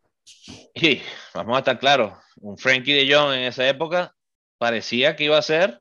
Y 0.75 1.01
vamos 1.35 1.57
a 1.57 1.59
estar 1.61 1.81
claros, 1.81 2.13
un 2.37 2.57
Frankie 2.57 2.93
de 2.93 3.13
Jong 3.13 3.33
en 3.33 3.45
esa 3.45 3.67
época 3.69 4.15
parecía 4.59 5.17
que 5.17 5.25
iba 5.25 5.37
a 5.37 5.43
ser 5.43 5.81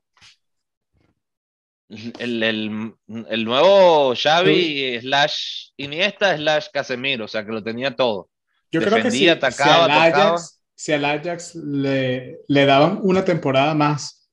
el, 2.18 2.42
el, 2.42 2.94
el 3.28 3.44
nuevo 3.44 4.14
Xavi 4.16 4.98
slash 5.00 5.68
Iniesta 5.76 6.36
slash 6.36 6.66
Casemiro, 6.72 7.26
o 7.26 7.28
sea 7.28 7.44
que 7.44 7.52
lo 7.52 7.62
tenía 7.62 7.94
todo. 7.94 8.30
Yo 8.70 8.80
creo 8.80 9.02
que 9.02 9.10
si, 9.10 9.28
atacaba, 9.28 9.84
si 9.84 9.90
al 9.90 9.90
Ajax, 9.90 10.62
si 10.74 10.92
al 10.92 11.04
Ajax 11.04 11.54
le, 11.54 12.38
le 12.48 12.64
daban 12.64 12.98
una 13.02 13.24
temporada 13.24 13.74
más 13.74 14.30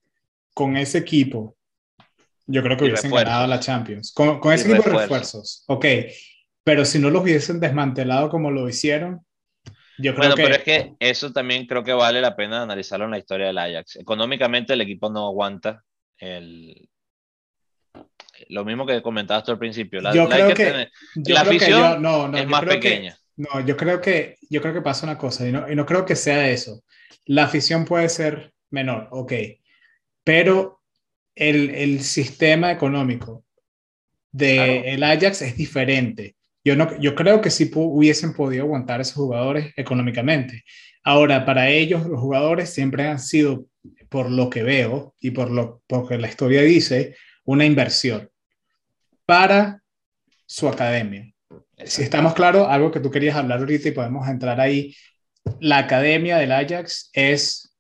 con 0.53 0.77
ese 0.77 0.99
equipo, 0.99 1.57
yo 2.47 2.63
creo 2.63 2.77
que 2.77 2.85
hubiesen 2.85 3.11
ganado 3.11 3.45
la 3.45 3.59
Champions. 3.59 4.11
Con, 4.13 4.39
con 4.39 4.53
ese 4.53 4.71
equipo 4.71 4.89
de 4.89 4.97
refuerzos. 4.97 5.65
Ok, 5.67 5.85
pero 6.69 6.85
si 6.85 6.99
no 6.99 7.09
los 7.09 7.23
hubiesen 7.23 7.59
desmantelado 7.59 8.29
como 8.29 8.51
lo 8.51 8.69
hicieron, 8.69 9.25
yo 9.97 10.13
creo 10.13 10.29
bueno, 10.29 10.35
que... 10.35 10.43
pero 10.43 10.55
es 10.55 10.63
que 10.63 10.93
eso 10.99 11.33
también 11.33 11.65
creo 11.65 11.83
que 11.83 11.93
vale 11.93 12.21
la 12.21 12.35
pena 12.35 12.61
analizarlo 12.61 13.05
en 13.05 13.11
la 13.11 13.17
historia 13.17 13.47
del 13.47 13.57
Ajax. 13.57 13.95
Económicamente 13.95 14.73
el 14.73 14.81
equipo 14.81 15.09
no 15.09 15.25
aguanta 15.25 15.83
el... 16.19 16.87
Lo 18.49 18.65
mismo 18.65 18.85
que 18.85 19.01
comentabas 19.01 19.45
tú 19.45 19.51
al 19.51 19.57
principio. 19.57 19.99
La, 19.99 20.13
yo 20.13 20.29
creo 20.29 20.53
que, 20.53 20.89
la 21.25 21.41
afición 21.41 22.35
es 22.35 22.47
más 22.47 22.63
pequeña. 22.63 23.17
no, 23.35 23.65
yo 23.65 23.75
creo 23.75 23.99
que 23.99 24.37
yo 24.47 24.61
creo 24.61 24.75
que 24.75 24.83
pasa 24.83 25.07
una 25.07 25.17
cosa 25.17 25.47
y 25.47 25.51
no, 25.51 25.71
y 25.71 25.75
no 25.75 25.87
creo 25.87 26.05
que 26.05 26.15
sea 26.15 26.51
eso. 26.51 26.83
La 27.25 27.45
afición 27.45 27.83
puede 27.83 28.09
ser 28.09 28.53
menor, 28.69 29.07
ok, 29.09 29.33
pero 30.23 30.83
el, 31.33 31.71
el 31.71 32.03
sistema 32.03 32.71
económico 32.71 33.43
del 34.31 34.85
el 34.85 35.01
Ajax 35.01 35.41
es 35.41 35.57
diferente. 35.57 36.35
Yo, 36.63 36.75
no, 36.75 36.99
yo 36.99 37.15
creo 37.15 37.41
que 37.41 37.49
sí 37.49 37.71
hubiesen 37.73 38.33
podido 38.33 38.63
aguantar 38.63 39.01
esos 39.01 39.15
jugadores 39.15 39.73
económicamente. 39.77 40.63
Ahora, 41.03 41.45
para 41.45 41.69
ellos, 41.69 42.05
los 42.05 42.19
jugadores 42.19 42.69
siempre 42.69 43.07
han 43.07 43.19
sido, 43.19 43.65
por 44.09 44.29
lo 44.29 44.49
que 44.49 44.63
veo 44.63 45.15
y 45.19 45.31
por 45.31 45.49
lo 45.49 45.81
que 46.07 46.17
la 46.17 46.27
historia 46.27 46.61
dice, 46.61 47.15
una 47.45 47.65
inversión 47.65 48.29
para 49.25 49.81
su 50.45 50.67
academia. 50.67 51.31
Si 51.85 52.01
estamos 52.01 52.33
claros, 52.33 52.67
algo 52.69 52.91
que 52.91 52.99
tú 52.99 53.09
querías 53.09 53.35
hablar 53.35 53.59
ahorita 53.59 53.87
y 53.87 53.91
podemos 53.91 54.27
entrar 54.27 54.59
ahí, 54.59 54.95
la 55.59 55.77
academia 55.77 56.37
del 56.37 56.51
Ajax 56.51 57.09
es, 57.13 57.75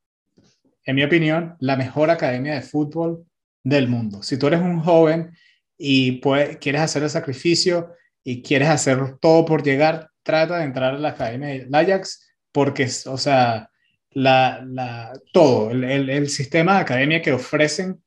en 0.85 0.95
mi 0.95 1.03
opinión, 1.03 1.55
la 1.59 1.75
mejor 1.75 2.09
academia 2.09 2.53
de 2.53 2.61
fútbol 2.61 3.25
del 3.63 3.87
mundo. 3.87 4.23
Si 4.23 4.37
tú 4.37 4.47
eres 4.47 4.61
un 4.61 4.79
joven 4.79 5.31
y 5.77 6.21
quieres 6.21 6.81
hacer 6.81 7.03
el 7.03 7.09
sacrificio, 7.09 7.93
y 8.29 8.43
quieres 8.43 8.69
hacer 8.69 9.17
todo 9.19 9.43
por 9.43 9.63
llegar, 9.63 10.11
trata 10.21 10.59
de 10.59 10.65
entrar 10.65 10.93
a 10.93 10.99
la 10.99 11.09
Academia 11.09 11.47
del 11.47 11.73
Ajax 11.73 12.31
porque, 12.51 12.87
o 13.07 13.17
sea, 13.17 13.71
la, 14.11 14.63
la, 14.67 15.19
todo, 15.33 15.71
el, 15.71 15.83
el, 15.83 16.09
el, 16.11 16.29
sistema 16.29 16.75
de 16.75 16.81
academia 16.81 17.23
que 17.23 17.33
ofrecen 17.33 18.03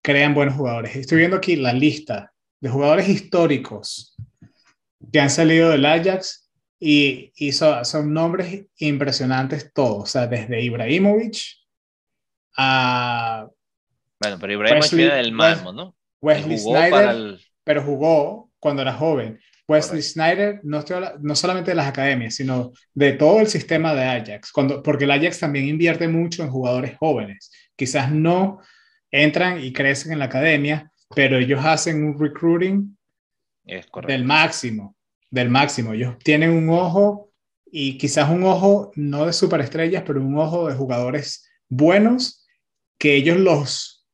crean 0.00 0.34
buenos 0.34 0.54
jugadores. 0.54 0.94
Estoy 0.94 1.18
viendo 1.18 1.36
aquí 1.36 1.56
la 1.56 1.72
lista 1.72 2.32
de 2.60 2.68
jugadores 2.68 3.08
históricos 3.08 4.14
que 5.12 5.18
han 5.18 5.30
salido 5.30 5.70
del 5.70 5.84
Ajax 5.84 6.48
y, 6.78 7.32
y 7.34 7.50
son, 7.50 7.84
son, 7.84 8.14
nombres 8.14 8.66
impresionantes 8.78 9.72
todos, 9.72 10.04
o 10.04 10.06
sea, 10.06 10.28
desde 10.28 10.62
Ibrahimovic 10.62 11.38
a... 12.56 13.48
Bueno, 14.20 14.38
pero 14.40 14.52
Ibrahimovic 14.52 14.92
viene 14.92 15.14
del 15.16 15.32
Malmo, 15.32 15.72
¿no? 15.72 15.96
Wesley 16.20 16.56
Snyder, 16.56 17.40
pero 17.64 17.82
jugó 17.82 18.52
cuando 18.60 18.82
era 18.82 18.92
joven. 18.92 19.40
Wesley 19.68 20.02
Snyder, 20.02 20.60
no, 20.62 20.78
estoy, 20.78 21.04
no 21.20 21.34
solamente 21.34 21.72
de 21.72 21.74
las 21.74 21.88
academias, 21.88 22.34
sino 22.34 22.72
de 22.94 23.12
todo 23.14 23.40
el 23.40 23.48
sistema 23.48 23.94
de 23.94 24.04
Ajax, 24.04 24.52
cuando, 24.52 24.82
porque 24.82 25.04
el 25.04 25.10
Ajax 25.10 25.40
también 25.40 25.66
invierte 25.66 26.06
mucho 26.06 26.42
en 26.42 26.50
jugadores 26.50 26.96
jóvenes. 26.98 27.50
Quizás 27.74 28.12
no 28.12 28.60
entran 29.10 29.62
y 29.62 29.72
crecen 29.72 30.12
en 30.12 30.20
la 30.20 30.26
academia, 30.26 30.90
pero 31.14 31.38
ellos 31.38 31.64
hacen 31.64 32.04
un 32.04 32.18
recruiting 32.18 32.96
del 34.06 34.24
máximo, 34.24 34.96
del 35.30 35.50
máximo. 35.50 35.94
Ellos 35.94 36.16
tienen 36.22 36.50
un 36.50 36.70
ojo 36.70 37.32
y 37.64 37.98
quizás 37.98 38.30
un 38.30 38.44
ojo 38.44 38.92
no 38.94 39.26
de 39.26 39.32
superestrellas, 39.32 40.04
pero 40.06 40.20
un 40.20 40.38
ojo 40.38 40.68
de 40.68 40.74
jugadores 40.74 41.50
buenos 41.68 42.46
que 42.98 43.16
ellos 43.16 43.36
los, 43.36 44.06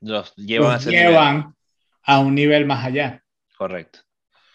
los 0.00 0.34
llevan, 0.34 0.80
llevan 0.80 1.54
a 2.02 2.18
un 2.18 2.34
nivel 2.34 2.66
más 2.66 2.84
allá. 2.84 3.24
Correcto. 3.56 4.00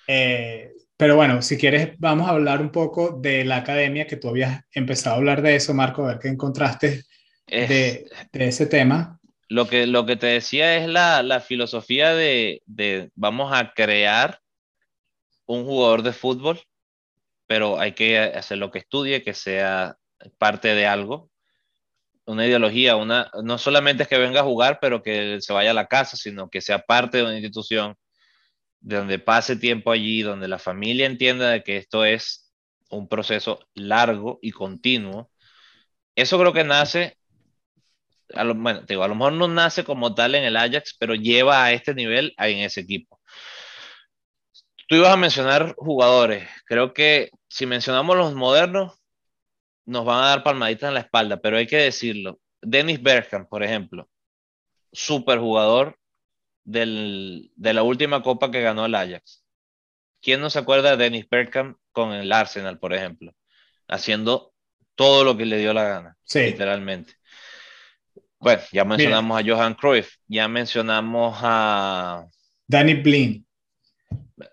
Eh, 0.08 0.72
pero 0.97 1.16
bueno, 1.16 1.41
si 1.41 1.58
quieres, 1.58 1.97
vamos 1.99 2.28
a 2.28 2.32
hablar 2.32 2.62
un 2.62 2.72
poco 2.72 3.20
de 3.20 3.43
la 3.45 3.58
academia, 3.58 4.08
que 4.08 4.18
tú 4.18 4.30
habías 4.30 4.64
empezado 4.72 5.16
a 5.16 5.18
hablar 5.18 5.41
de 5.41 5.56
eso, 5.56 5.74
Marco, 5.74 6.04
a 6.04 6.10
ver 6.10 6.20
qué 6.20 6.28
encontraste 6.28 7.04
de, 7.47 8.10
de, 8.32 8.47
ese 8.47 8.66
tema. 8.68 9.20
Lo 9.49 9.68
que, 9.68 9.86
lo 9.88 10.06
que 10.06 10.16
te 10.16 10.28
decía 10.28 10.78
es 10.78 10.88
la, 10.88 11.24
la 11.24 11.39
filosofía 11.39 12.14
de, 12.14 12.62
de, 12.66 13.12
vamos 13.16 13.51
a 13.54 13.74
crear 13.74 14.39
un 15.45 15.66
jugador 15.66 16.04
de 16.04 16.14
fútbol, 16.14 16.62
pero 17.47 17.80
hay 17.80 17.93
que 17.93 18.18
hacer 18.20 18.58
lo 18.58 18.72
que 18.72 18.80
estudie, 18.80 19.24
que 19.24 19.34
sea 19.34 19.97
parte 20.38 20.70
de 20.70 20.86
algo, 20.86 21.30
una 22.26 22.47
ideología, 22.47 22.95
una, 22.95 23.30
no 23.43 23.58
solamente 23.58 24.04
es 24.04 24.10
que 24.10 24.18
venga 24.18 24.41
a 24.41 24.45
jugar, 24.45 24.80
pero 24.82 25.04
que 25.04 25.41
se 25.41 25.54
vaya 25.54 25.72
a 25.72 25.76
la 25.76 25.88
casa, 25.88 26.16
sino 26.16 26.49
que 26.49 26.62
sea 26.62 26.80
parte 26.80 27.18
de 27.18 27.24
una 27.24 27.34
institución 27.34 27.95
donde 28.84 29.17
pase 29.17 29.55
tiempo 29.55 29.91
allí, 29.91 30.21
donde 30.21 30.47
la 30.47 30.59
familia 30.59 31.05
entienda 31.07 31.49
de 31.49 31.63
que 31.63 31.77
esto 31.77 32.05
es 32.05 32.53
un 32.89 33.07
proceso 33.07 33.59
largo 33.73 34.39
y 34.41 34.51
continuo, 34.51 35.31
eso 36.15 36.38
creo 36.38 36.53
que 36.53 36.65
nace, 36.65 37.17
a 38.34 38.43
lo, 38.43 38.55
bueno, 38.55 38.81
digo, 38.81 39.03
a 39.03 39.07
lo 39.07 39.15
mejor 39.15 39.34
no 39.34 39.47
nace 39.47 39.84
como 39.86 40.13
tal 40.13 40.36
en 40.36 40.43
el 40.43 40.57
Ajax, 40.57 40.95
pero 40.99 41.15
lleva 41.15 41.63
a 41.63 41.71
este 41.71 41.95
nivel 41.95 42.34
en 42.38 42.59
ese 42.59 42.81
equipo. 42.81 43.19
Tú 44.88 44.95
ibas 44.97 45.13
a 45.13 45.17
mencionar 45.17 45.75
jugadores, 45.77 46.47
creo 46.65 46.93
que 46.93 47.31
si 47.47 47.65
mencionamos 47.65 48.17
los 48.17 48.36
modernos, 48.36 48.99
nos 49.86 50.05
van 50.05 50.23
a 50.23 50.27
dar 50.27 50.43
palmaditas 50.43 50.89
en 50.89 50.95
la 50.95 51.01
espalda, 51.01 51.38
pero 51.38 51.57
hay 51.57 51.67
que 51.67 51.77
decirlo. 51.77 52.39
Dennis 52.61 53.01
Bergkamp, 53.01 53.49
por 53.49 53.63
ejemplo, 53.63 54.09
super 54.91 55.39
jugador 55.39 55.97
del, 56.64 57.51
de 57.55 57.74
la 57.74 57.84
última 57.84 58.22
copa 58.22 58.51
que 58.51 58.61
ganó 58.61 58.86
el 58.86 58.95
Ajax. 58.95 59.43
¿Quién 60.22 60.41
no 60.41 60.49
se 60.49 60.59
acuerda 60.59 60.91
de 60.91 61.03
Dennis 61.03 61.28
Bergkamp 61.30 61.78
con 61.91 62.14
el 62.14 62.32
Arsenal, 62.32 62.80
por 62.80 62.93
ejemplo? 62.93 63.34
Haciendo 63.88 64.53
todo 64.95 65.24
lo 65.24 65.36
que 65.36 65.45
le 65.45 65.57
dio 65.57 65.74
la 65.74 65.84
gana, 65.84 66.18
literalmente. 66.34 67.14
Bueno, 68.39 68.61
ya 68.72 68.86
mencionamos 68.86 69.39
a 69.39 69.43
Johan 69.45 69.74
Cruyff, 69.74 70.16
ya 70.28 70.47
mencionamos 70.47 71.38
a... 71.41 72.26
Danny 72.68 72.93
Blin. 72.95 73.45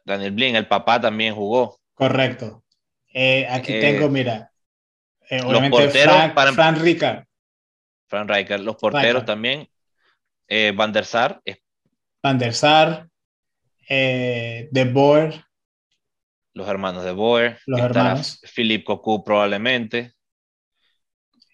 Daniel 0.05 0.33
Blin, 0.33 0.57
el 0.57 0.69
papá 0.69 1.01
también 1.01 1.35
jugó. 1.35 1.81
Correcto. 1.95 2.65
Eh, 3.13 3.47
aquí 3.51 3.73
eh, 3.73 3.81
tengo, 3.81 4.09
mira, 4.09 4.53
eh, 5.29 5.41
obviamente 5.43 5.71
los 5.71 5.87
porteros 5.87 6.15
Frank, 6.15 6.35
para... 6.35 6.53
Frank 6.53 6.79
Rijkaard. 6.79 7.25
Frank 8.07 8.31
Rijkaard, 8.31 8.63
los 8.63 8.77
porteros 8.77 9.25
también. 9.25 9.69
Van 10.75 10.93
der 10.93 11.05
Sar, 11.05 11.41
Van 12.23 12.39
der 12.39 12.55
Sar, 12.55 13.09
eh, 13.89 14.69
De 14.71 14.85
Boer. 14.85 15.45
Los 16.53 16.69
hermanos 16.69 17.05
de 17.05 17.13
Boer. 17.13 17.59
Los 17.67 17.81
hermanos. 17.81 18.41
Philippe 18.55 18.85
Cocu 18.85 19.25
probablemente. 19.25 20.15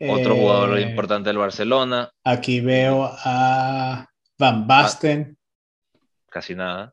Otro 0.01 0.35
eh, 0.35 0.41
jugador 0.41 0.81
importante 0.81 1.29
del 1.29 1.39
Barcelona. 1.39 2.11
Aquí 2.25 2.61
veo 2.61 3.11
a 3.13 4.07
Van 4.39 4.67
Basten. 4.67 5.39
casi 6.29 6.55
nada. 6.55 6.93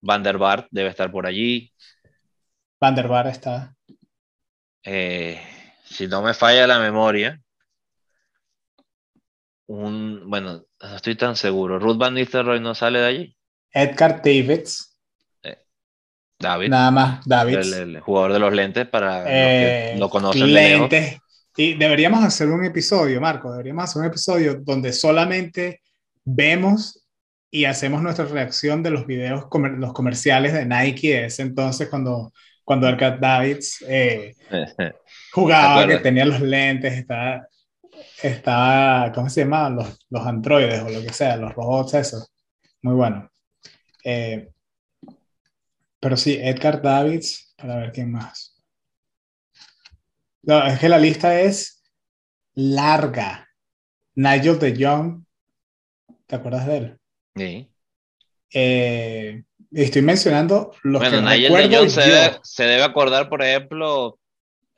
Van 0.00 0.22
der 0.22 0.38
Vaart 0.38 0.68
debe 0.70 0.88
estar 0.88 1.10
por 1.10 1.26
allí. 1.26 1.72
Van 2.80 2.94
der 2.94 3.08
Vaart 3.08 3.28
está. 3.28 3.76
Eh, 4.82 5.42
si 5.84 6.06
no 6.06 6.22
me 6.22 6.32
falla 6.32 6.66
la 6.66 6.78
memoria, 6.78 7.38
un, 9.66 10.28
bueno, 10.28 10.64
no 10.80 10.96
estoy 10.96 11.16
tan 11.16 11.36
seguro. 11.36 11.78
Ruth 11.78 11.98
Van 11.98 12.14
Nistelrooy 12.14 12.60
no 12.60 12.74
sale 12.74 13.00
de 13.00 13.06
allí. 13.06 13.36
Edgar 13.72 14.22
Davids. 14.22 14.98
Eh, 15.42 15.58
David. 16.38 16.68
Nada 16.68 16.90
más, 16.90 17.26
David. 17.26 17.58
El, 17.58 18.00
jugador 18.00 18.32
de 18.32 18.38
los 18.38 18.52
lentes 18.52 18.86
para 18.88 19.24
eh, 19.26 19.96
lo 19.98 20.08
conocen 20.08 20.52
lentes. 20.52 21.18
Y 21.56 21.74
deberíamos 21.74 22.22
hacer 22.22 22.48
un 22.48 22.64
episodio, 22.64 23.20
Marco, 23.20 23.50
deberíamos 23.50 23.84
hacer 23.84 24.00
un 24.00 24.08
episodio 24.08 24.56
donde 24.62 24.92
solamente 24.92 25.80
vemos 26.22 27.06
y 27.50 27.64
hacemos 27.64 28.02
nuestra 28.02 28.26
reacción 28.26 28.82
de 28.82 28.90
los 28.90 29.06
videos, 29.06 29.46
los 29.78 29.92
comerciales 29.94 30.52
de 30.52 30.66
Nike 30.66 31.14
de 31.14 31.24
ese 31.26 31.42
entonces 31.42 31.88
cuando, 31.88 32.30
cuando 32.62 32.86
Edgar 32.88 33.18
Davids 33.18 33.82
eh, 33.88 34.34
jugaba, 35.32 35.86
que 35.86 35.98
tenía 35.98 36.26
los 36.26 36.40
lentes, 36.40 36.92
estaba 36.92 37.48
estaba, 38.22 39.12
¿cómo 39.12 39.28
se 39.28 39.42
llama? 39.42 39.70
Los, 39.70 40.06
los 40.10 40.26
androides 40.26 40.82
o 40.82 40.88
lo 40.88 41.02
que 41.02 41.12
sea, 41.12 41.36
los 41.36 41.54
robots, 41.54 41.94
eso. 41.94 42.26
Muy 42.82 42.94
bueno. 42.94 43.30
Eh, 44.04 44.48
pero 46.00 46.16
sí, 46.16 46.38
Edgar 46.40 46.80
Davids, 46.80 47.54
para 47.56 47.76
ver 47.76 47.92
quién 47.92 48.12
más. 48.12 48.56
No, 50.42 50.64
es 50.64 50.78
que 50.78 50.88
la 50.88 50.98
lista 50.98 51.40
es 51.40 51.82
larga. 52.54 53.48
Nigel 54.14 54.58
de 54.58 54.76
Jong, 54.78 55.24
¿te 56.26 56.36
acuerdas 56.36 56.66
de 56.66 56.76
él? 56.76 56.98
Sí. 57.34 57.70
Eh, 58.54 59.42
estoy 59.72 60.02
mencionando 60.02 60.72
los 60.82 61.00
bueno, 61.00 61.16
que 61.16 61.22
Nigel 61.22 61.70
de 61.70 61.76
Jong 61.76 61.90
se 61.90 62.00
debe, 62.02 62.38
se 62.42 62.64
debe, 62.64 62.82
acordar, 62.84 63.28
por 63.28 63.42
ejemplo, 63.42 64.18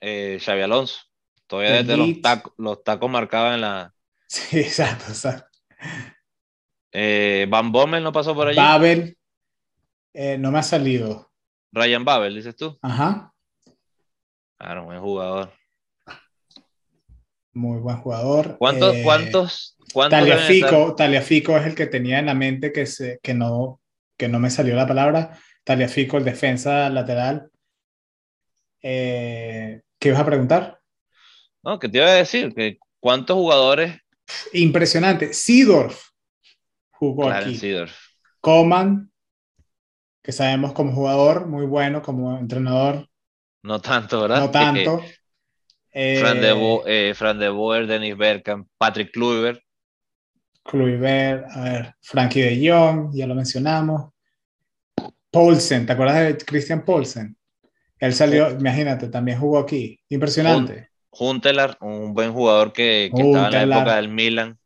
eh, 0.00 0.38
Xavi 0.40 0.62
Alonso. 0.62 1.07
Todavía 1.48 1.82
desde 1.82 1.96
los 1.96 2.20
tacos, 2.20 2.52
los 2.58 2.84
tacos 2.84 3.10
marcados 3.10 3.54
en 3.54 3.62
la. 3.62 3.94
Sí, 4.28 4.60
exacto, 4.60 5.06
exacto. 5.08 5.58
Eh, 6.92 7.46
Van 7.48 7.72
Bommel 7.72 8.04
no 8.04 8.12
pasó 8.12 8.34
por 8.34 8.48
allí. 8.48 8.58
Babel, 8.58 9.16
eh, 10.12 10.36
no 10.36 10.52
me 10.52 10.58
ha 10.58 10.62
salido. 10.62 11.32
Ryan 11.72 12.04
Babel, 12.04 12.34
dices 12.34 12.54
tú. 12.54 12.78
Ajá. 12.82 13.32
Claro, 14.58 14.84
buen 14.84 15.00
jugador. 15.00 15.52
Muy 17.54 17.80
buen 17.80 17.96
jugador. 17.96 18.58
¿Cuántos? 18.58 18.94
Eh, 18.94 19.02
¿Cuántos? 19.02 19.76
cuántos 19.92 20.18
Taliafico, 20.18 20.94
Taliafico 20.94 21.56
es 21.56 21.66
el 21.66 21.74
que 21.74 21.86
tenía 21.86 22.18
en 22.18 22.26
la 22.26 22.34
mente 22.34 22.72
que, 22.72 22.84
se, 22.84 23.20
que, 23.22 23.32
no, 23.32 23.80
que 24.18 24.28
no 24.28 24.38
me 24.38 24.50
salió 24.50 24.74
la 24.74 24.86
palabra. 24.86 25.38
Taliafico, 25.64 26.18
el 26.18 26.24
defensa 26.24 26.90
lateral. 26.90 27.50
¿Qué 28.80 29.82
ibas 30.02 30.20
a 30.20 30.26
preguntar? 30.26 30.77
No, 31.68 31.78
que 31.78 31.90
te 31.90 31.98
iba 31.98 32.06
a 32.06 32.14
decir 32.14 32.54
que 32.54 32.78
cuántos 32.98 33.36
jugadores. 33.36 34.00
Impresionante. 34.54 35.34
Sidorf 35.34 36.02
jugó 36.92 37.28
aquí. 37.28 37.60
Coman, 38.40 39.12
que 40.22 40.32
sabemos 40.32 40.72
como 40.72 40.94
jugador, 40.94 41.46
muy 41.46 41.66
bueno 41.66 42.00
como 42.00 42.38
entrenador. 42.38 43.06
No 43.62 43.82
tanto, 43.82 44.22
¿verdad? 44.22 44.40
No 44.40 44.50
tanto. 44.50 45.02
Fran, 45.92 46.40
de 46.40 46.52
Bo, 46.54 46.84
eh, 46.86 47.12
Fran 47.14 47.38
de 47.38 47.50
Boer, 47.50 47.86
Dennis 47.86 48.16
Bergkamp, 48.16 48.66
Patrick 48.78 49.12
Kluivert. 49.12 49.60
Kluivert, 50.62 51.50
a 51.50 51.64
ver, 51.64 51.94
Frankie 52.00 52.40
de 52.40 52.70
Jong, 52.70 53.10
ya 53.12 53.26
lo 53.26 53.34
mencionamos. 53.34 54.10
Paulsen, 55.30 55.84
¿te 55.84 55.92
acuerdas 55.92 56.16
de 56.16 56.38
Christian 56.38 56.82
Paulsen? 56.82 57.36
Él 57.98 58.14
salió, 58.14 58.52
imagínate, 58.52 59.08
también 59.08 59.38
jugó 59.38 59.58
aquí. 59.58 60.00
Impresionante. 60.08 60.87
Juntelar, 61.10 61.76
un 61.80 62.14
buen 62.14 62.32
jugador 62.32 62.72
que, 62.72 63.06
estaba 63.06 63.48
en 63.48 63.68
la 63.68 63.78
época 63.78 63.96
del 63.96 64.08
Milan, 64.08 64.58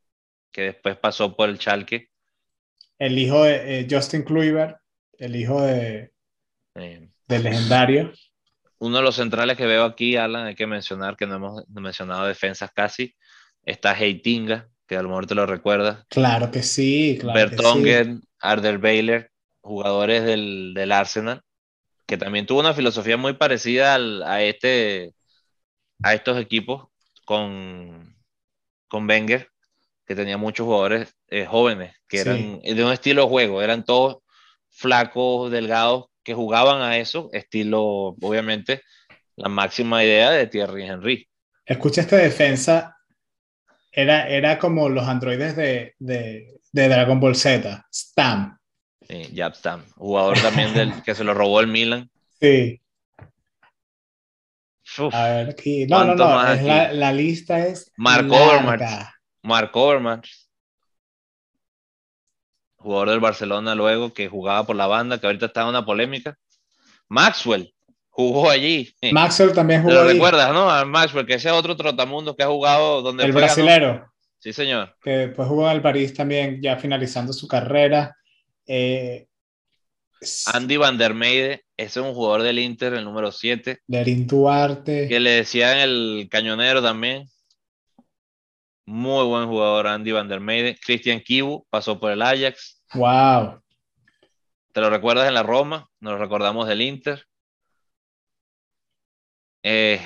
que 0.51 0.63
después 0.63 0.97
pasó 0.97 1.37
por 1.37 1.49
el 1.49 1.59
Schalke. 1.59 2.11
El 2.99 3.19
hijo 3.19 3.45
de 3.45 3.81
eh, 3.81 3.87
Justin 3.91 4.23
Kluivert, 4.23 4.77
el 5.19 5.37
hijo 5.37 5.61
de, 5.63 6.13
del 6.75 7.43
legendario. 7.43 8.13
uno 8.79 8.97
de 8.99 9.03
los 9.03 9.17
centrales 9.17 9.57
que 9.57 9.67
veo 9.67 9.85
aquí, 9.85 10.17
Alan, 10.17 10.47
hay 10.47 10.55
que 10.55 10.67
mencionar 10.67 11.17
que 11.17 11.27
no 11.27 11.37
hemos 11.37 11.69
mencionado 11.69 12.27
defensas 12.27 12.71
casi. 12.73 13.15
Está 13.65 13.97
Heitinga, 13.97 14.69
que 14.87 14.97
a 14.97 15.03
lo 15.03 15.09
mejor 15.09 15.27
te 15.27 15.35
lo 15.35 15.47
recuerdas. 15.47 16.05
Claro 16.09 16.51
que 16.51 16.63
sí. 16.63 17.19
Claro 17.21 17.39
Bertongen, 17.39 18.23
Arder 18.41 18.79
Baylor, 18.79 19.31
jugadores 19.61 20.25
del, 20.25 20.73
del, 20.75 20.93
Arsenal, 20.93 21.43
que 22.07 22.17
también 22.17 22.47
tuvo 22.47 22.61
una 22.61 22.75
filosofía 22.75 23.17
muy 23.17 23.35
parecida 23.35 23.95
al, 23.95 24.23
a, 24.25 24.43
este, 24.43 25.15
a 26.03 26.15
estos 26.15 26.39
equipos 26.39 26.89
con, 27.25 28.17
con 28.89 29.09
Wenger, 29.09 29.49
que 30.07 30.15
tenía 30.15 30.37
muchos 30.37 30.65
jugadores 30.65 31.15
eh, 31.29 31.47
jóvenes, 31.47 31.95
que 32.09 32.21
eran 32.21 32.61
de 32.61 32.85
un 32.85 32.93
estilo 32.93 33.23
de 33.23 33.29
juego, 33.29 33.63
eran 33.63 33.85
todos 33.85 34.19
flacos, 34.69 35.51
delgados, 35.51 36.07
que 36.23 36.35
jugaban 36.35 36.83
a 36.83 36.99
eso, 36.99 37.31
estilo, 37.33 37.83
obviamente, 38.21 38.83
la 39.37 39.49
máxima 39.49 40.05
idea 40.05 40.31
de 40.31 40.47
Thierry 40.47 40.85
Henry. 40.85 41.29
Escucha 41.65 42.03
esta 42.03 42.17
defensa, 42.17 42.97
era, 43.91 44.29
era 44.29 44.59
como 44.59 44.89
los 44.89 45.07
androides 45.07 45.57
de, 45.57 45.95
de, 45.99 46.61
de 46.73 46.89
Dragon 46.89 47.21
Ball 47.21 47.37
Z, 47.37 47.87
Stam. 47.93 48.59
Sí, 49.09 49.33
Jab 49.35 49.55
Stam, 49.55 49.85
jugador 49.97 50.41
también 50.41 50.75
del 50.75 51.03
que 51.03 51.15
se 51.15 51.25
lo 51.25 51.35
robó 51.35 51.61
el 51.61 51.67
Milan. 51.67 52.11
Sí. 52.41 52.82
A 55.13 55.29
ver, 55.29 55.51
aquí. 55.51 55.87
No, 55.87 56.05
no, 56.05 56.15
no. 56.15 56.25
la, 56.25 56.93
la, 56.93 57.13
lista 57.13 57.67
es. 57.67 57.91
Mark 57.97 58.31
Overmars. 58.31 59.07
Mark 59.43 59.71
Overmars 59.75 60.43
jugador 62.83 63.11
del 63.11 63.21
Barcelona 63.21 63.75
luego 63.75 64.13
que 64.13 64.29
jugaba 64.29 64.67
por 64.67 64.77
la 64.77 64.87
banda, 64.87 65.19
que 65.19 65.27
ahorita 65.27 65.47
está 65.47 65.63
en 65.63 65.69
una 65.69 65.87
polémica. 65.87 66.37
Maxwell 67.09 67.73
jugó 68.11 68.51
allí. 68.51 68.93
Maxwell 69.13 69.53
también 69.53 69.83
jugó. 69.83 69.95
¿Te 69.95 70.05
recuerdas, 70.13 70.53
no? 70.53 70.69
A 70.69 70.85
Maxwell, 70.85 71.27
que 71.27 71.35
ese 71.35 71.49
es 71.49 71.55
otro 71.55 71.77
trotamundo 71.77 72.37
que 72.37 72.43
ha 72.43 72.49
jugado 72.49 73.03
donde. 73.03 73.25
El 73.25 73.33
brasilero. 73.33 74.11
Sí, 74.39 74.53
señor. 74.53 74.97
Que 75.01 75.29
pues 75.29 75.47
jugó 75.47 75.71
en 75.71 75.77
el 75.77 75.83
París 75.83 76.13
también, 76.15 76.61
ya 76.61 76.77
finalizando 76.77 77.33
su 77.33 77.47
carrera. 77.47 78.17
Eh, 78.67 79.29
Andy 80.53 80.77
Van 80.77 80.99
der 80.99 81.15
Meide, 81.15 81.65
ese 81.77 82.01
es 82.01 82.07
un 82.07 82.15
jugador 82.15 82.43
del 82.43 82.59
Inter, 82.59 82.95
el 82.95 83.05
número 83.05 83.33
7. 83.33 83.81
Lerín 83.89 84.27
Duarte. 84.27 85.09
Que 85.09 85.21
le 85.21 85.31
decían 85.31 85.79
el 85.79 86.29
cañonero 86.31 86.83
también. 86.83 87.29
Muy 88.87 89.25
buen 89.27 89.47
jugador 89.47 89.87
Andy 89.87 90.13
Van 90.13 90.29
der 90.29 90.41
Meide. 90.41 90.77
Christian 90.85 91.21
Kibu 91.21 91.67
pasó 91.71 91.99
por 91.99 92.13
el 92.13 92.23
Ajax. 92.23 92.83
Wow. 92.95 93.61
¿Te 94.73 94.81
lo 94.81 94.91
recuerdas 94.91 95.29
en 95.29 95.35
la 95.35 95.43
Roma? 95.43 95.89
Nos 96.01 96.15
lo 96.15 96.19
recordamos 96.19 96.67
del 96.67 96.83
Inter. 96.83 97.27
Eh, 99.63 100.01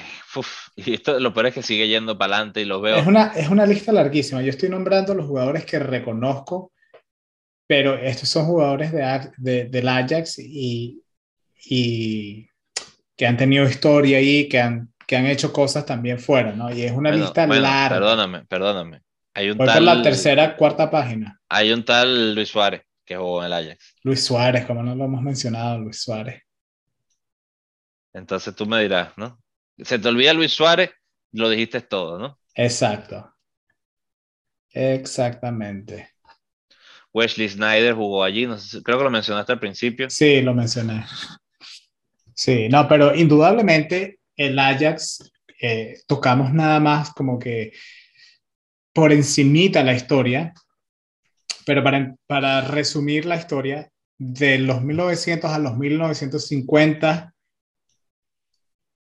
y 0.77 0.95
esto 0.95 1.19
lo 1.19 1.33
peor 1.33 1.47
es 1.47 1.55
que 1.55 1.63
sigue 1.63 1.89
yendo 1.89 2.19
para 2.19 2.37
adelante 2.37 2.61
y 2.61 2.65
lo 2.65 2.81
veo. 2.81 2.97
Es 2.97 3.07
una, 3.07 3.29
es 3.29 3.49
una 3.49 3.65
lista 3.65 3.93
larguísima. 3.93 4.43
Yo 4.43 4.51
estoy 4.51 4.69
nombrando 4.69 5.15
los 5.15 5.27
jugadores 5.27 5.65
que 5.65 5.79
reconozco, 5.79 6.73
pero 7.67 7.97
estos 7.97 8.29
son 8.29 8.47
jugadores 8.47 8.93
de, 8.93 9.65
del 9.65 9.89
Ajax 9.89 10.39
y, 10.39 11.03
y 11.65 12.49
que 13.17 13.27
han 13.27 13.37
tenido 13.37 13.65
historia 13.65 14.19
ahí, 14.19 14.49
que 14.49 14.61
han 14.61 14.93
que 15.07 15.17
han 15.17 15.27
hecho 15.27 15.53
cosas 15.53 15.87
también 15.87 16.19
fuera, 16.19 16.53
¿no? 16.53 16.73
Y 16.75 16.83
es 16.83 16.93
una 16.93 17.13
lista 17.13 17.47
larga. 17.47 17.97
Perdóname, 17.97 18.45
perdóname. 18.47 19.03
Hay 19.35 19.51
un 19.51 19.59
Voy 19.59 19.67
tal, 19.67 19.77
por 19.77 19.83
la 19.85 20.03
tercera, 20.03 20.57
cuarta 20.57 20.91
página. 20.91 21.41
Hay 21.49 21.73
un 21.73 21.85
tal 21.85 22.35
Luis 22.35 22.49
Suárez 22.49 22.83
que 23.05 23.17
jugó 23.17 23.41
en 23.41 23.47
el 23.47 23.53
Ajax. 23.53 23.95
Luis 24.03 24.25
Suárez, 24.25 24.67
como 24.67 24.83
no 24.83 24.95
lo 24.95 25.05
hemos 25.05 25.23
mencionado, 25.23 25.79
Luis 25.79 26.01
Suárez. 26.01 26.43
Entonces 28.13 28.55
tú 28.57 28.67
me 28.67 28.83
dirás, 28.83 29.13
¿no? 29.17 29.39
Se 29.79 29.99
te 29.99 30.09
olvida 30.09 30.33
Luis 30.33 30.53
Suárez, 30.53 30.91
lo 31.33 31.49
dijiste 31.51 31.83
todo, 31.83 32.19
¿no? 32.19 32.41
Exacto. 32.55 33.33
Exactamente. 34.71 36.16
Wesley 37.17 37.49
Snyder 37.49 37.95
jugó 37.95 38.23
allí, 38.23 38.47
no 38.47 38.59
creo 38.85 38.99
que 38.99 39.05
lo 39.05 39.11
mencionaste 39.11 39.53
al 39.53 39.59
principio. 39.59 40.11
Sí, 40.11 40.43
lo 40.43 40.53
mencioné. 40.53 41.07
Sí, 42.35 42.69
no, 42.69 42.87
pero 42.87 43.15
indudablemente 43.15 44.21
el 44.37 44.59
Ajax 44.59 45.33
eh, 45.63 45.95
tocamos 46.07 46.53
nada 46.53 46.79
más 46.79 47.15
como 47.15 47.39
que 47.39 47.73
por 48.93 49.15
encimita 49.15 49.83
la 49.83 49.95
historia, 49.95 50.53
pero 51.65 51.83
para, 51.83 52.15
para 52.27 52.61
resumir 52.61 53.25
la 53.25 53.37
historia, 53.37 53.91
de 54.19 54.59
los 54.59 54.83
1900 54.83 55.51
a 55.51 55.59
los 55.59 55.77
1950 55.77 57.35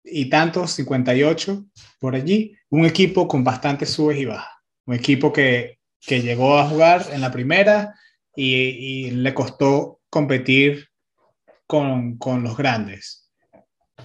y 0.04 0.30
tantos, 0.30 0.72
58, 0.72 1.66
por 2.00 2.16
allí, 2.16 2.58
un 2.70 2.86
equipo 2.86 3.28
con 3.28 3.44
bastantes 3.44 3.90
subes 3.92 4.18
y 4.20 4.26
bajas, 4.26 4.54
un 4.86 4.96
equipo 4.96 5.32
que, 5.32 5.81
que 6.02 6.22
llegó 6.22 6.58
a 6.58 6.68
jugar 6.68 7.08
en 7.12 7.22
la 7.22 7.32
primera 7.32 7.96
y, 8.36 9.12
le 9.12 9.34
costó 9.34 10.00
competir 10.10 10.88
con, 11.68 12.18
con 12.18 12.44
los 12.44 12.58
grandes. 12.58 13.30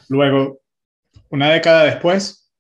Luego 0.09 0.61
una 1.30 1.51
década 1.51 1.84
después, 1.84 2.53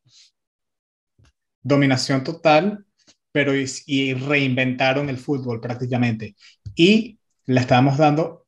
dominación 1.62 2.24
total, 2.24 2.84
pero 3.32 3.52
y, 3.54 4.14
reinventaron 4.14 5.08
el 5.08 5.18
fútbol 5.18 5.60
prácticamente. 5.60 6.34
Y 6.74 7.18
le 7.44 7.60
estábamos 7.60 7.98
dando, 7.98 8.46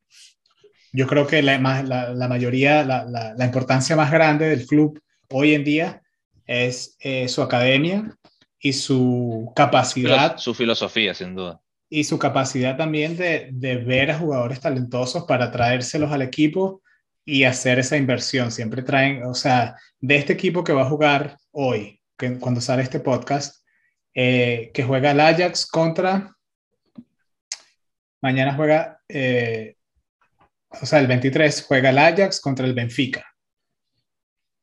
yo 0.93 1.07
creo 1.07 1.26
que 1.26 1.43
la, 1.43 1.59
la, 1.82 2.28
mayoría, 2.28 2.84
la, 2.84 3.05
la, 3.05 3.45
importancia 3.45 3.97
más 3.97 4.11
grande 4.11 4.49
del 4.49 4.66
club 4.66 5.01
hoy 5.30 5.55
en 5.55 5.64
día 5.64 6.03
es 6.47 6.97
eh, 7.01 7.28
su 7.28 7.43
academia 7.43 8.18
y 8.61 8.73
su 8.73 9.53
capacidad. 9.55 10.37
Su 10.39 10.55
filosofía, 10.55 11.15
sin 11.15 11.35
duda. 11.35 11.61
Y 11.91 12.05
su 12.05 12.19
capacidad 12.19 12.77
también 12.77 13.17
de, 13.17 13.49
de 13.53 13.77
ver 13.77 14.11
a 14.11 14.19
jugadores 14.19 14.61
talentosos 14.61 15.25
para 15.25 15.51
traérselos 15.51 16.13
al 16.13 16.23
equipo 16.23 16.83
y 17.25 17.45
hacer 17.45 17.79
esa 17.79 17.97
inversión. 17.97 18.51
Siempre 18.51 18.83
traen, 18.83 19.25
o 19.25 19.35
sea, 19.35 19.77
de 20.01 20.17
este 20.17 20.33
equipo 20.33 20.65
que 20.65 20.73
va 20.73 20.83
a 20.83 20.89
jugar 20.89 21.37
hoy, 21.51 22.01
que, 22.17 22.39
cuando 22.39 22.61
sale 22.61 22.83
este 22.83 23.01
podcast, 23.01 23.65
eh, 24.15 24.71
que 24.73 24.83
juega 24.83 25.11
el 25.11 25.21
Ajax 25.21 25.67
contra, 25.67 26.35
mañana 28.21 28.55
juega, 28.55 29.01
eh, 29.09 29.77
o 30.69 30.87
sea, 30.87 31.01
el 31.01 31.07
23 31.07 31.65
juega 31.67 31.91
el 31.91 31.99
Ajax 31.99 32.41
contra 32.41 32.67
el 32.67 32.75
Benfica. 32.75 33.25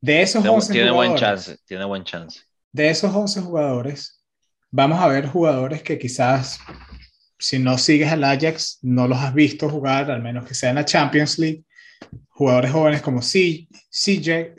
De 0.01 0.21
esos 0.21 0.41
tiene, 0.41 0.55
11 0.55 0.73
tiene 0.73 0.91
buen 0.91 1.15
chance, 1.15 1.57
tiene 1.65 1.85
buen 1.85 2.03
chance. 2.03 2.41
De 2.75 2.89
esos 2.89 3.15
11 3.15 3.39
jugadores, 3.39 4.21
vamos 4.69 4.99
a 4.99 5.07
ver 5.07 5.27
jugadores 5.27 5.81
que 5.81 5.97
quizás 5.97 6.59
si 7.39 7.57
no 7.57 7.77
sigues 7.77 8.11
al 8.11 8.25
Ajax, 8.25 8.79
no 8.81 9.07
los 9.07 9.17
has 9.17 9.33
visto 9.33 9.69
jugar, 9.69 10.11
al 10.11 10.21
menos 10.21 10.45
que 10.45 10.55
sea 10.55 10.71
en 10.71 10.75
la 10.75 10.83
Champions 10.83 11.39
League, 11.39 11.63
jugadores 12.27 12.71
jóvenes 12.71 13.01
como 13.01 13.21
CJ, 13.21 14.55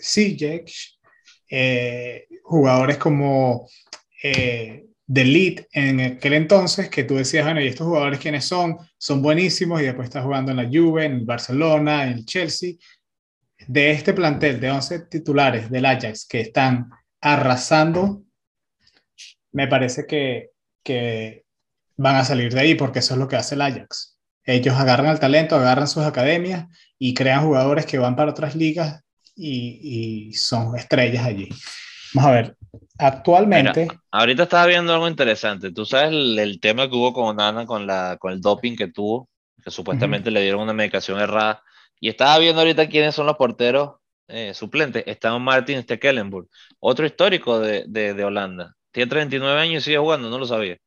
eh, 1.50 2.26
jugadores 2.42 2.96
como 2.96 3.68
eh, 4.22 4.86
The 5.12 5.24
Lead 5.26 5.66
en 5.72 6.00
aquel 6.00 6.32
entonces, 6.32 6.88
que 6.88 7.04
tú 7.04 7.16
decías, 7.16 7.44
bueno, 7.44 7.60
¿y 7.60 7.66
estos 7.66 7.86
jugadores 7.86 8.18
quiénes 8.18 8.46
son? 8.46 8.78
Son 8.96 9.20
buenísimos 9.20 9.82
y 9.82 9.84
después 9.84 10.08
está 10.08 10.22
jugando 10.22 10.52
en 10.52 10.56
la 10.56 10.64
Juve, 10.64 11.04
en 11.04 11.12
el 11.16 11.26
Barcelona, 11.26 12.04
en 12.04 12.14
el 12.14 12.24
Chelsea. 12.24 12.76
De 13.68 13.90
este 13.90 14.14
plantel 14.14 14.58
de 14.58 14.70
11 14.70 15.00
titulares 15.00 15.70
del 15.70 15.84
Ajax 15.84 16.26
que 16.26 16.40
están 16.40 16.88
arrasando, 17.20 18.22
me 19.52 19.68
parece 19.68 20.06
que, 20.06 20.50
que 20.82 21.44
van 21.96 22.16
a 22.16 22.24
salir 22.24 22.52
de 22.52 22.60
ahí 22.60 22.74
porque 22.74 23.00
eso 23.00 23.14
es 23.14 23.20
lo 23.20 23.28
que 23.28 23.36
hace 23.36 23.54
el 23.54 23.62
Ajax. 23.62 24.18
Ellos 24.44 24.76
agarran 24.76 25.10
el 25.10 25.18
talento, 25.18 25.56
agarran 25.56 25.88
sus 25.88 26.04
academias 26.04 26.66
y 26.98 27.14
crean 27.14 27.44
jugadores 27.44 27.84
que 27.84 27.98
van 27.98 28.14
para 28.14 28.30
otras 28.30 28.54
ligas 28.54 29.02
y, 29.34 30.32
son 30.34 30.76
estrellas 30.76 31.24
allí. 31.26 31.48
Vamos 32.14 32.30
a 32.30 32.34
ver, 32.34 32.56
actualmente... 32.98 33.88
ahorita 34.10 34.44
estaba 34.44 34.66
viendo 34.66 34.94
algo 34.94 35.08
interesante. 35.08 35.72
Tú 35.72 35.84
sabes 35.84 36.10
el, 36.12 36.60
tema 36.60 36.88
que 36.88 36.94
hubo 36.94 37.12
con 37.12 37.36
Nana 37.36 37.66
con, 37.66 37.86
la, 37.86 38.16
con 38.18 38.32
el 38.32 38.40
doping 38.40 38.76
que 38.76 38.88
tuvo, 38.88 39.28
que 39.62 39.70
supuestamente 39.70 40.30
le 40.30 40.42
dieron 40.42 40.62
una 40.62 40.72
medicación 40.72 41.20
errada. 41.20 41.62
Y 42.00 42.08
estaba 42.08 42.38
viendo 42.38 42.60
ahorita 42.60 42.88
quiénes 42.88 43.14
son 43.14 43.26
los 43.26 43.36
porteros 43.36 43.96
eh, 44.28 44.54
suplentes. 44.54 45.04
Está 45.06 45.36
Martin 45.38 45.82
Stekelenburg, 45.82 46.48
otro 46.80 47.06
histórico 47.06 47.58
de, 47.60 47.84
de, 47.88 48.14
de, 48.14 48.24
Holanda. 48.24 48.74
Tiene 48.92 49.10
39 49.10 49.60
años 49.60 49.82
y 49.82 49.84
sigue 49.84 49.98
jugando, 49.98 50.30
no 50.30 50.38
lo 50.38 50.46
sabía. 50.46 50.78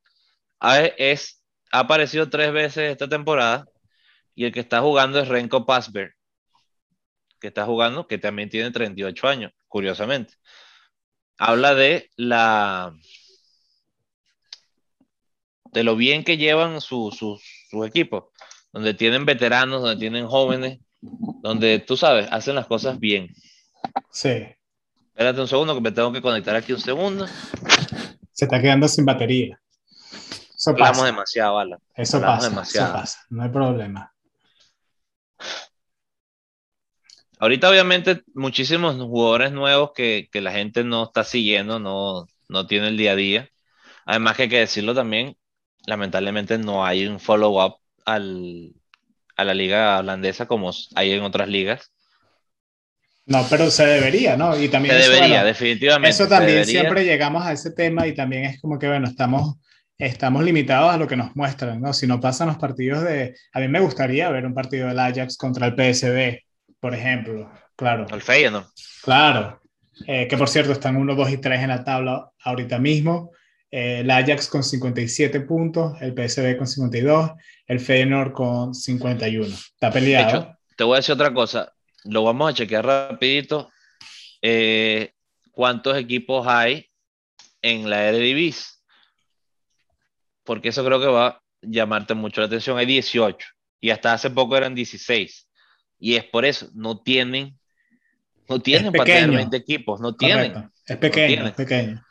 es, 0.97 1.43
ha 1.71 1.79
aparecido 1.79 2.29
tres 2.29 2.51
veces 2.51 2.91
esta 2.91 3.07
temporada 3.07 3.65
y 4.35 4.45
el 4.45 4.53
que 4.53 4.61
está 4.61 4.81
jugando 4.81 5.19
es 5.19 5.27
Renko 5.27 5.65
Pasberg, 5.65 6.13
que 7.39 7.47
está 7.47 7.65
jugando, 7.65 8.07
que 8.07 8.17
también 8.17 8.49
tiene 8.49 8.71
38 8.71 9.27
años, 9.27 9.51
curiosamente. 9.67 10.35
Habla 11.37 11.75
de 11.75 12.09
la 12.17 12.93
de 15.71 15.83
lo 15.83 15.95
bien 15.95 16.23
que 16.23 16.37
llevan 16.37 16.81
sus 16.81 17.17
su, 17.17 17.85
equipos, 17.85 18.25
donde 18.71 18.93
tienen 18.93 19.25
veteranos, 19.25 19.81
donde 19.81 19.99
tienen 19.99 20.27
jóvenes, 20.27 20.79
donde 21.01 21.79
tú 21.79 21.95
sabes, 21.97 22.27
hacen 22.31 22.55
las 22.55 22.67
cosas 22.67 22.99
bien. 22.99 23.29
Sí. 24.11 24.45
Espérate 25.07 25.41
un 25.41 25.47
segundo 25.47 25.75
que 25.75 25.81
me 25.81 25.91
tengo 25.91 26.11
que 26.11 26.21
conectar 26.21 26.55
aquí 26.55 26.73
un 26.73 26.79
segundo. 26.79 27.27
Se 28.31 28.45
está 28.45 28.61
quedando 28.61 28.87
sin 28.87 29.05
batería. 29.05 29.59
Eso 30.55 30.71
Hablamos 30.71 30.97
pasa. 30.97 31.05
demasiado, 31.05 31.55
Bala. 31.55 31.79
Eso 31.95 32.21
pasa, 32.21 32.49
demasiado. 32.49 32.87
eso 32.87 32.95
pasa, 32.97 33.19
no 33.29 33.43
hay 33.43 33.49
problema. 33.49 34.13
Ahorita 37.39 37.69
obviamente 37.69 38.23
muchísimos 38.33 38.95
jugadores 38.95 39.53
nuevos 39.53 39.91
que, 39.95 40.27
que, 40.29 40.41
la 40.41 40.51
gente 40.51 40.83
no 40.83 41.03
está 41.03 41.23
siguiendo, 41.23 41.79
no, 41.79 42.27
no 42.49 42.67
tiene 42.67 42.89
el 42.89 42.97
día 42.97 43.13
a 43.13 43.15
día. 43.15 43.49
Además 44.05 44.35
que 44.35 44.43
hay 44.43 44.49
que 44.49 44.59
decirlo 44.59 44.93
también, 44.93 45.37
lamentablemente 45.85 46.57
no 46.57 46.85
hay 46.85 47.07
un 47.07 47.19
follow-up 47.19 47.77
al, 48.05 48.73
a 49.39 49.43
la 49.43 49.53
liga 49.53 49.99
holandesa 49.99 50.45
como 50.45 50.71
hay 50.95 51.13
en 51.13 51.23
otras 51.23 51.47
ligas. 51.47 51.91
No, 53.25 53.45
pero 53.47 53.69
se 53.69 53.85
debería, 53.85 54.35
¿no? 54.35 54.59
Y 54.59 54.69
también 54.69 54.95
se 54.95 55.09
debería, 55.09 55.43
definitivamente. 55.43 56.09
Eso 56.09 56.27
también 56.27 56.65
siempre 56.65 57.05
llegamos 57.05 57.45
a 57.45 57.51
ese 57.51 57.71
tema 57.71 58.07
y 58.07 58.15
también 58.15 58.45
es 58.45 58.59
como 58.59 58.79
que, 58.79 58.87
bueno, 58.87 59.07
estamos, 59.07 59.55
estamos 59.99 60.43
limitados 60.43 60.91
a 60.91 60.97
lo 60.97 61.07
que 61.07 61.15
nos 61.15 61.35
muestran, 61.35 61.79
¿no? 61.79 61.93
Si 61.93 62.07
no 62.07 62.19
pasan 62.19 62.47
los 62.47 62.57
partidos 62.57 63.03
de... 63.03 63.35
A 63.53 63.59
mí 63.59 63.67
me 63.67 63.81
gustaría 63.81 64.31
ver 64.31 64.47
un 64.47 64.55
partido 64.55 64.87
del 64.87 64.99
Ajax 64.99 65.37
contra 65.37 65.67
el 65.67 65.75
PSB, 65.75 66.39
por 66.79 66.95
ejemplo, 66.95 67.51
claro. 67.75 68.07
El 68.11 68.21
Feyenoord. 68.21 68.65
Claro, 69.03 69.61
eh, 70.07 70.27
que 70.27 70.35
por 70.35 70.49
cierto 70.49 70.71
están 70.71 70.95
1, 70.95 71.13
2 71.13 71.29
y 71.29 71.37
3 71.37 71.61
en 71.61 71.69
la 71.69 71.83
tabla 71.83 72.31
ahorita 72.43 72.79
mismo. 72.79 73.31
Eh, 73.71 73.99
el 73.99 74.09
Ajax 74.09 74.47
con 74.47 74.63
57 74.63 75.41
puntos, 75.41 76.01
el 76.01 76.13
PSV 76.13 76.57
con 76.57 76.67
52, 76.67 77.31
el 77.67 77.79
Feyenoord 77.79 78.33
con 78.33 78.73
51. 78.73 79.47
Está 79.47 79.91
peleado. 79.91 80.57
te 80.75 80.83
voy 80.83 80.95
a 80.95 80.97
decir 80.97 81.13
otra 81.13 81.33
cosa, 81.33 81.73
lo 82.05 82.23
vamos 82.23 82.49
a 82.49 82.53
chequear 82.53 82.85
rapidito. 82.85 83.71
Eh, 84.41 85.13
¿Cuántos 85.51 85.97
equipos 85.97 86.47
hay 86.47 86.89
en 87.61 87.89
la 87.89 88.07
Eredivisie? 88.07 88.77
Porque 90.43 90.69
eso 90.69 90.83
creo 90.83 90.99
que 90.99 91.07
va 91.07 91.27
a 91.27 91.41
llamarte 91.61 92.15
mucho 92.15 92.41
la 92.41 92.47
atención. 92.47 92.77
Hay 92.77 92.87
18 92.87 93.47
y 93.81 93.91
hasta 93.91 94.13
hace 94.13 94.29
poco 94.31 94.57
eran 94.57 94.73
16. 94.73 95.47
Y 95.99 96.15
es 96.15 96.23
por 96.23 96.45
eso, 96.45 96.69
no 96.73 97.01
tienen, 97.01 97.59
no 98.47 98.59
tienen 98.59 98.91
para 98.93 99.05
tener 99.05 99.29
20 99.29 99.57
equipos, 99.57 99.99
no 100.01 100.15
tienen. 100.15 100.71
Es 100.85 100.97
pequeño, 100.97 101.47
es 101.47 101.53
pequeño. 101.53 102.03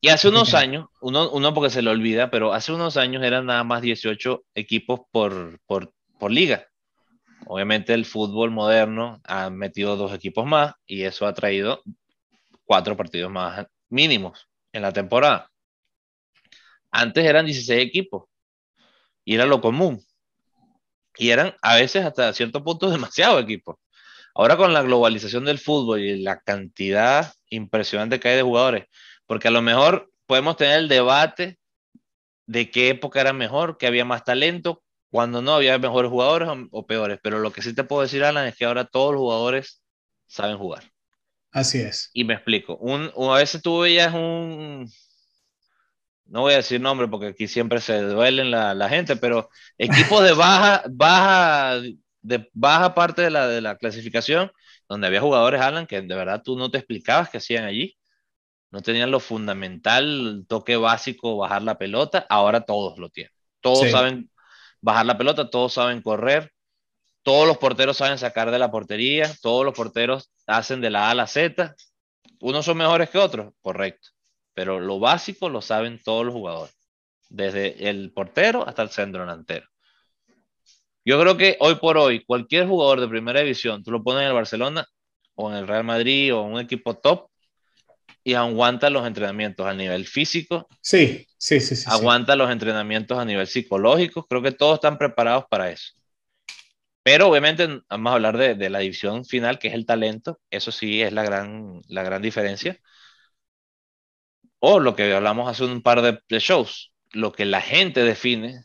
Y 0.00 0.08
hace 0.08 0.28
unos 0.28 0.54
años, 0.54 0.86
uno, 1.00 1.30
uno, 1.30 1.54
porque 1.54 1.70
se 1.70 1.82
le 1.82 1.90
olvida, 1.90 2.30
pero 2.30 2.52
hace 2.52 2.72
unos 2.72 2.96
años 2.96 3.24
eran 3.24 3.46
nada 3.46 3.64
más 3.64 3.82
18 3.82 4.44
equipos 4.54 5.00
por, 5.10 5.58
por, 5.66 5.92
por 6.18 6.30
liga. 6.30 6.66
Obviamente 7.46 7.94
el 7.94 8.04
fútbol 8.04 8.50
moderno 8.50 9.20
ha 9.24 9.50
metido 9.50 9.96
dos 9.96 10.12
equipos 10.12 10.46
más 10.46 10.74
y 10.86 11.02
eso 11.02 11.26
ha 11.26 11.34
traído 11.34 11.82
cuatro 12.64 12.96
partidos 12.96 13.30
más 13.30 13.66
mínimos 13.88 14.48
en 14.72 14.82
la 14.82 14.92
temporada. 14.92 15.50
Antes 16.90 17.24
eran 17.24 17.46
16 17.46 17.82
equipos 17.82 18.24
y 19.24 19.34
era 19.34 19.46
lo 19.46 19.60
común. 19.60 20.02
Y 21.18 21.30
eran 21.30 21.54
a 21.62 21.76
veces 21.76 22.04
hasta 22.04 22.32
cierto 22.32 22.62
punto 22.62 22.90
demasiado 22.90 23.38
equipos. 23.38 23.76
Ahora 24.34 24.56
con 24.56 24.72
la 24.74 24.82
globalización 24.82 25.44
del 25.46 25.58
fútbol 25.58 26.00
y 26.00 26.22
la 26.22 26.40
cantidad 26.40 27.32
impresionante 27.48 28.20
que 28.20 28.28
hay 28.28 28.36
de 28.36 28.42
jugadores, 28.42 28.84
porque 29.26 29.48
a 29.48 29.50
lo 29.50 29.62
mejor 29.62 30.10
podemos 30.26 30.56
tener 30.56 30.78
el 30.78 30.88
debate 30.88 31.58
de 32.46 32.70
qué 32.70 32.90
época 32.90 33.20
era 33.20 33.32
mejor, 33.32 33.76
que 33.76 33.86
había 33.86 34.04
más 34.04 34.24
talento, 34.24 34.82
cuando 35.10 35.42
no 35.42 35.54
había 35.54 35.78
mejores 35.78 36.10
jugadores 36.10 36.48
o, 36.70 36.86
peores. 36.86 37.18
Pero 37.22 37.38
lo 37.38 37.52
que 37.52 37.62
sí 37.62 37.74
te 37.74 37.84
puedo 37.84 38.02
decir, 38.02 38.24
Alan, 38.24 38.46
es 38.46 38.56
que 38.56 38.64
ahora 38.64 38.84
todos 38.84 39.12
los 39.12 39.20
jugadores 39.20 39.82
saben 40.26 40.58
jugar. 40.58 40.84
Así 41.50 41.78
es. 41.78 42.10
Y 42.12 42.24
me 42.24 42.34
explico. 42.34 42.76
Un, 42.76 43.10
a 43.16 43.36
veces 43.36 43.62
tú 43.62 43.80
veías 43.80 44.14
un. 44.14 44.90
No 46.26 46.40
voy 46.40 46.54
a 46.54 46.56
decir 46.56 46.80
nombre 46.80 47.06
porque 47.06 47.28
aquí 47.28 47.46
siempre 47.46 47.80
se 47.80 48.00
duelen 48.02 48.50
la, 48.50 48.74
la 48.74 48.88
gente, 48.88 49.16
pero 49.16 49.48
equipos 49.78 50.24
de 50.24 50.32
baja, 50.32 50.82
baja, 50.90 51.80
de 52.20 52.50
baja 52.52 52.94
parte 52.94 53.22
de 53.22 53.30
la, 53.30 53.46
de 53.46 53.60
la 53.60 53.76
clasificación, 53.76 54.50
donde 54.88 55.06
había 55.06 55.20
jugadores, 55.20 55.60
Alan, 55.60 55.86
que 55.86 56.02
de 56.02 56.14
verdad 56.14 56.42
tú 56.44 56.58
no 56.58 56.68
te 56.70 56.78
explicabas 56.78 57.30
qué 57.30 57.38
hacían 57.38 57.64
allí 57.64 57.95
no 58.76 58.82
tenían 58.82 59.10
lo 59.10 59.20
fundamental, 59.20 60.04
el 60.04 60.46
toque 60.46 60.76
básico, 60.76 61.38
bajar 61.38 61.62
la 61.62 61.78
pelota, 61.78 62.26
ahora 62.28 62.60
todos 62.60 62.98
lo 62.98 63.08
tienen. 63.08 63.32
Todos 63.62 63.90
saben 63.90 64.30
bajar 64.82 65.06
la 65.06 65.16
pelota, 65.16 65.48
todos 65.48 65.72
saben 65.72 66.02
correr, 66.02 66.52
todos 67.22 67.48
los 67.48 67.56
porteros 67.56 67.96
saben 67.96 68.18
sacar 68.18 68.50
de 68.50 68.58
la 68.58 68.70
portería, 68.70 69.34
todos 69.40 69.64
los 69.64 69.72
porteros 69.72 70.30
hacen 70.46 70.82
de 70.82 70.90
la 70.90 71.06
A 71.06 71.12
a 71.12 71.14
la 71.14 71.26
Z. 71.26 71.74
Unos 72.40 72.66
son 72.66 72.76
mejores 72.76 73.08
que 73.08 73.16
otros, 73.16 73.54
correcto, 73.62 74.10
pero 74.52 74.78
lo 74.78 75.00
básico 75.00 75.48
lo 75.48 75.62
saben 75.62 75.98
todos 76.04 76.26
los 76.26 76.34
jugadores, 76.34 76.76
desde 77.30 77.88
el 77.88 78.12
portero 78.12 78.68
hasta 78.68 78.82
el 78.82 78.90
centro 78.90 79.22
delantero. 79.22 79.66
Yo 81.02 81.18
creo 81.18 81.38
que 81.38 81.56
hoy 81.60 81.76
por 81.76 81.96
hoy, 81.96 82.22
cualquier 82.26 82.68
jugador 82.68 83.00
de 83.00 83.08
primera 83.08 83.40
división, 83.40 83.82
tú 83.82 83.90
lo 83.90 84.02
pones 84.02 84.20
en 84.20 84.28
el 84.28 84.34
Barcelona 84.34 84.86
o 85.34 85.50
en 85.50 85.56
el 85.56 85.66
Real 85.66 85.84
Madrid 85.84 86.34
o 86.34 86.44
en 86.44 86.52
un 86.52 86.60
equipo 86.60 86.92
top, 86.92 87.30
y 88.26 88.34
aguanta 88.34 88.90
los 88.90 89.06
entrenamientos 89.06 89.64
a 89.64 89.72
nivel 89.72 90.04
físico. 90.04 90.66
Sí, 90.80 91.28
sí, 91.38 91.60
sí. 91.60 91.76
sí 91.76 91.84
aguanta 91.86 92.34
los 92.34 92.50
entrenamientos 92.50 93.16
a 93.16 93.24
nivel 93.24 93.46
psicológico. 93.46 94.26
Creo 94.26 94.42
que 94.42 94.50
todos 94.50 94.74
están 94.74 94.98
preparados 94.98 95.44
para 95.48 95.70
eso. 95.70 95.92
Pero 97.04 97.28
obviamente 97.28 97.82
vamos 97.88 98.10
a 98.10 98.14
hablar 98.14 98.36
de, 98.36 98.56
de, 98.56 98.68
la 98.68 98.80
división 98.80 99.24
final, 99.24 99.60
que 99.60 99.68
es 99.68 99.74
el 99.74 99.86
talento. 99.86 100.40
Eso 100.50 100.72
sí 100.72 101.02
es 101.02 101.12
la 101.12 101.22
gran, 101.22 101.80
la 101.86 102.02
gran 102.02 102.20
diferencia. 102.20 102.80
O 104.58 104.80
lo 104.80 104.96
que 104.96 105.14
hablamos 105.14 105.48
hace 105.48 105.62
un 105.62 105.80
par 105.80 106.02
de, 106.02 106.18
shows, 106.40 106.92
lo 107.12 107.30
que 107.30 107.44
la 107.44 107.60
gente 107.60 108.02
define 108.02 108.64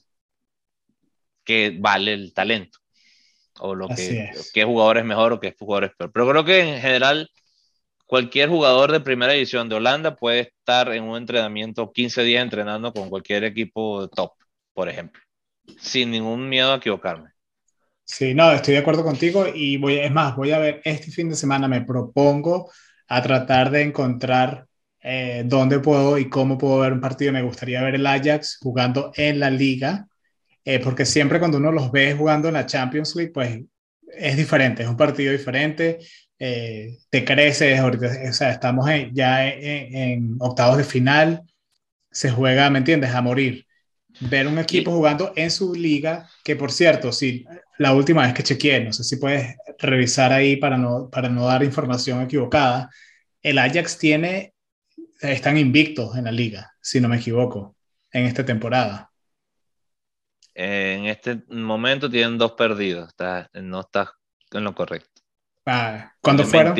que 1.43 1.77
vale 1.79 2.13
el 2.13 2.33
talento. 2.33 2.79
O 3.59 3.75
lo 3.75 3.89
que 3.89 4.31
qué 4.55 4.63
jugador 4.63 4.97
es 4.97 5.05
mejor 5.05 5.33
o 5.33 5.39
qué 5.39 5.55
jugador 5.55 5.83
es 5.83 5.91
peor. 5.95 6.11
Pero 6.11 6.27
creo 6.27 6.45
que 6.45 6.59
en 6.61 6.81
general 6.81 7.29
cualquier 8.11 8.49
jugador 8.49 8.91
de 8.91 8.99
primera 8.99 9.31
división 9.31 9.69
de 9.69 9.75
Holanda 9.75 10.17
puede 10.17 10.41
estar 10.41 10.91
en 10.91 11.05
un 11.05 11.15
entrenamiento 11.15 11.93
15 11.93 12.23
días 12.23 12.43
entrenando 12.43 12.91
con 12.91 13.09
cualquier 13.09 13.45
equipo 13.45 14.09
top, 14.09 14.33
por 14.73 14.89
ejemplo, 14.89 15.21
sin 15.79 16.11
ningún 16.11 16.49
miedo 16.49 16.73
a 16.73 16.75
equivocarme. 16.75 17.29
Sí, 18.03 18.33
no, 18.33 18.51
estoy 18.51 18.73
de 18.73 18.81
acuerdo 18.81 19.05
contigo 19.05 19.45
y 19.55 19.77
voy, 19.77 19.99
es 19.99 20.11
más, 20.11 20.35
voy 20.35 20.51
a 20.51 20.59
ver, 20.59 20.81
este 20.83 21.09
fin 21.09 21.29
de 21.29 21.37
semana 21.37 21.69
me 21.69 21.85
propongo 21.85 22.69
a 23.07 23.21
tratar 23.21 23.71
de 23.71 23.83
encontrar 23.83 24.65
eh, 24.99 25.43
dónde 25.45 25.79
puedo 25.79 26.17
y 26.17 26.27
cómo 26.27 26.57
puedo 26.57 26.79
ver 26.79 26.91
un 26.91 26.99
partido. 26.99 27.31
Me 27.31 27.43
gustaría 27.43 27.81
ver 27.81 27.95
el 27.95 28.05
Ajax 28.05 28.57
jugando 28.59 29.13
en 29.15 29.39
la 29.39 29.49
liga, 29.49 30.05
eh, 30.65 30.79
porque 30.79 31.05
siempre 31.05 31.39
cuando 31.39 31.59
uno 31.59 31.71
los 31.71 31.89
ve 31.93 32.13
jugando 32.13 32.49
en 32.49 32.55
la 32.55 32.65
Champions 32.65 33.15
League, 33.15 33.31
pues 33.31 33.57
es 34.05 34.35
diferente, 34.35 34.83
es 34.83 34.89
un 34.89 34.97
partido 34.97 35.31
diferente 35.31 35.99
eh, 36.43 36.97
te 37.11 37.23
creces, 37.23 37.79
o 37.79 38.33
sea, 38.33 38.49
estamos 38.49 38.89
ya 39.13 39.47
en, 39.47 40.37
octavos 40.39 40.77
de 40.77 40.83
final, 40.83 41.43
se 42.09 42.31
juega, 42.31 42.67
¿me 42.71 42.79
entiendes?, 42.79 43.11
a 43.13 43.21
morir. 43.21 43.67
Ver 44.21 44.47
un 44.47 44.57
equipo 44.57 44.91
jugando 44.91 45.33
en 45.35 45.51
su 45.51 45.75
liga, 45.75 46.27
que 46.43 46.55
por 46.55 46.71
cierto, 46.71 47.11
si 47.11 47.45
la 47.77 47.93
última 47.93 48.23
vez 48.23 48.33
que 48.33 48.41
chequeé, 48.41 48.83
no 48.83 48.91
sé 48.91 49.03
si 49.03 49.17
puedes 49.17 49.55
revisar 49.77 50.33
ahí 50.33 50.55
para 50.55 50.79
no, 50.79 51.11
para 51.11 51.29
no 51.29 51.45
dar 51.45 51.63
información 51.63 52.23
equivocada, 52.23 52.89
el 53.43 53.59
Ajax 53.59 53.99
tiene, 53.99 54.55
están 55.19 55.59
invictos 55.59 56.17
en 56.17 56.23
la 56.23 56.31
liga, 56.31 56.73
si 56.81 56.99
no 56.99 57.07
me 57.07 57.17
equivoco, 57.17 57.75
en 58.11 58.25
esta 58.25 58.43
temporada. 58.43 59.11
En 60.55 61.05
este 61.05 61.43
momento 61.49 62.09
tienen 62.09 62.39
dos 62.39 62.53
perdidos, 62.53 63.09
está, 63.09 63.47
no 63.53 63.81
está 63.81 64.11
en 64.51 64.63
lo 64.63 64.73
correcto. 64.73 65.10
Ah, 65.65 66.13
¿Cuándo 66.21 66.43
fueron? 66.45 66.75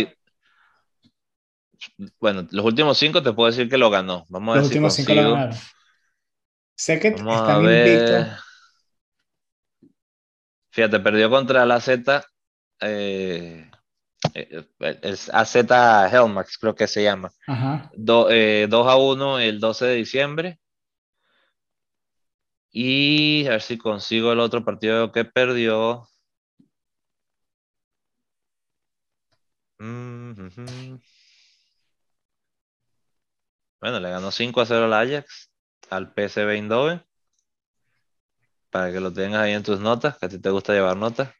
Bueno, 2.19 2.47
los 2.51 2.65
últimos 2.65 2.97
cinco 2.97 3.23
te 3.23 3.33
puedo 3.33 3.49
decir 3.49 3.69
que 3.69 3.77
lo 3.77 3.89
ganó. 3.89 4.25
Vamos 4.29 4.55
a 4.55 4.57
los 4.59 4.67
últimos 4.67 4.93
cinco 4.93 5.13
lo 5.13 5.33
ganaron. 5.33 5.57
Sé 6.75 6.99
que 6.99 7.09
están 7.09 7.63
invictos. 7.63 8.27
Fíjate, 10.71 10.99
perdió 10.99 11.29
contra 11.29 11.65
la 11.65 11.79
Z. 11.79 12.23
Eh, 12.79 13.69
eh, 14.33 14.65
es 15.01 15.29
AZ 15.33 15.55
Helmax, 15.55 16.57
creo 16.57 16.75
que 16.75 16.87
se 16.87 17.03
llama. 17.03 17.31
2 17.95 18.27
eh, 18.31 18.69
a 18.71 18.95
1 18.95 19.39
el 19.39 19.59
12 19.59 19.85
de 19.85 19.95
diciembre. 19.95 20.59
Y 22.71 23.45
a 23.47 23.51
ver 23.51 23.61
si 23.61 23.77
consigo 23.77 24.31
el 24.31 24.39
otro 24.39 24.63
partido 24.63 25.11
que 25.11 25.25
perdió. 25.25 26.07
Bueno, 33.81 33.99
le 33.99 34.11
ganó 34.11 34.31
5 34.31 34.61
a 34.61 34.65
0 34.65 34.85
al 34.85 34.93
Ajax, 34.93 35.51
al 35.89 36.13
PSV 36.13 36.51
Eindhoven, 36.51 37.01
para 38.69 38.91
que 38.91 38.99
lo 38.99 39.11
tengas 39.11 39.41
ahí 39.41 39.53
en 39.53 39.63
tus 39.63 39.79
notas, 39.79 40.19
que 40.19 40.27
a 40.27 40.29
ti 40.29 40.39
te 40.39 40.51
gusta 40.51 40.73
llevar 40.73 40.97
notas. 40.97 41.33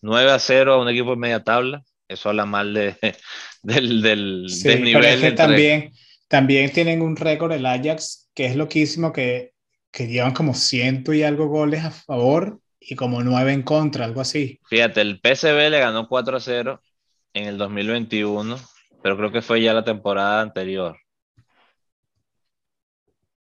9 0.00 0.30
a 0.30 0.38
0 0.38 0.72
a 0.72 0.80
un 0.80 0.88
equipo 0.88 1.10
de 1.10 1.16
media 1.16 1.44
tabla, 1.44 1.82
eso 2.08 2.30
habla 2.30 2.46
mal 2.46 2.72
de, 2.72 2.96
del, 3.62 4.00
del, 4.00 4.46
nivel. 4.82 5.34
también, 5.34 5.92
también 6.28 6.72
tienen 6.72 7.02
un 7.02 7.14
récord 7.14 7.52
el 7.52 7.66
Ajax 7.66 8.30
que 8.32 8.46
es 8.46 8.56
loquísimo, 8.56 9.12
que, 9.12 9.52
que 9.90 10.06
llevan 10.06 10.32
como 10.32 10.54
ciento 10.54 11.12
y 11.12 11.24
algo 11.24 11.48
goles 11.48 11.84
a 11.84 11.90
favor 11.90 12.58
y 12.80 12.96
como 12.96 13.22
nueve 13.22 13.52
en 13.52 13.62
contra, 13.62 14.06
algo 14.06 14.22
así. 14.22 14.58
Fíjate, 14.66 15.02
el 15.02 15.20
PSV 15.20 15.68
le 15.68 15.78
ganó 15.78 16.08
4 16.08 16.38
a 16.38 16.40
0 16.40 16.80
en 17.34 17.46
el 17.46 17.58
2021, 17.58 18.58
pero 19.02 19.16
creo 19.16 19.32
que 19.32 19.42
fue 19.42 19.62
ya 19.62 19.72
la 19.72 19.84
temporada 19.84 20.42
anterior. 20.42 20.96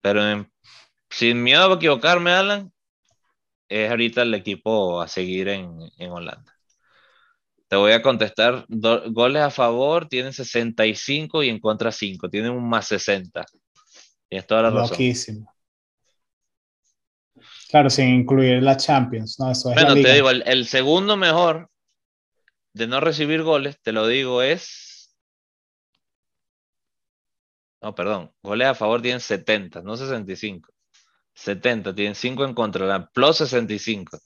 Pero 0.01 0.21
sin 1.09 1.41
miedo 1.41 1.71
a 1.71 1.75
equivocarme, 1.75 2.31
Alan, 2.31 2.71
es 3.69 3.89
ahorita 3.89 4.21
el 4.21 4.33
equipo 4.33 5.01
a 5.01 5.07
seguir 5.07 5.47
en, 5.47 5.77
en 5.97 6.11
Holanda. 6.11 6.55
Te 7.67 7.75
voy 7.75 7.93
a 7.93 8.01
contestar, 8.01 8.65
goles 8.69 9.41
a 9.41 9.49
favor 9.49 10.07
tienen 10.07 10.33
65 10.33 11.41
y 11.43 11.49
en 11.49 11.59
contra 11.59 11.91
5, 11.91 12.29
tienen 12.29 12.51
un 12.51 12.69
más 12.69 12.87
60. 12.87 13.43
Tienes 14.29 14.47
toda 14.47 14.63
la 14.63 14.69
razón. 14.69 14.97
Claro, 17.69 17.89
sin 17.89 18.09
incluir 18.09 18.61
la 18.61 18.77
Champions, 18.77 19.39
¿no? 19.39 19.51
Eso 19.51 19.69
es 19.69 19.75
bueno, 19.75 19.95
te 19.95 20.13
digo, 20.13 20.29
el, 20.29 20.65
segundo 20.65 21.17
mejor 21.17 21.69
de 22.75 22.87
no 22.87 22.99
recibir 22.99 23.41
goles, 23.41 23.79
te 23.81 23.93
lo 23.93 24.05
digo, 24.05 24.41
es. 24.41 25.15
No, 27.81 27.95
perdón, 27.95 28.33
goles 28.43 28.67
a 28.67 28.75
favor 28.75 29.01
tienen 29.01 29.21
70, 29.21 29.81
no 29.81 29.95
65. 29.95 30.73
70, 31.33 31.95
tienen 31.95 32.15
5 32.15 32.45
en 32.45 32.53
contra, 32.53 32.85
la 32.85 33.07
plus 33.09 33.37
65. 33.37 34.17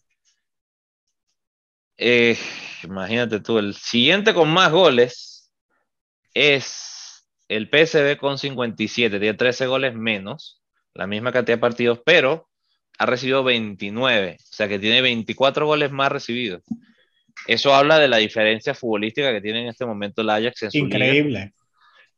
Eh, 1.98 2.38
imagínate 2.84 3.40
tú, 3.42 3.60
el 3.60 3.76
siguiente 3.76 4.34
con 4.34 4.50
más 4.50 4.72
goles 4.72 5.52
es 6.34 7.28
el 7.50 7.70
PSV 7.70 8.18
con 8.18 8.40
57, 8.40 9.20
tiene 9.20 9.38
13 9.38 9.68
goles 9.68 9.94
menos, 9.94 10.64
la 10.96 11.06
misma 11.08 11.32
cantidad 11.32 11.58
de 11.58 11.62
partidos, 11.62 12.02
pero 12.06 12.50
ha 12.98 13.06
recibido 13.06 13.44
29, 13.44 14.38
o 14.40 14.56
sea 14.56 14.68
que 14.68 14.80
tiene 14.80 15.02
24 15.02 15.68
goles 15.68 15.92
más 15.92 16.12
recibidos. 16.12 16.64
Eso 17.50 17.74
habla 17.74 17.98
de 17.98 18.08
la 18.08 18.18
diferencia 18.18 18.76
futbolística 18.76 19.34
que 19.34 19.42
tiene 19.42 19.64
en 19.64 19.70
este 19.70 19.84
momento 19.84 20.22
el 20.22 20.30
Ajax 20.30 20.64
en 20.64 20.72
su 20.72 20.78
Increíble. 20.78 21.54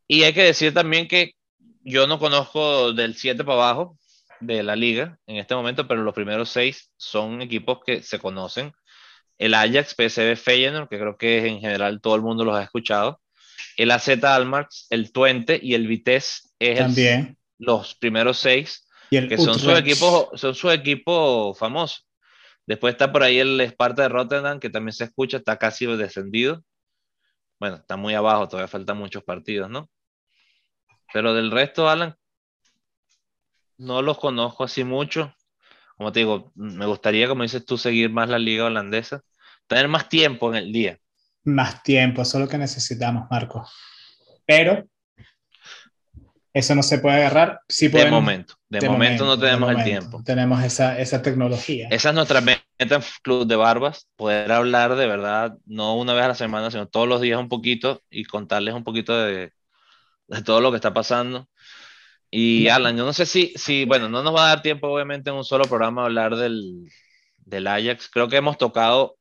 Y 0.05 0.23
hay 0.23 0.33
que 0.33 0.43
decir 0.43 0.73
también 0.73 1.07
que 1.07 1.35
yo 1.83 2.05
no 2.05 2.19
conozco 2.19 2.91
del 2.91 3.15
7 3.15 3.45
para 3.45 3.69
abajo 3.71 3.97
de 4.41 4.61
la 4.61 4.75
liga 4.75 5.17
en 5.27 5.37
este 5.37 5.55
momento, 5.55 5.87
pero 5.87 6.03
los 6.03 6.13
primeros 6.13 6.49
6 6.49 6.91
son 6.97 7.41
equipos 7.41 7.79
que 7.85 8.03
se 8.03 8.19
conocen. 8.19 8.73
El 9.37 9.53
Ajax, 9.53 9.95
PSV 9.95 10.35
Feyenoord, 10.35 10.89
que 10.89 10.99
creo 10.99 11.17
que 11.17 11.47
en 11.47 11.61
general 11.61 12.01
todo 12.01 12.15
el 12.15 12.21
mundo 12.21 12.43
los 12.43 12.57
ha 12.57 12.63
escuchado. 12.63 13.21
El 13.77 13.91
AZ 13.91 14.09
Almarx, 14.09 14.87
el 14.89 15.13
Twente 15.13 15.57
y 15.63 15.75
el 15.75 15.87
Vitesse 15.87 16.49
es 16.59 16.79
También. 16.79 17.37
los 17.57 17.95
primeros 17.95 18.37
6 18.39 18.85
que 19.09 19.37
son 19.37 19.59
sus 19.59 19.77
equipos, 19.77 20.27
son 20.35 20.55
su 20.55 20.69
equipo 20.71 21.53
famoso. 21.53 22.01
Después 22.71 22.93
está 22.93 23.11
por 23.11 23.21
ahí 23.21 23.37
el 23.37 23.59
Sparta 23.59 24.03
de 24.03 24.07
Rotterdam, 24.07 24.57
que 24.57 24.69
también 24.69 24.93
se 24.93 25.03
escucha, 25.03 25.35
está 25.35 25.57
casi 25.57 25.85
descendido. 25.97 26.63
Bueno, 27.59 27.75
está 27.75 27.97
muy 27.97 28.13
abajo, 28.13 28.47
todavía 28.47 28.69
faltan 28.69 28.97
muchos 28.97 29.25
partidos, 29.25 29.69
¿no? 29.69 29.89
Pero 31.11 31.33
del 31.33 31.51
resto, 31.51 31.89
Alan, 31.89 32.15
no 33.77 34.01
los 34.01 34.17
conozco 34.17 34.63
así 34.63 34.85
mucho. 34.85 35.35
Como 35.97 36.13
te 36.13 36.19
digo, 36.21 36.53
me 36.55 36.85
gustaría, 36.85 37.27
como 37.27 37.43
dices 37.43 37.65
tú, 37.65 37.77
seguir 37.77 38.09
más 38.09 38.29
la 38.29 38.39
liga 38.39 38.63
holandesa, 38.63 39.21
tener 39.67 39.89
más 39.89 40.07
tiempo 40.07 40.49
en 40.49 40.55
el 40.55 40.71
día. 40.71 40.97
Más 41.43 41.83
tiempo, 41.83 42.21
eso 42.21 42.37
es 42.37 42.45
lo 42.45 42.49
que 42.49 42.57
necesitamos, 42.57 43.29
Marco. 43.29 43.67
Pero 44.45 44.87
eso 46.53 46.75
no 46.75 46.83
se 46.83 46.99
puede 46.99 47.15
agarrar. 47.17 47.61
Sí 47.69 47.87
de 47.87 48.11
momento. 48.11 48.55
De, 48.67 48.87
momento, 48.87 49.25
no 49.25 49.39
tenemos 49.39 49.69
el 49.71 49.83
tiempo. 49.83 50.21
Tenemos 50.25 50.63
esa, 50.63 50.99
esa 50.99 51.21
tecnología. 51.21 51.87
Esa 51.91 52.09
es 52.09 52.15
nuestra 52.15 52.41
meta 52.41 52.63
en 52.77 52.89
Club 53.21 53.47
de 53.47 53.55
Barbas, 53.55 54.07
poder 54.15 54.51
hablar 54.51 54.95
de 54.95 55.07
verdad, 55.07 55.53
no 55.65 55.95
una 55.95 56.13
vez 56.13 56.23
a 56.23 56.29
la 56.29 56.35
semana, 56.35 56.71
sino 56.71 56.87
todos 56.87 57.07
los 57.07 57.21
días 57.21 57.39
un 57.39 57.47
poquito 57.47 58.01
y 58.09 58.25
contarles 58.25 58.73
un 58.73 58.83
poquito 58.83 59.17
de, 59.17 59.51
de 60.27 60.41
todo 60.43 60.59
lo 60.59 60.71
que 60.71 60.77
está 60.77 60.93
pasando. 60.93 61.47
Y 62.29 62.67
Alan, 62.69 62.97
yo 62.97 63.05
no 63.05 63.13
sé 63.13 63.25
si, 63.25 63.53
si, 63.55 63.85
bueno, 63.85 64.09
no 64.09 64.23
nos 64.23 64.35
va 64.35 64.45
a 64.45 64.49
dar 64.49 64.61
tiempo 64.61 64.87
obviamente 64.87 65.29
en 65.29 65.35
un 65.35 65.43
solo 65.43 65.65
programa 65.65 66.03
hablar 66.03 66.35
del, 66.35 66.89
del 67.45 67.67
Ajax. 67.67 68.09
Creo 68.09 68.27
que 68.27 68.37
hemos 68.37 68.57
tocado... 68.57 69.17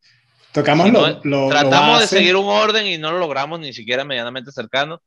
Tocamos 0.53 0.91
lo, 1.23 1.49
Tratamos 1.49 2.01
de 2.01 2.07
seguir 2.09 2.35
un 2.35 2.47
orden 2.47 2.87
y 2.87 2.99
no 2.99 3.13
lo 3.13 3.19
logramos 3.19 3.61
ni 3.61 3.73
siquiera 3.73 4.05
medianamente 4.05 4.51
cercano. 4.51 5.01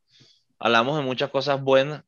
Hablamos 0.57 0.97
de 0.97 1.03
muchas 1.03 1.29
cosas 1.29 1.61
buenas 1.61 2.03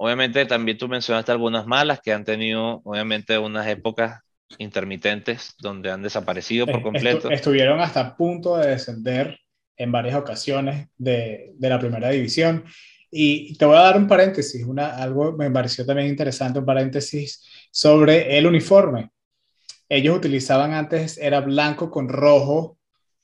Obviamente 0.00 0.46
también 0.46 0.78
tú 0.78 0.86
mencionaste 0.86 1.32
algunas 1.32 1.66
malas 1.66 2.00
que 2.00 2.12
han 2.12 2.24
tenido, 2.24 2.80
obviamente, 2.84 3.36
unas 3.36 3.66
épocas 3.66 4.20
intermitentes 4.56 5.54
donde 5.58 5.90
han 5.90 6.02
desaparecido 6.02 6.66
por 6.66 6.82
completo. 6.82 7.30
estuvieron 7.30 7.80
hasta 7.80 8.16
punto 8.16 8.56
de 8.56 8.68
descender 8.68 9.38
en 9.76 9.90
varias 9.90 10.14
ocasiones 10.14 10.88
de, 10.96 11.52
de, 11.54 11.68
la 11.68 11.80
primera 11.80 12.10
división. 12.10 12.64
Y 13.10 13.56
te 13.58 13.64
voy 13.64 13.76
a 13.76 13.80
dar 13.80 13.96
un 13.96 14.06
paréntesis, 14.06 14.64
una, 14.64 14.96
algo 14.96 15.32
me 15.32 15.50
pareció 15.50 15.84
también 15.84 16.08
interesante, 16.08 16.60
un 16.60 16.66
paréntesis 16.66 17.44
sobre 17.72 18.38
el 18.38 18.46
uniforme. 18.46 19.10
Ellos 19.88 20.16
utilizaban 20.16 20.74
antes, 20.74 21.18
era 21.18 21.40
blanco 21.40 21.90
con 21.90 22.08
rojo 22.08 22.78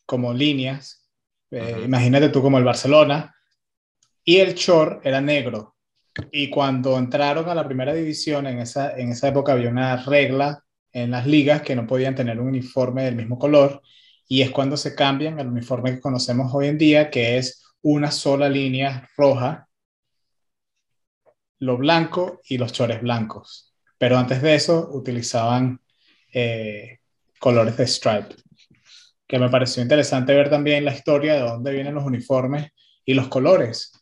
como 0.06 0.34
líneas, 0.34 1.08
eh, 1.52 1.82
imagínate 1.84 2.30
tú 2.30 2.42
como 2.42 2.58
el 2.58 2.64
Barcelona, 2.64 3.32
y 4.24 4.38
el 4.38 4.54
short 4.54 5.04
era 5.06 5.20
negro, 5.20 5.73
y 6.30 6.50
cuando 6.50 6.98
entraron 6.98 7.48
a 7.48 7.54
la 7.54 7.66
primera 7.66 7.92
división, 7.92 8.46
en 8.46 8.58
esa, 8.58 8.96
en 8.96 9.10
esa 9.10 9.28
época 9.28 9.52
había 9.52 9.68
una 9.68 9.96
regla 9.96 10.64
en 10.92 11.10
las 11.10 11.26
ligas 11.26 11.62
que 11.62 11.74
no 11.74 11.86
podían 11.86 12.14
tener 12.14 12.40
un 12.40 12.48
uniforme 12.48 13.04
del 13.04 13.16
mismo 13.16 13.38
color 13.38 13.82
y 14.28 14.42
es 14.42 14.50
cuando 14.50 14.76
se 14.76 14.94
cambian 14.94 15.40
al 15.40 15.48
uniforme 15.48 15.94
que 15.94 16.00
conocemos 16.00 16.54
hoy 16.54 16.68
en 16.68 16.78
día, 16.78 17.10
que 17.10 17.36
es 17.36 17.64
una 17.82 18.10
sola 18.10 18.48
línea 18.48 19.08
roja, 19.16 19.68
lo 21.58 21.76
blanco 21.76 22.40
y 22.48 22.58
los 22.58 22.72
chores 22.72 23.02
blancos. 23.02 23.74
Pero 23.98 24.16
antes 24.16 24.40
de 24.40 24.54
eso 24.54 24.90
utilizaban 24.92 25.80
eh, 26.32 26.98
colores 27.38 27.76
de 27.76 27.86
stripe, 27.86 28.36
que 29.26 29.38
me 29.38 29.50
pareció 29.50 29.82
interesante 29.82 30.34
ver 30.34 30.48
también 30.48 30.84
la 30.84 30.94
historia 30.94 31.34
de 31.34 31.40
dónde 31.40 31.72
vienen 31.72 31.94
los 31.94 32.04
uniformes 32.04 32.70
y 33.04 33.14
los 33.14 33.28
colores 33.28 33.92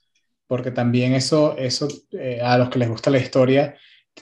porque 0.53 0.71
también 0.71 1.15
eso, 1.15 1.57
eso 1.57 1.89
eh, 2.11 2.39
a 2.43 2.59
los 2.59 2.69
que 2.69 2.79
les 2.79 2.91
gusta 2.91 3.09
la 3.09 3.17
historia, 3.17 3.75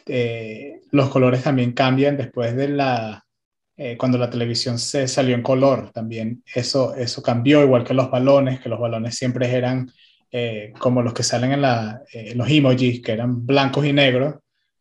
eh, 0.06 0.78
los 0.92 1.08
colores 1.08 1.42
también 1.42 1.72
cambian 1.72 2.16
después 2.16 2.54
de 2.54 2.68
la, 2.68 3.26
eh, 3.76 3.96
cuando 3.96 4.16
la 4.16 4.30
televisión 4.30 4.78
se 4.78 5.08
salió 5.08 5.34
en 5.34 5.42
color, 5.42 5.90
también 5.90 6.44
eso, 6.54 6.94
eso 6.94 7.20
cambió, 7.20 7.64
igual 7.64 7.82
que 7.82 7.94
los 7.94 8.12
balones, 8.12 8.60
que 8.60 8.68
los 8.68 8.78
balones 8.78 9.16
siempre 9.16 9.52
eran 9.52 9.90
como 10.78 11.02
los 11.02 11.14
que 11.14 11.24
salen 11.24 11.50
en 11.50 11.62
la, 11.62 12.00
los 12.36 12.48
emojis, 12.48 13.02
que 13.02 13.10
eran 13.10 13.44
blancos 13.44 13.84
y 13.84 13.92
negros, 13.92 14.36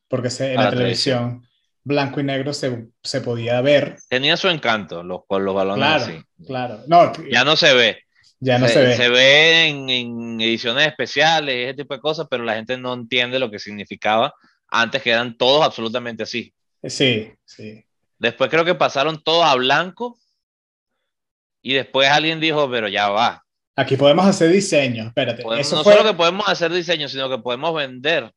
porque 0.07 0.29
en 0.41 0.55
la, 0.55 0.69
televisión 0.69 1.47
blanco 1.83 2.19
y 2.19 2.25
negro 2.25 2.53
se, 2.53 2.89
se, 3.01 3.21
podía 3.21 3.59
ver. 3.61 3.97
Tenía 4.07 4.37
su 4.37 4.49
encanto 4.49 5.01
los, 5.01 5.21
los 5.27 5.55
balones 5.55 5.83
claro, 5.83 6.03
así. 6.03 6.21
Claro, 6.45 6.83
no, 6.85 7.11
ya 7.31 7.43
no 7.43 7.55
se 7.55 7.73
ve. 7.73 8.03
Ya 8.39 8.57
no 8.57 8.67
se, 8.67 8.81
ve. 8.81 8.95
Se 8.95 9.09
ve 9.09 9.67
en, 9.67 10.39
ediciones 10.39 10.87
especiales, 10.87 11.55
ese 11.55 11.73
tipo 11.73 11.93
de 11.93 11.99
cosas, 11.99 12.27
pero 12.29 12.43
la 12.43 12.55
gente 12.55 12.77
no 12.77 12.93
entiende 12.93 13.39
lo 13.39 13.51
que 13.51 13.59
significaba 13.59 14.33
antes 14.67 15.01
que 15.01 15.11
eran 15.11 15.37
todos 15.37 15.65
absolutamente 15.65 16.23
así. 16.23 16.53
Sí, 16.83 17.31
sí. 17.43 17.83
Después 18.17 18.49
creo 18.49 18.63
que 18.63 18.75
pasaron 18.75 19.21
todos 19.21 19.45
a 19.45 19.55
blanco 19.55 20.17
y 21.61 21.73
después 21.73 22.09
alguien 22.09 22.39
dijo, 22.39 22.69
pero 22.69 22.87
ya 22.87 23.09
va. 23.09 23.43
Aquí 23.75 23.95
podemos 23.95 24.25
hacer 24.25 24.51
diseño, 24.51 25.07
espérate. 25.07 25.43
no 25.43 25.63
solo 25.63 26.03
que 26.03 26.13
podemos 26.13 26.47
hacer 26.47 26.71
diseño, 26.71 27.07
sino 27.07 27.29
que 27.29 27.37
podemos 27.37 27.73
vender 27.73 28.33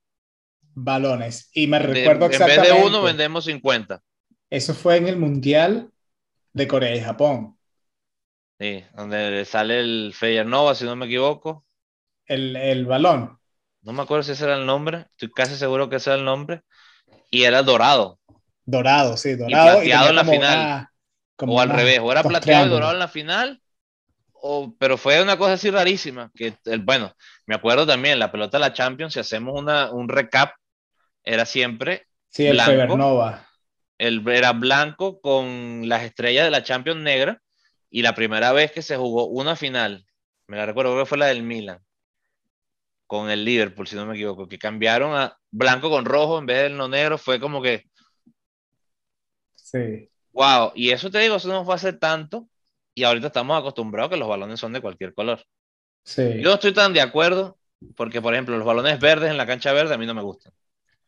balones. 0.75 1.51
Y 1.53 1.67
me 1.67 1.79
recuerdo 1.79 2.27
exactamente. 2.27 2.69
En 2.69 2.75
vez 2.75 2.83
de 2.83 2.87
uno, 2.89 3.03
vendemos 3.03 3.45
50. 3.45 4.01
Eso 4.51 4.75
fue 4.75 4.97
en 4.97 5.09
el 5.09 5.17
Mundial 5.17 5.91
de 6.53 6.69
Corea 6.69 6.95
y 6.95 7.01
Japón. 7.01 7.57
Sí, 8.63 8.85
donde 8.95 9.45
sale 9.45 9.81
el 9.81 10.15
Nova, 10.47 10.77
si 10.77 10.85
no 10.85 10.95
me 10.95 11.07
equivoco. 11.07 11.65
El, 12.27 12.55
el, 12.55 12.87
balón. 12.87 13.37
No 13.81 13.93
me 13.93 14.03
acuerdo 14.03 14.23
si 14.23 14.31
ese 14.31 14.45
era 14.45 14.55
el 14.55 14.67
nombre, 14.67 15.07
estoy 15.11 15.33
casi 15.33 15.57
seguro 15.57 15.89
que 15.89 15.97
ese 15.97 16.11
era 16.11 16.19
el 16.21 16.25
nombre. 16.25 16.63
Y 17.29 17.43
era 17.43 17.65
dorado. 17.65 18.21
Dorado, 18.65 19.17
sí, 19.17 19.35
dorado. 19.35 19.83
Y 19.83 19.89
plateado 19.89 20.11
en 20.11 20.15
la 20.15 20.25
final. 20.25 20.89
o 21.39 21.61
al 21.61 21.71
revés, 21.71 21.99
o 22.01 22.13
era 22.13 22.23
plateado 22.23 22.67
y 22.67 22.69
dorado 22.69 22.93
en 22.93 23.01
la 23.01 23.09
final, 23.09 23.61
o, 24.35 24.73
pero 24.79 24.97
fue 24.97 25.21
una 25.21 25.37
cosa 25.37 25.55
así 25.55 25.69
rarísima. 25.69 26.31
Que, 26.33 26.55
el, 26.67 26.83
bueno, 26.83 27.13
me 27.47 27.57
acuerdo 27.57 27.85
también, 27.85 28.21
la 28.21 28.31
pelota 28.31 28.59
de 28.59 28.61
la 28.61 28.73
Champions, 28.73 29.15
si 29.15 29.19
hacemos 29.19 29.61
una, 29.61 29.91
un 29.91 30.09
recap, 30.09 30.55
era 31.25 31.47
siempre. 31.47 32.07
Sí, 32.29 32.47
el 32.47 32.53
blanco, 32.53 33.41
El, 33.99 34.29
era 34.29 34.53
blanco 34.53 35.21
con 35.21 35.89
las 35.89 36.05
estrellas 36.05 36.45
de 36.45 36.53
la 36.53 36.63
Champions 36.63 37.01
negra 37.01 37.41
y 37.93 38.03
la 38.03 38.15
primera 38.15 38.53
vez 38.53 38.73
que 38.73 38.83
se 38.83 38.97
jugó 38.97 39.27
una 39.27 39.55
final 39.55 40.05
me 40.49 40.57
la 40.57 40.67
recuerdo, 40.67 40.99
que 40.99 41.07
fue 41.07 41.19
la 41.19 41.27
del 41.27 41.43
Milan, 41.43 41.79
con 43.07 43.31
el 43.31 43.45
Liverpool, 43.45 43.87
si 43.87 43.97
no 43.97 44.07
me 44.07 44.15
equivoco, 44.15 44.49
que 44.49 44.59
cambiaron 44.59 45.15
a 45.15 45.39
blanco 45.51 45.89
con 45.89 46.05
rojo 46.05 46.39
en 46.39 46.47
vez 46.47 46.63
del 46.65 46.77
no 46.77 46.89
negro, 46.89 47.17
fue 47.17 47.39
como 47.39 47.63
que... 47.63 47.85
Sí. 49.55 50.11
Wow, 50.33 50.73
y 50.75 50.91
eso 50.91 51.11
te 51.11 51.19
digo, 51.21 51.37
eso 51.37 51.49
no 51.49 51.65
fue 51.65 51.75
hace 51.75 51.93
tanto, 51.93 52.49
y 52.95 53.05
ahorita 53.05 53.29
estamos 53.29 53.59
acostumbrados 53.59 54.09
a 54.09 54.15
que 54.15 54.19
los 54.19 54.29
balones 54.29 54.59
son 54.59 54.73
de 54.73 54.81
cualquier 54.81 55.15
color. 55.15 55.43
Sí. 56.05 56.41
Yo 56.43 56.49
no 56.49 56.55
estoy 56.55 56.73
tan 56.73 56.93
de 56.93 57.01
acuerdo, 57.01 57.59
porque 57.97 58.21
por 58.21 58.35
ejemplo, 58.35 58.57
los 58.57 58.67
balones 58.67 58.99
verdes 58.99 59.31
en 59.31 59.37
la 59.37 59.47
cancha 59.47 59.73
verde 59.73 59.95
a 59.95 59.99
mí 59.99 60.07
no 60.07 60.15
me 60.15 60.23
gustan. 60.23 60.53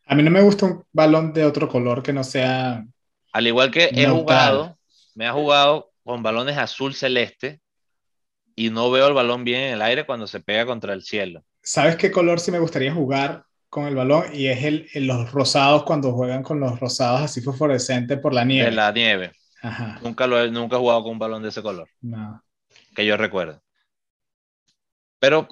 A 0.05 0.15
mí 0.15 0.21
no 0.23 0.31
me 0.31 0.41
gusta 0.41 0.65
un 0.67 0.85
balón 0.91 1.33
de 1.33 1.45
otro 1.45 1.67
color 1.67 2.03
que 2.03 2.13
no 2.13 2.23
sea. 2.23 2.85
Al 3.31 3.47
igual 3.47 3.71
que 3.71 3.89
he 3.91 4.07
jugado, 4.07 4.77
me 5.15 5.27
ha 5.27 5.33
jugado 5.33 5.91
con 6.05 6.21
balones 6.21 6.55
azul 6.57 6.93
celeste 6.93 7.59
y 8.55 8.69
no 8.69 8.91
veo 8.91 9.07
el 9.07 9.13
balón 9.13 9.43
bien 9.43 9.61
en 9.61 9.73
el 9.73 9.81
aire 9.81 10.05
cuando 10.05 10.27
se 10.27 10.39
pega 10.39 10.65
contra 10.65 10.93
el 10.93 11.01
cielo. 11.01 11.43
¿Sabes 11.63 11.95
qué 11.95 12.11
color 12.11 12.39
sí 12.39 12.51
me 12.51 12.59
gustaría 12.59 12.93
jugar 12.93 13.43
con 13.69 13.87
el 13.87 13.95
balón? 13.95 14.25
Y 14.31 14.45
es 14.47 14.63
el, 14.63 14.87
los 14.93 15.31
rosados 15.31 15.83
cuando 15.83 16.13
juegan 16.13 16.43
con 16.43 16.59
los 16.59 16.79
rosados 16.79 17.21
así 17.21 17.41
fosforescentes 17.41 18.19
por 18.19 18.35
la 18.35 18.45
nieve. 18.45 18.69
De 18.69 18.75
la 18.75 18.91
nieve. 18.91 19.31
Nunca, 20.03 20.27
lo 20.27 20.39
he, 20.39 20.51
nunca 20.51 20.75
he 20.75 20.79
jugado 20.79 21.01
con 21.01 21.13
un 21.13 21.19
balón 21.19 21.41
de 21.41 21.49
ese 21.49 21.63
color. 21.63 21.89
No. 22.01 22.39
Que 22.95 23.03
yo 23.03 23.17
recuerdo. 23.17 23.59
Pero, 25.17 25.47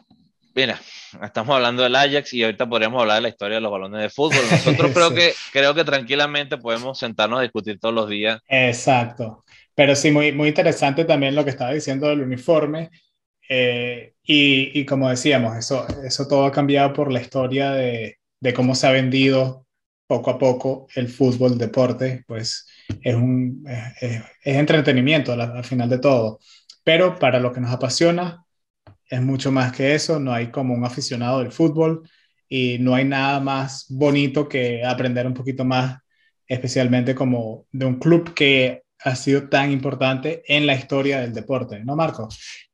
mira, 0.54 0.80
estamos 1.24 1.56
hablando 1.56 1.82
del 1.82 1.96
Ajax 1.96 2.32
y 2.36 2.44
ahorita 2.44 2.70
podríamos 2.70 3.02
hablar 3.02 3.16
de 3.16 3.22
la 3.24 3.30
historia 3.30 3.56
de 3.56 3.62
los 3.62 3.72
balones 3.72 4.00
de 4.04 4.10
fútbol. 4.12 4.38
Nosotros 4.52 4.92
creo, 4.94 5.14
que, 5.16 5.34
creo 5.52 5.74
que 5.74 5.84
tranquilamente 5.84 6.60
podemos 6.60 7.00
sentarnos 7.00 7.40
a 7.40 7.42
discutir 7.42 7.80
todos 7.80 7.96
los 7.96 8.08
días. 8.08 8.40
Exacto. 8.48 9.44
Pero 9.76 9.96
sí, 9.96 10.12
muy, 10.12 10.32
muy 10.32 10.50
interesante 10.50 11.06
también 11.06 11.36
lo 11.36 11.44
que 11.44 11.52
estaba 11.52 11.74
diciendo 11.74 12.08
del 12.08 12.22
uniforme. 12.22 12.92
Eh, 13.50 14.14
y, 14.24 14.80
y, 14.80 14.86
como 14.86 15.10
decíamos, 15.10 15.58
eso, 15.58 15.86
eso 16.06 16.28
todo 16.28 16.46
ha 16.46 16.52
cambiado 16.52 16.94
por 16.94 17.12
la 17.12 17.22
historia 17.22 17.72
de, 17.72 18.20
de 18.40 18.54
cómo 18.54 18.76
se 18.76 18.88
ha 18.88 18.92
vendido 18.92 19.64
poco 20.08 20.32
a 20.32 20.38
poco 20.38 20.88
el 20.96 21.08
fútbol, 21.10 21.58
deporte, 21.58 22.24
pues 22.28 22.68
es, 23.02 23.16
un, 23.16 23.66
es, 24.00 24.22
es 24.44 24.58
entretenimiento 24.58 25.34
al, 25.34 25.64
final 25.64 25.90
de 25.90 26.00
todo. 26.00 26.40
Pero 26.84 27.18
para 27.18 27.40
lo 27.40 27.52
que 27.52 27.62
nos 27.62 27.72
apasiona, 27.72 28.46
es 29.10 29.22
mucho 29.22 29.52
más 29.52 29.72
que 29.72 29.96
eso, 29.96 30.20
no 30.20 30.34
hay 30.34 30.52
como 30.52 30.74
un 30.74 30.86
aficionado 30.86 31.40
del 31.40 31.52
fútbol 31.52 32.08
y 32.50 32.78
no 32.80 32.96
hay 32.96 33.06
nada 33.06 33.40
más 33.40 33.86
bonito 33.90 34.48
que 34.48 34.84
aprender 34.86 35.26
un 35.28 35.34
poquito 35.34 35.66
más, 35.66 36.00
especialmente 36.48 37.16
como 37.16 37.66
de 37.72 37.86
un 37.86 38.00
club 38.00 38.34
que 38.34 38.83
ha 39.04 39.16
sido 39.16 39.50
tan 39.50 39.72
importante 39.72 40.44
en 40.48 40.66
la 40.66 40.76
historia 40.76 41.20
del 41.20 41.34
deporte, 41.34 41.80
¿no, 41.84 41.96
Marco? 41.96 42.30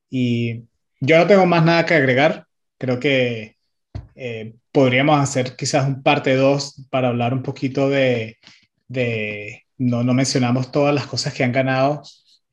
Y 0.09 0.63
yo 0.99 1.17
no 1.17 1.27
tengo 1.27 1.45
más 1.45 1.63
nada 1.63 1.85
que 1.85 1.95
agregar. 1.95 2.45
Creo 2.77 2.99
que 2.99 3.57
eh, 4.15 4.55
podríamos 4.71 5.19
hacer 5.19 5.55
quizás 5.55 5.87
un 5.87 6.03
parte 6.03 6.35
2 6.35 6.87
para 6.89 7.09
hablar 7.09 7.33
un 7.33 7.43
poquito 7.43 7.89
de, 7.89 8.37
de 8.87 9.65
no, 9.77 10.03
no, 10.03 10.13
mencionamos 10.13 10.71
todas 10.71 10.93
las 10.93 11.07
cosas 11.07 11.33
que 11.33 11.43
han 11.43 11.51
ganado, 11.51 12.03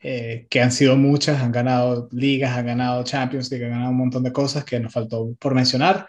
eh, 0.00 0.46
que 0.48 0.60
han 0.60 0.72
sido 0.72 0.96
muchas, 0.96 1.42
han 1.42 1.52
ganado 1.52 2.08
ligas, 2.12 2.56
han 2.56 2.66
ganado 2.66 3.04
Champions 3.04 3.50
League, 3.50 3.64
han 3.66 3.72
ganado 3.72 3.90
un 3.90 3.98
montón 3.98 4.22
de 4.22 4.32
cosas 4.32 4.64
que 4.64 4.80
nos 4.80 4.92
faltó 4.92 5.34
por 5.38 5.54
mencionar, 5.54 6.06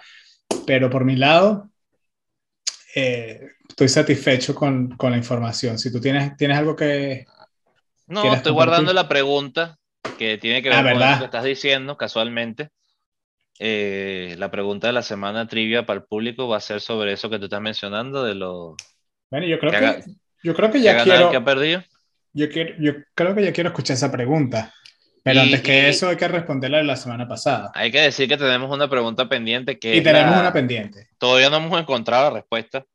pero 0.66 0.90
por 0.90 1.06
mi 1.06 1.16
lado, 1.16 1.70
eh, 2.96 3.42
estoy 3.68 3.90
satisfecho 3.90 4.56
con, 4.56 4.96
con, 4.98 5.12
la 5.12 5.18
información. 5.18 5.78
Si 5.78 5.92
tú 5.92 6.00
tienes, 6.00 6.36
tienes 6.38 6.58
algo 6.58 6.76
que, 6.76 7.26
no, 8.08 8.34
estoy 8.34 8.54
guardando 8.54 8.94
la 8.94 9.08
pregunta 9.08 9.78
que 10.18 10.38
tiene 10.38 10.62
que 10.62 10.70
ver 10.70 10.78
ah, 10.80 10.92
con 10.94 11.00
lo 11.00 11.20
que 11.20 11.26
estás 11.26 11.44
diciendo 11.44 11.98
casualmente. 11.98 12.70
Eh, 13.60 14.36
la 14.38 14.52
pregunta 14.52 14.88
de 14.88 14.94
la 14.94 15.02
semana 15.02 15.48
trivia 15.48 15.86
para 15.86 16.00
el 16.00 16.06
público 16.06 16.48
va 16.48 16.58
a 16.58 16.62
ser 16.62 16.80
sobre 16.80 17.14
eso 17.14 17.30
que 17.30 17.40
tú 17.40 17.46
estás 17.46 17.62
mencionando 17.62 18.24
de 18.24 18.36
lo 18.36 18.76
bueno 19.32 19.48
yo 19.48 19.58
creo 19.58 19.72
que, 19.72 20.04
yo 20.44 20.54
creo 20.54 20.70
que 20.70 20.80
ya 20.80 21.04
quiero 21.04 21.32
que 21.32 21.38
ha 21.38 21.44
perdido. 21.44 21.84
yo 22.34 22.50
quiero 22.50 22.76
yo 22.80 22.94
creo 23.16 23.34
que 23.34 23.44
ya 23.44 23.52
quiero 23.52 23.70
escuchar 23.70 23.96
esa 23.96 24.12
pregunta. 24.12 24.74
Pero 25.24 25.42
antes 25.42 25.62
que 25.62 25.90
eso 25.90 26.08
hay 26.08 26.16
que 26.16 26.28
responderla 26.28 26.78
de 26.78 26.86
la 26.86 26.96
semana 26.96 27.28
pasada. 27.28 27.72
Hay 27.74 27.92
que 27.92 28.00
decir 28.00 28.30
que 28.30 28.38
tenemos 28.38 28.74
una 28.74 28.90
pregunta 28.90 29.28
pendiente 29.28 29.78
que 29.78 29.98
y 29.98 30.02
tenemos 30.02 30.40
una 30.40 30.54
pendiente. 30.54 31.10
Todavía 31.18 31.50
no 31.50 31.58
hemos 31.58 31.82
encontrado 31.82 32.30
la 32.30 32.40
respuesta 32.40 32.86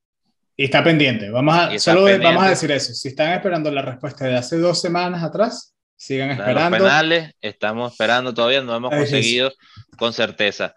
y 0.57 0.64
está 0.64 0.84
pendiente. 0.84 1.30
Vamos 1.30 1.57
a, 1.57 1.78
solo 1.78 2.03
vamos 2.03 2.44
a 2.44 2.50
decir 2.50 2.70
eso. 2.70 2.92
Si 2.92 3.09
están 3.09 3.32
esperando 3.32 3.70
la 3.70 3.82
respuesta 3.82 4.26
de 4.26 4.36
hace 4.36 4.59
dos 4.59 4.80
semanas 4.80 5.22
atrás, 5.22 5.74
sigan 5.96 6.30
esperando. 6.30 6.78
Los 6.78 6.88
penales, 6.88 7.34
estamos 7.40 7.92
esperando 7.92 8.34
todavía, 8.34 8.62
no 8.62 8.76
hemos 8.76 8.90
conseguido 8.90 9.53
con 9.96 10.12
certeza. 10.12 10.74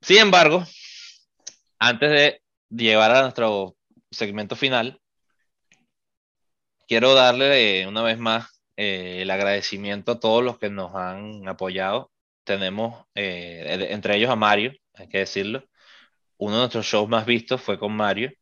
Sin 0.00 0.18
embargo, 0.18 0.64
antes 1.78 2.10
de 2.10 2.42
llevar 2.70 3.12
a 3.12 3.22
nuestro 3.22 3.76
segmento 4.10 4.56
final, 4.56 5.00
quiero 6.88 7.14
darle 7.14 7.86
una 7.86 8.02
vez 8.02 8.18
más 8.18 8.62
eh, 8.76 9.18
el 9.22 9.30
agradecimiento 9.30 10.12
a 10.12 10.20
todos 10.20 10.42
los 10.42 10.58
que 10.58 10.70
nos 10.70 10.94
han 10.94 11.46
apoyado. 11.46 12.10
Tenemos 12.44 13.04
eh, 13.14 13.88
entre 13.90 14.16
ellos 14.16 14.30
a 14.30 14.36
Mario, 14.36 14.72
hay 14.94 15.08
que 15.08 15.18
decirlo. 15.18 15.64
Uno 16.36 16.54
de 16.54 16.60
nuestros 16.62 16.86
shows 16.86 17.08
más 17.08 17.24
vistos 17.24 17.60
fue 17.60 17.78
con 17.78 17.92
Mario 17.92 18.32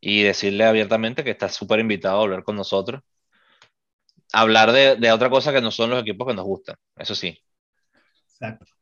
y 0.00 0.22
decirle 0.22 0.64
abiertamente 0.64 1.24
que 1.24 1.30
está 1.30 1.48
súper 1.48 1.80
invitado 1.80 2.16
a 2.18 2.20
volver 2.20 2.44
con 2.44 2.56
nosotros. 2.56 3.02
Hablar 4.32 4.72
de, 4.72 4.96
de, 4.96 5.12
otra 5.12 5.30
cosa 5.30 5.52
que 5.52 5.60
no 5.60 5.70
son 5.70 5.90
los 5.90 6.02
equipos 6.02 6.26
que 6.28 6.34
nos 6.34 6.44
gustan, 6.44 6.76
eso 6.96 7.14
sí. 7.14 7.38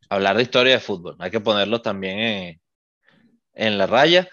Hablar 0.08 0.36
de 0.36 0.42
historia 0.42 0.74
de 0.74 0.80
fútbol, 0.80 1.16
hay 1.18 1.30
que 1.30 1.40
ponerlo 1.40 1.80
también 1.82 2.18
en, 2.18 2.60
en 3.54 3.78
la 3.78 3.86
raya. 3.86 4.28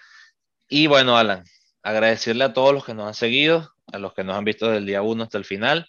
Y 0.70 0.88
bueno, 0.88 1.18
Alan, 1.18 1.44
agradecerle 1.84 2.46
a 2.46 2.54
todos 2.54 2.74
los 2.74 2.86
que 2.86 2.94
nos 2.94 3.08
han 3.08 3.14
seguido, 3.14 3.74
a 3.92 4.00
los 4.00 4.14
que 4.14 4.24
nos 4.24 4.38
han 4.38 4.46
visto 4.46 4.68
desde 4.68 4.80
el 4.80 4.86
día 4.86 5.02
1 5.02 5.24
hasta 5.24 5.38
el 5.38 5.46
final. 5.46 5.88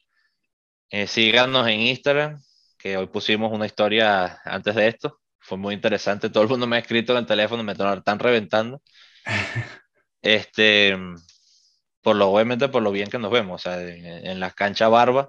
Eh, 0.90 1.06
síganos 1.06 1.66
en 1.68 1.80
Instagram, 1.80 2.42
que 2.78 2.96
hoy 2.96 3.06
pusimos 3.08 3.52
una 3.52 3.66
historia 3.66 4.40
antes 4.44 4.74
de 4.74 4.88
esto. 4.88 5.20
Fue 5.40 5.58
muy 5.58 5.74
interesante. 5.74 6.30
Todo 6.30 6.42
el 6.44 6.48
mundo 6.48 6.66
me 6.66 6.76
ha 6.76 6.80
escrito 6.80 7.12
en 7.12 7.18
el 7.18 7.26
teléfono, 7.26 7.62
me 7.62 7.72
están 7.72 8.18
reventando. 8.18 8.82
Este, 10.24 10.96
por 12.00 12.16
lo, 12.16 12.30
obviamente 12.30 12.68
por 12.68 12.82
lo 12.82 12.90
bien 12.90 13.10
que 13.10 13.18
nos 13.18 13.30
vemos, 13.30 13.60
o 13.60 13.62
sea, 13.62 13.80
en, 13.80 14.40
la 14.40 14.50
cancha 14.50 14.88
Barba. 14.88 15.28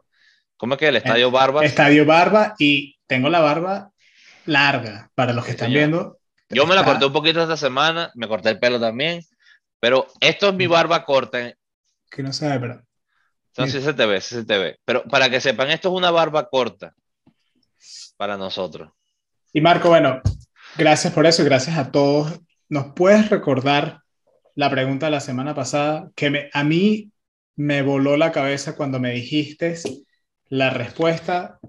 ¿Cómo 0.56 0.76
es 0.76 0.80
que 0.80 0.88
el 0.88 0.96
Estadio 0.96 1.30
Barba? 1.32 1.66
Estadio 1.66 2.06
Barba 2.06 2.56
y 2.58 2.98
tengo 3.06 3.30
la 3.30 3.42
barba 3.42 3.92
larga, 4.46 5.12
para 5.14 5.34
los 5.34 5.44
que 5.44 5.52
están 5.52 5.74
viendo. 5.74 6.18
Yo 6.50 6.66
me 6.66 6.76
la 6.76 6.86
corté 6.86 7.06
un 7.06 7.12
poquito 7.12 7.42
esta 7.42 7.58
semana, 7.58 8.10
me 8.16 8.30
corté 8.30 8.50
el 8.50 8.60
pelo 8.60 8.80
también, 8.80 9.22
pero 9.82 10.08
esto 10.22 10.50
es 10.50 10.54
mi 10.54 10.66
barba 10.66 11.04
corta. 11.04 11.54
Que 12.10 12.24
no 12.24 12.32
se 12.32 12.48
ve, 12.48 12.60
pero... 12.60 12.82
Entonces 13.50 13.82
sí 13.82 13.86
se 13.86 13.94
te 13.94 14.06
ve, 14.06 14.22
sí 14.22 14.36
se 14.36 14.46
te 14.46 14.58
ve. 14.58 14.80
Pero 14.86 15.04
para 15.04 15.30
que 15.30 15.42
sepan, 15.42 15.72
esto 15.72 15.90
es 15.90 15.96
una 15.96 16.12
barba 16.12 16.48
corta 16.48 16.94
para 18.16 18.38
nosotros. 18.38 18.92
Y 19.52 19.60
Marco, 19.60 19.90
bueno, 19.90 20.22
gracias 20.78 21.12
por 21.12 21.26
eso 21.26 21.44
gracias 21.44 21.78
a 21.78 21.92
todos. 21.92 22.40
¿Nos 22.70 22.94
puedes 22.94 23.30
recordar 23.30 24.05
la 24.56 24.70
pregunta 24.70 25.08
de 25.08 25.12
la 25.12 25.20
semana 25.20 25.54
pasada, 25.54 26.10
que 26.16 26.50
a 26.52 26.64
mí 26.64 27.12
me 27.56 27.82
voló 27.82 28.18
la 28.18 28.32
cabeza 28.32 28.76
cuando 28.76 29.00
me 29.00 29.12
dijiste 29.12 29.76
la 30.50 30.70
respuesta 30.70 31.60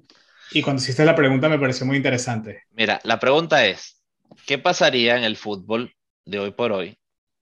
y 0.52 0.62
cuando 0.62 0.82
hiciste 0.82 1.04
la 1.04 1.16
pregunta 1.16 1.48
me 1.48 1.58
pareció 1.58 1.84
muy 1.84 1.96
interesante. 1.96 2.62
Mira, 2.70 3.00
la 3.04 3.18
pregunta 3.18 3.66
es, 3.66 4.02
¿qué 4.46 4.58
pasaría 4.58 5.16
en 5.16 5.24
el 5.24 5.36
fútbol 5.36 5.94
de 6.24 6.38
hoy 6.38 6.52
por 6.52 6.72
hoy 6.72 6.98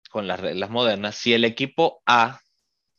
con 0.09 0.27
las 0.27 0.39
reglas 0.39 0.69
modernas 0.69 1.15
si 1.15 1.33
el 1.33 1.43
equipo 1.43 2.01
A 2.05 2.39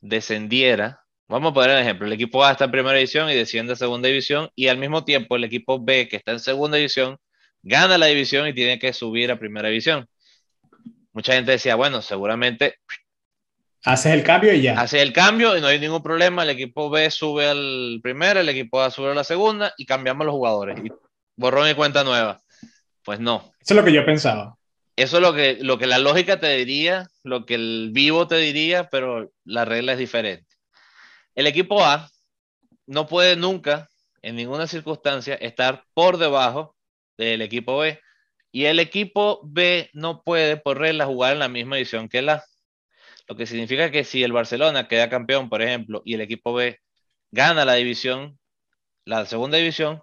descendiera? 0.00 1.00
Vamos 1.28 1.52
a 1.52 1.54
poner 1.54 1.70
un 1.70 1.82
ejemplo, 1.82 2.06
el 2.06 2.12
equipo 2.12 2.44
A 2.44 2.52
está 2.52 2.64
en 2.64 2.72
primera 2.72 2.96
división 2.96 3.30
y 3.30 3.34
desciende 3.34 3.74
a 3.74 3.76
segunda 3.76 4.08
división 4.08 4.50
y 4.56 4.66
al 4.66 4.78
mismo 4.78 5.04
tiempo 5.04 5.36
el 5.36 5.44
equipo 5.44 5.82
B 5.82 6.08
que 6.08 6.16
está 6.16 6.32
en 6.32 6.40
segunda 6.40 6.76
división 6.76 7.18
gana 7.62 7.96
la 7.98 8.06
división 8.06 8.48
y 8.48 8.54
tiene 8.54 8.80
que 8.80 8.92
subir 8.92 9.30
a 9.30 9.38
primera 9.38 9.68
división 9.68 10.08
mucha 11.12 11.34
gente 11.34 11.52
decía, 11.52 11.74
bueno, 11.74 12.02
seguramente... 12.02 12.76
Haces 13.84 14.12
el 14.12 14.22
cambio 14.22 14.52
y 14.54 14.62
ya. 14.62 14.80
Haces 14.80 15.02
el 15.02 15.12
cambio 15.12 15.56
y 15.56 15.60
no 15.60 15.66
hay 15.66 15.78
ningún 15.78 16.02
problema. 16.02 16.44
El 16.44 16.50
equipo 16.50 16.88
B 16.88 17.10
sube 17.10 17.48
al 17.48 18.00
primero, 18.02 18.40
el 18.40 18.48
equipo 18.48 18.80
A 18.80 18.90
sube 18.90 19.10
a 19.10 19.14
la 19.14 19.24
segunda 19.24 19.74
y 19.76 19.86
cambiamos 19.86 20.24
los 20.24 20.34
jugadores. 20.34 20.78
Y 20.84 20.92
borrón 21.36 21.68
y 21.68 21.74
cuenta 21.74 22.04
nueva. 22.04 22.40
Pues 23.04 23.18
no. 23.18 23.52
Eso 23.60 23.74
es 23.74 23.76
lo 23.76 23.84
que 23.84 23.92
yo 23.92 24.04
pensaba. 24.04 24.56
Eso 24.94 25.16
es 25.16 25.22
lo 25.22 25.34
que, 25.34 25.58
lo 25.60 25.78
que 25.78 25.86
la 25.86 25.98
lógica 25.98 26.38
te 26.38 26.54
diría, 26.56 27.08
lo 27.24 27.44
que 27.44 27.54
el 27.54 27.90
vivo 27.92 28.28
te 28.28 28.36
diría, 28.36 28.88
pero 28.88 29.32
la 29.44 29.64
regla 29.64 29.92
es 29.92 29.98
diferente. 29.98 30.46
El 31.34 31.46
equipo 31.46 31.84
A 31.84 32.10
no 32.86 33.06
puede 33.06 33.36
nunca, 33.36 33.88
en 34.20 34.36
ninguna 34.36 34.66
circunstancia, 34.66 35.34
estar 35.34 35.84
por 35.94 36.18
debajo 36.18 36.76
del 37.16 37.42
equipo 37.42 37.78
B 37.78 37.98
y 38.52 38.66
el 38.66 38.78
equipo 38.78 39.40
B 39.44 39.90
no 39.94 40.22
puede 40.22 40.58
por 40.58 40.78
regla 40.78 41.06
jugar 41.06 41.32
en 41.32 41.38
la 41.40 41.48
misma 41.48 41.78
edición 41.78 42.08
que 42.08 42.18
el 42.18 42.28
A. 42.28 42.44
Lo 43.26 43.34
que 43.34 43.46
significa 43.46 43.90
que 43.90 44.04
si 44.04 44.22
el 44.22 44.32
Barcelona 44.32 44.88
queda 44.88 45.08
campeón, 45.08 45.48
por 45.48 45.62
ejemplo, 45.62 46.02
y 46.04 46.14
el 46.14 46.20
equipo 46.20 46.52
B 46.52 46.78
gana 47.30 47.64
la 47.64 47.74
división, 47.74 48.38
la 49.06 49.24
segunda 49.26 49.56
división, 49.56 50.02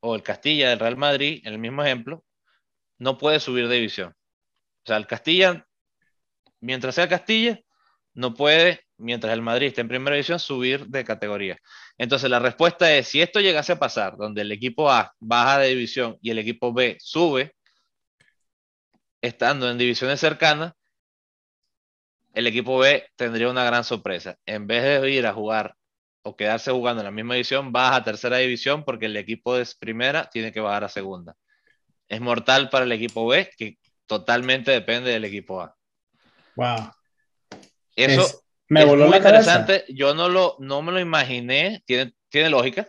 o 0.00 0.14
el 0.14 0.22
Castilla 0.22 0.70
del 0.70 0.78
Real 0.78 0.96
Madrid, 0.96 1.42
en 1.44 1.52
el 1.52 1.58
mismo 1.58 1.82
ejemplo, 1.84 2.24
no 2.98 3.18
puede 3.18 3.40
subir 3.40 3.68
de 3.68 3.76
división. 3.76 4.14
O 4.84 4.86
sea, 4.86 4.96
el 4.96 5.06
Castilla, 5.06 5.66
mientras 6.60 6.94
sea 6.94 7.08
Castilla, 7.08 7.60
no 8.14 8.32
puede, 8.34 8.80
mientras 9.00 9.32
el 9.32 9.42
Madrid 9.42 9.68
esté 9.68 9.80
en 9.80 9.88
primera 9.88 10.14
división, 10.14 10.38
subir 10.38 10.86
de 10.86 11.04
categoría. 11.04 11.58
Entonces 11.98 12.30
la 12.30 12.38
respuesta 12.38 12.94
es, 12.94 13.08
si 13.08 13.20
esto 13.20 13.40
llegase 13.40 13.72
a 13.72 13.78
pasar, 13.78 14.16
donde 14.16 14.42
el 14.42 14.52
equipo 14.52 14.90
A 14.90 15.12
baja 15.18 15.58
de 15.58 15.68
división 15.68 16.18
y 16.20 16.30
el 16.30 16.38
equipo 16.38 16.72
B 16.72 16.96
sube, 17.00 17.54
estando 19.20 19.70
en 19.70 19.78
divisiones 19.78 20.20
cercanas, 20.20 20.74
el 22.32 22.46
equipo 22.46 22.78
B 22.78 23.06
tendría 23.16 23.50
una 23.50 23.64
gran 23.64 23.84
sorpresa. 23.84 24.36
En 24.46 24.66
vez 24.66 24.82
de 25.02 25.10
ir 25.10 25.26
a 25.26 25.32
jugar 25.32 25.74
o 26.22 26.36
quedarse 26.36 26.70
jugando 26.70 27.00
en 27.00 27.06
la 27.06 27.10
misma 27.10 27.34
división, 27.34 27.72
baja 27.72 27.96
a 27.96 28.04
tercera 28.04 28.36
división 28.36 28.84
porque 28.84 29.06
el 29.06 29.16
equipo 29.16 29.56
de 29.56 29.66
primera 29.78 30.28
tiene 30.30 30.52
que 30.52 30.60
bajar 30.60 30.84
a 30.84 30.88
segunda. 30.88 31.34
Es 32.08 32.20
mortal 32.20 32.68
para 32.70 32.84
el 32.84 32.92
equipo 32.92 33.26
B, 33.26 33.50
que 33.56 33.78
totalmente 34.06 34.70
depende 34.70 35.10
del 35.10 35.24
equipo 35.24 35.60
A. 35.60 35.76
Wow. 36.56 36.92
Eso 37.96 38.42
me 38.70 38.84
voló 38.84 39.06
muy 39.06 39.18
interesante. 39.18 39.84
Yo 39.88 40.14
no, 40.14 40.28
lo, 40.28 40.56
no 40.58 40.80
me 40.80 40.92
lo 40.92 41.00
imaginé. 41.00 41.82
Tiene, 41.84 42.14
tiene 42.28 42.48
lógica 42.48 42.88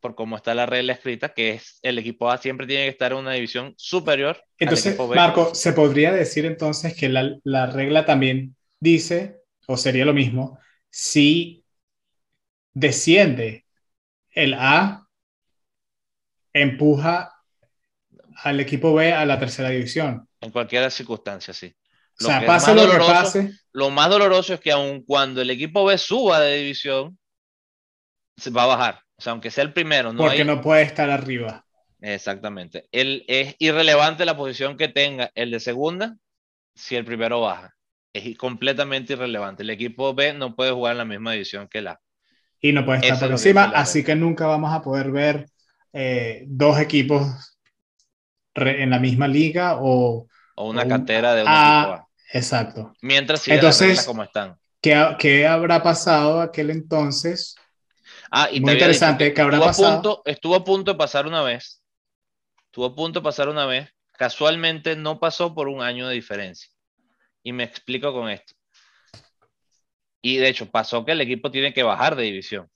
por 0.00 0.14
cómo 0.14 0.36
está 0.36 0.54
la 0.54 0.66
regla 0.66 0.92
escrita, 0.92 1.34
que 1.34 1.50
es 1.50 1.78
el 1.82 1.98
equipo 1.98 2.30
A 2.30 2.38
siempre 2.38 2.66
tiene 2.66 2.84
que 2.84 2.90
estar 2.90 3.12
en 3.12 3.18
una 3.18 3.32
división 3.32 3.74
superior. 3.76 4.42
Entonces, 4.58 4.98
Marco, 5.14 5.54
¿se 5.54 5.72
podría 5.72 6.12
decir 6.12 6.46
entonces 6.46 6.94
que 6.94 7.08
la, 7.08 7.36
la 7.44 7.66
regla 7.66 8.04
también 8.04 8.56
dice, 8.80 9.40
o 9.66 9.76
sería 9.76 10.04
lo 10.04 10.14
mismo, 10.14 10.58
si 10.88 11.64
desciende 12.72 13.66
el 14.30 14.54
A, 14.54 15.08
empuja 16.52 17.34
al 18.44 18.60
equipo 18.60 18.94
B 18.94 19.12
a 19.12 19.26
la 19.26 19.38
tercera 19.38 19.70
división. 19.70 20.28
En 20.40 20.50
cualquier 20.50 20.90
circunstancia, 20.90 21.52
sí. 21.52 21.74
Lo 22.20 22.28
o 22.28 22.30
sea, 22.30 22.46
pase 22.46 22.74
lo 22.74 22.90
que 22.90 22.98
pase. 22.98 23.52
Lo 23.72 23.90
más 23.90 24.10
doloroso 24.10 24.54
es 24.54 24.60
que 24.60 24.72
aun 24.72 25.04
cuando 25.04 25.40
el 25.40 25.50
equipo 25.50 25.84
B 25.84 25.96
suba 25.98 26.40
de 26.40 26.56
división, 26.56 27.18
se 28.36 28.50
va 28.50 28.64
a 28.64 28.66
bajar. 28.66 29.02
O 29.16 29.22
sea, 29.22 29.32
aunque 29.32 29.50
sea 29.50 29.64
el 29.64 29.72
primero. 29.72 30.12
No 30.12 30.24
Porque 30.24 30.44
no 30.44 30.60
puede 30.60 30.82
estar 30.82 31.10
arriba. 31.10 31.64
Exactamente. 32.00 32.88
El, 32.92 33.24
es 33.28 33.56
irrelevante 33.58 34.24
la 34.24 34.36
posición 34.36 34.76
que 34.76 34.88
tenga 34.88 35.30
el 35.34 35.50
de 35.50 35.60
segunda 35.60 36.16
si 36.74 36.96
el 36.96 37.04
primero 37.04 37.40
baja. 37.40 37.74
Es 38.12 38.36
completamente 38.38 39.12
irrelevante. 39.12 39.62
El 39.62 39.70
equipo 39.70 40.14
B 40.14 40.32
no 40.32 40.54
puede 40.54 40.72
jugar 40.72 40.92
en 40.92 40.98
la 40.98 41.04
misma 41.04 41.32
división 41.32 41.68
que 41.68 41.78
el 41.78 41.88
A. 41.88 42.00
Y 42.60 42.72
no 42.72 42.84
puede 42.84 43.00
estar 43.00 43.18
por 43.18 43.30
encima, 43.30 43.64
así 43.74 44.02
que 44.02 44.16
nunca 44.16 44.46
vamos 44.46 44.72
a 44.72 44.82
poder 44.82 45.12
ver 45.12 45.46
eh, 45.92 46.44
dos 46.46 46.80
equipos 46.80 47.56
en 48.54 48.90
la 48.90 48.98
misma 48.98 49.28
liga 49.28 49.76
o, 49.80 50.26
o 50.56 50.68
una 50.68 50.88
cantera 50.88 51.34
de 51.34 51.42
un 51.42 51.48
equipo 51.48 51.94
A. 51.94 52.07
Exacto. 52.32 52.92
Mientras 53.00 53.40
sigan 53.40 53.58
Entonces, 53.58 54.04
como 54.04 54.22
están. 54.22 54.58
¿qué, 54.80 55.16
¿qué, 55.18 55.46
habrá 55.46 55.82
pasado 55.82 56.40
aquel 56.40 56.70
entonces? 56.70 57.56
Ah, 58.30 58.48
y 58.52 58.60
Muy 58.60 58.72
interesante, 58.72 59.32
¿qué 59.32 59.40
habrá 59.40 59.58
pasado? 59.60 59.94
punto, 59.94 60.22
estuvo 60.26 60.54
a 60.54 60.64
punto 60.64 60.92
de 60.92 60.98
pasar 60.98 61.26
una 61.26 61.42
vez. 61.42 61.82
Estuvo 62.66 62.86
a 62.86 62.94
punto 62.94 63.20
de 63.20 63.24
pasar 63.24 63.48
una 63.48 63.66
vez. 63.66 63.88
Casualmente 64.12 64.96
no 64.96 65.18
pasó 65.18 65.54
por 65.54 65.68
un 65.68 65.80
año 65.80 66.08
de 66.08 66.14
diferencia. 66.14 66.70
Y 67.42 67.52
me 67.52 67.64
explico 67.64 68.12
con 68.12 68.28
esto. 68.28 68.54
Y 70.20 70.36
de 70.36 70.48
hecho, 70.48 70.70
pasó 70.70 71.04
que 71.04 71.12
el 71.12 71.20
equipo 71.20 71.50
tiene 71.50 71.72
que 71.72 71.82
bajar 71.82 72.16
de 72.16 72.24
división. 72.24 72.68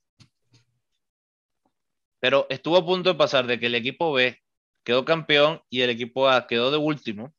Pero 2.20 2.46
estuvo 2.48 2.76
a 2.76 2.86
punto 2.86 3.10
de 3.10 3.18
pasar 3.18 3.46
de 3.46 3.58
que 3.58 3.66
el 3.66 3.74
equipo 3.74 4.12
B 4.12 4.40
quedó 4.84 5.04
campeón 5.04 5.60
y 5.68 5.82
el 5.82 5.90
equipo 5.90 6.28
A 6.28 6.46
quedó 6.46 6.70
de 6.70 6.76
último, 6.76 7.34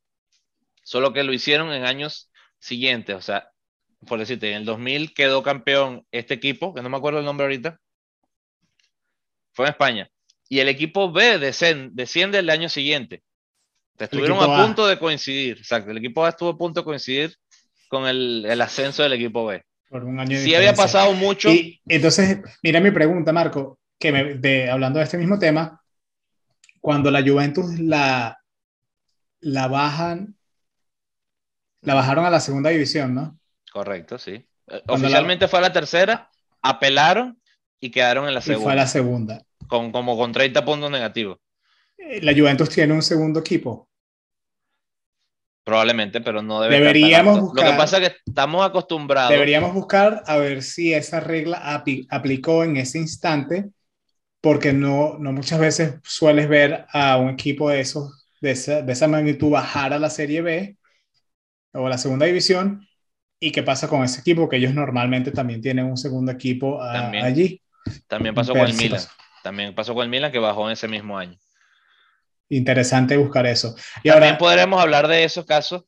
solo 0.84 1.14
que 1.14 1.24
lo 1.24 1.34
hicieron 1.34 1.72
en 1.74 1.86
años 1.86 2.32
siguientes. 2.60 3.16
O 3.16 3.22
sea, 3.22 3.50
por 4.06 4.20
decirte, 4.20 4.52
en 4.52 4.58
el 4.58 4.66
2000 4.66 5.14
quedó 5.14 5.44
campeón 5.44 6.06
este 6.12 6.34
equipo, 6.34 6.74
que 6.74 6.82
no 6.82 6.90
me 6.90 6.98
acuerdo 6.98 7.20
el 7.20 7.26
nombre 7.26 7.46
ahorita, 7.46 7.80
fue 9.54 9.66
en 9.66 9.72
España. 9.72 10.10
Y 10.50 10.60
el 10.60 10.70
equipo 10.70 11.12
B 11.12 11.40
desciende 11.40 12.40
el 12.40 12.50
año 12.50 12.70
siguiente. 12.70 13.24
Estuvieron 13.98 14.40
a 14.40 14.64
punto 14.64 14.88
de 14.88 15.00
coincidir, 15.00 15.58
exacto. 15.58 15.92
El 15.92 15.98
equipo 15.98 16.26
A 16.26 16.30
estuvo 16.30 16.50
a 16.50 16.58
punto 16.58 16.82
de 16.82 16.86
coincidir 16.86 17.36
con 17.88 18.08
el, 18.08 18.46
el 18.48 18.62
ascenso 18.62 19.04
del 19.04 19.14
equipo 19.14 19.46
B. 19.46 19.64
Por 19.90 20.04
un 20.04 20.20
año 20.20 20.38
sí 20.38 20.56
había 20.56 20.74
pasado 20.74 21.14
mucho. 21.14 21.52
Y 21.52 21.82
entonces, 21.88 22.40
mira 22.64 22.80
mi 22.80 22.92
pregunta, 22.92 23.32
Marco, 23.32 23.80
que 24.00 24.12
me, 24.12 24.34
de, 24.36 24.70
hablando 24.70 24.98
de 25.00 25.06
este 25.06 25.18
mismo 25.18 25.38
tema, 25.38 25.82
cuando 26.82 27.12
la 27.12 27.22
Juventus 27.22 27.80
la, 27.80 28.40
la 29.40 29.68
bajan, 29.68 30.36
la 31.84 31.94
bajaron 31.94 32.26
a 32.26 32.30
la 32.30 32.40
segunda 32.40 32.70
división, 32.70 33.14
¿no? 33.14 33.38
Correcto, 33.72 34.18
sí. 34.18 34.46
Oficialmente 34.88 35.48
fue 35.48 35.60
a 35.60 35.64
la 35.64 35.74
tercera, 35.74 36.30
apelaron 36.62 37.40
y 37.80 37.92
quedaron 37.92 38.28
en 38.28 38.34
la 38.34 38.42
segunda. 38.42 38.62
Y 38.62 38.64
fue 38.64 38.72
a 38.74 38.76
la 38.76 38.88
segunda. 38.88 39.44
Con, 39.68 39.92
como 39.92 40.18
con 40.18 40.32
30 40.32 40.64
puntos 40.64 40.92
negativos. 40.92 41.40
Eh, 41.98 42.22
la 42.22 42.34
Juventus 42.34 42.70
tiene 42.70 42.94
un 42.94 43.02
segundo 43.02 43.42
equipo. 43.42 43.90
Probablemente, 45.66 46.20
pero 46.20 46.42
no 46.42 46.62
debe 46.62 46.78
Deberíamos 46.78 47.40
buscar, 47.40 47.66
Lo 47.66 47.72
que 47.72 47.78
pasa 47.78 47.98
es 47.98 48.10
que 48.10 48.16
estamos 48.26 48.66
acostumbrados. 48.66 49.32
Deberíamos 49.32 49.74
buscar 49.74 50.24
a 50.26 50.38
ver 50.38 50.62
si 50.62 50.94
esa 50.94 51.22
regla 51.22 51.84
aplicó 52.10 52.66
en 52.66 52.78
ese 52.78 53.00
instante, 53.00 53.70
porque 54.42 54.74
no, 54.74 55.18
no 55.20 55.32
muchas 55.32 55.60
veces 55.60 55.96
sueles 56.04 56.50
ver 56.50 56.86
a 56.92 57.16
un 57.16 57.30
equipo 57.30 57.70
de, 57.70 57.80
esos, 57.80 58.28
de, 58.42 58.52
esa, 58.52 58.82
de 58.82 58.92
esa 58.92 59.08
magnitud 59.08 59.52
bajar 59.52 59.94
a 59.94 60.00
la 60.00 60.10
Serie 60.10 60.42
B 60.42 60.78
o 61.74 61.90
la 61.90 61.98
segunda 61.98 62.26
división. 62.26 62.88
¿Y 63.40 63.52
qué 63.52 63.64
pasa 63.64 63.90
con 63.90 64.04
ese 64.04 64.22
equipo? 64.22 64.48
Que 64.48 64.58
ellos 64.58 64.74
normalmente 64.74 65.32
también 65.32 65.62
tienen 65.62 65.86
un 65.86 65.98
segundo 65.98 66.32
equipo 66.32 66.82
allí. 66.82 67.62
También 68.08 68.34
pasó 68.34 68.54
con 68.54 68.66
el 68.66 68.74
Milan. 68.74 69.02
También 69.44 69.76
pasó 69.76 69.94
con 69.94 70.04
el 70.04 70.10
Milan 70.10 70.32
que 70.32 70.40
bajó 70.40 70.68
en 70.68 70.74
ese 70.74 70.88
mismo 70.88 71.18
año 71.18 71.38
interesante 72.50 73.18
buscar 73.18 73.46
eso. 73.46 73.76
Y 74.04 74.10
También 74.10 74.38
podremos 74.38 74.82
hablar 74.82 75.08
de 75.08 75.24
esos 75.24 75.46
casos 75.46 75.84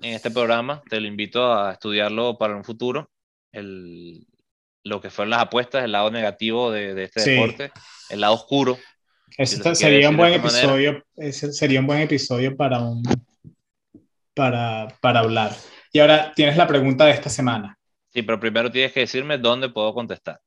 en 0.00 0.14
este 0.14 0.30
programa. 0.30 0.82
Te 0.88 1.00
lo 1.00 1.06
invito 1.06 1.52
a 1.52 1.72
estudiarlo 1.72 2.38
para 2.38 2.56
un 2.56 2.64
futuro. 2.64 3.10
El, 3.52 4.26
lo 4.82 5.00
que 5.00 5.10
fueron 5.10 5.30
las 5.30 5.42
apuestas, 5.42 5.84
el 5.84 5.92
lado 5.92 6.10
negativo 6.10 6.70
de, 6.70 7.04
este 7.04 7.30
deporte, 7.30 7.72
el 8.10 8.20
lado 8.20 8.34
oscuro. 8.34 8.78
sería 9.38 10.10
un 10.10 10.16
buen 10.16 10.34
episodio. 10.34 11.02
sería 11.30 11.80
un 11.80 11.86
buen 11.86 12.00
episodio 12.00 12.56
para 12.56 12.80
un 12.80 13.02
para, 14.34 14.88
para 15.00 15.20
hablar. 15.20 15.52
Y 15.92 16.00
ahora 16.00 16.32
tienes 16.34 16.56
la 16.56 16.66
pregunta 16.66 17.06
de 17.06 17.12
esta 17.12 17.30
semana. 17.30 17.78
Sí, 18.12 18.22
pero 18.22 18.38
primero 18.38 18.70
tienes 18.70 18.92
que 18.92 19.00
decirme 19.00 19.38
dónde 19.38 19.68
puedo 19.68 19.94
contestar. 19.94 20.40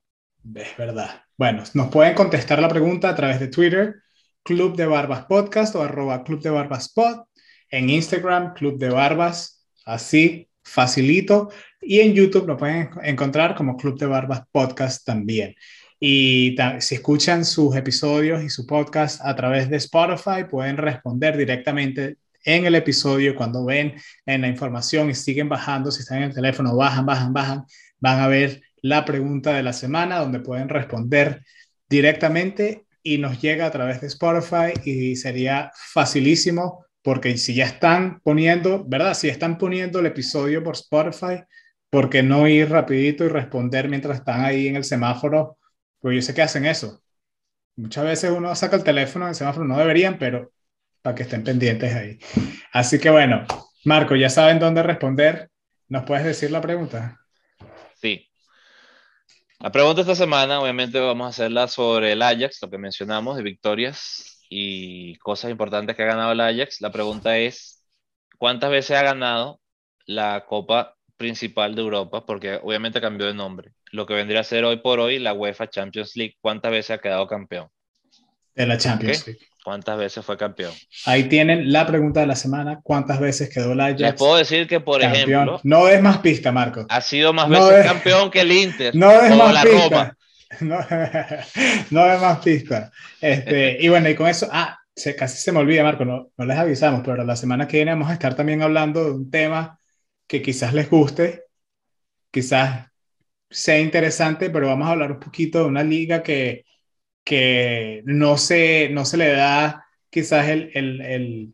Es 0.56 0.78
verdad. 0.78 1.24
Bueno, 1.38 1.64
nos 1.74 1.90
pueden 1.90 2.14
contestar 2.14 2.60
la 2.60 2.70
pregunta 2.70 3.10
a 3.10 3.16
través 3.16 3.40
de 3.40 3.48
Twitter, 3.48 3.96
Club 4.44 4.76
de 4.76 4.86
Barbas 4.86 5.26
Podcast 5.26 5.76
o 5.76 5.82
arroba 5.82 6.24
Club 6.24 6.42
de 6.42 6.50
Barbas 6.50 6.94
Pod. 6.94 7.26
En 7.70 7.90
Instagram, 7.90 8.54
Club 8.54 8.78
de 8.78 8.90
Barbas, 8.90 9.68
así, 9.86 10.50
facilito. 10.64 11.50
Y 11.82 12.00
en 12.00 12.14
YouTube 12.14 12.48
lo 12.48 12.58
pueden 12.58 12.90
encontrar 13.04 13.56
como 13.56 13.76
Club 13.76 14.00
de 14.00 14.06
Barbas 14.06 14.44
Podcast 14.52 15.06
también. 15.06 15.56
Y 16.00 16.56
si 16.80 16.96
escuchan 16.96 17.44
sus 17.44 17.76
episodios 17.76 18.44
y 18.44 18.50
su 18.50 18.66
podcast 18.68 19.20
a 19.24 19.36
través 19.36 19.70
de 19.70 19.78
Spotify, 19.78 20.44
pueden 20.50 20.78
responder 20.78 21.36
directamente 21.36 22.18
en 22.48 22.66
el 22.66 22.76
episodio 22.76 23.36
cuando 23.36 23.66
ven 23.66 23.96
en 24.26 24.42
la 24.42 24.48
información 24.48 25.10
y 25.10 25.14
siguen 25.14 25.50
bajando. 25.50 25.92
Si 25.92 26.02
están 26.02 26.20
en 26.20 26.24
el 26.26 26.34
teléfono, 26.34 26.76
bajan, 26.76 27.06
bajan, 27.06 27.34
bajan. 27.34 27.66
Van 28.00 28.20
a 28.22 28.28
ver 28.28 28.62
la 28.82 29.04
pregunta 29.04 29.54
de 29.54 29.64
la 29.64 29.74
semana 29.74 30.20
donde 30.20 30.40
pueden 30.40 30.70
responder 30.70 31.44
directamente 31.90 32.86
y 33.04 33.18
nos 33.18 33.42
llega 33.42 33.66
a 33.66 33.72
través 33.72 34.00
de 34.00 34.08
Spotify 34.08 34.74
y 34.86 35.18
sería 35.18 35.72
facilísimo 35.76 36.86
porque 37.02 37.38
si 37.38 37.54
ya 37.54 37.66
están 37.66 38.22
poniendo, 38.22 38.84
¿verdad? 38.86 39.14
Si 39.14 39.28
están 39.28 39.58
poniendo 39.58 40.00
el 40.00 40.06
episodio 40.06 40.64
por 40.64 40.76
Spotify, 40.76 41.44
¿por 41.90 42.10
qué 42.10 42.24
no 42.24 42.48
ir 42.48 42.70
rapidito 42.70 43.26
y 43.26 43.30
responder 43.30 43.90
mientras 43.90 44.20
están 44.20 44.44
ahí 44.44 44.68
en 44.68 44.78
el 44.78 44.86
semáforo? 44.86 45.58
Pues 46.00 46.16
yo 46.16 46.22
sé 46.22 46.34
que 46.34 46.42
hacen 46.42 46.66
eso. 46.66 47.02
Muchas 47.76 48.06
veces 48.06 48.32
uno 48.32 48.56
saca 48.56 48.78
el 48.78 48.84
teléfono 48.84 49.26
en 49.26 49.30
el 49.30 49.36
semáforo, 49.36 49.66
no 49.66 49.78
deberían, 49.78 50.18
pero 50.18 50.52
para 51.08 51.16
que 51.16 51.24
estén 51.24 51.42
pendientes 51.42 51.96
ahí. 51.96 52.20
Así 52.74 53.00
que 53.00 53.10
bueno, 53.10 53.46
Marco, 53.86 54.14
ya 54.18 54.30
saben 54.30 54.60
dónde 54.60 54.84
responder. 54.84 55.50
¿Nos 55.88 56.04
puedes 56.04 56.26
decir 56.26 56.52
la 56.52 56.60
pregunta? 56.60 57.22
Sí, 58.02 58.28
la 59.60 59.72
pregunta 59.72 60.02
esta 60.02 60.16
semana, 60.16 60.60
obviamente, 60.60 61.00
vamos 61.00 61.28
a 61.28 61.30
hacerla 61.30 61.70
sobre 61.70 62.12
el 62.12 62.22
Ajax, 62.22 62.62
lo 62.62 62.70
que 62.70 62.78
mencionamos 62.78 63.38
de 63.38 63.44
victorias 63.44 64.46
y 64.50 65.16
cosas 65.20 65.50
importantes 65.50 65.96
que 65.96 66.04
ha 66.04 66.08
ganado 66.08 66.34
el 66.34 66.42
Ajax. 66.42 66.82
La 66.82 66.92
pregunta 66.92 67.38
es, 67.38 67.86
¿cuántas 68.38 68.70
veces 68.70 68.98
ha 68.98 69.04
ganado 69.04 69.62
la 70.08 70.44
Copa 70.46 70.94
principal 71.16 71.74
de 71.74 71.84
Europa? 71.84 72.26
Porque 72.26 72.60
obviamente 72.62 73.00
cambió 73.00 73.28
de 73.28 73.34
nombre. 73.34 73.72
Lo 73.94 74.06
que 74.06 74.14
vendría 74.14 74.42
a 74.42 74.44
ser 74.44 74.66
hoy 74.66 74.76
por 74.82 75.00
hoy 75.00 75.20
la 75.20 75.32
UEFA 75.32 75.70
Champions 75.70 76.18
League, 76.18 76.36
¿cuántas 76.42 76.70
veces 76.70 76.98
ha 76.98 77.02
quedado 77.02 77.26
campeón? 77.28 77.70
De 78.56 78.68
la 78.68 78.78
Champions 78.78 79.26
League. 79.26 79.40
¿Cuántas 79.68 79.98
veces 79.98 80.24
fue 80.24 80.38
campeón? 80.38 80.72
Ahí 81.04 81.26
tienen 81.26 81.74
la 81.74 81.86
pregunta 81.86 82.22
de 82.22 82.26
la 82.26 82.38
semana. 82.38 82.80
¿Cuántas 82.82 83.20
veces 83.20 83.50
quedó 83.50 83.74
el 83.74 83.82
Ajax? 83.82 84.00
Les 84.00 84.14
puedo 84.14 84.38
decir 84.38 84.66
que, 84.66 84.80
por 84.80 85.02
ejemplo... 85.02 85.60
No 85.62 85.90
es 85.90 86.02
más 86.02 86.20
pista, 86.20 86.54
Marco. 86.54 86.86
Ha 86.88 87.02
sido 87.02 87.34
más 87.34 87.50
veces 87.50 87.86
campeón 87.86 88.32
que 88.32 88.40
el 88.40 88.52
Inter. 88.54 88.96
No 88.96 89.12
es 89.12 89.36
más 89.36 89.54
la 89.54 89.64
pista. 89.64 89.90
Roma. 89.90 90.18
No, 90.62 90.80
no 91.90 92.14
es 92.14 92.22
más 92.22 92.40
pista. 92.40 92.94
Este, 93.20 93.76
y 93.82 93.90
bueno, 93.90 94.08
y 94.08 94.16
con 94.16 94.28
eso... 94.28 94.48
Ah, 94.54 94.80
se, 94.96 95.18
casi 95.18 95.38
se 95.38 95.52
me 95.52 95.60
olvida, 95.60 95.84
Marco. 95.84 96.06
No, 96.06 96.30
no 96.38 96.46
les 96.46 96.58
avisamos, 96.58 97.02
pero 97.04 97.26
la 97.26 97.36
semana 97.36 97.68
que 97.68 97.76
viene 97.76 97.92
vamos 97.92 98.10
a 98.10 98.14
estar 98.14 98.36
también 98.36 98.62
hablando 98.62 99.04
de 99.04 99.12
un 99.12 99.30
tema 99.30 99.78
que 100.28 100.42
quizás 100.42 100.74
les 100.74 100.90
guste, 100.90 101.44
quizás 102.32 102.88
sea 103.50 103.82
interesante, 103.82 104.50
pero 104.50 104.68
vamos 104.68 104.88
a 104.88 104.92
hablar 104.92 105.12
un 105.12 105.20
poquito 105.20 105.60
de 105.60 105.66
una 105.66 105.84
liga 105.84 106.24
que 106.24 106.64
que 107.28 108.04
no 108.06 108.38
se, 108.38 108.88
no 108.94 109.04
se 109.04 109.18
le 109.18 109.34
da 109.34 109.86
quizás 110.10 110.48
el, 110.48 110.72
el, 110.74 111.02
el, 111.02 111.52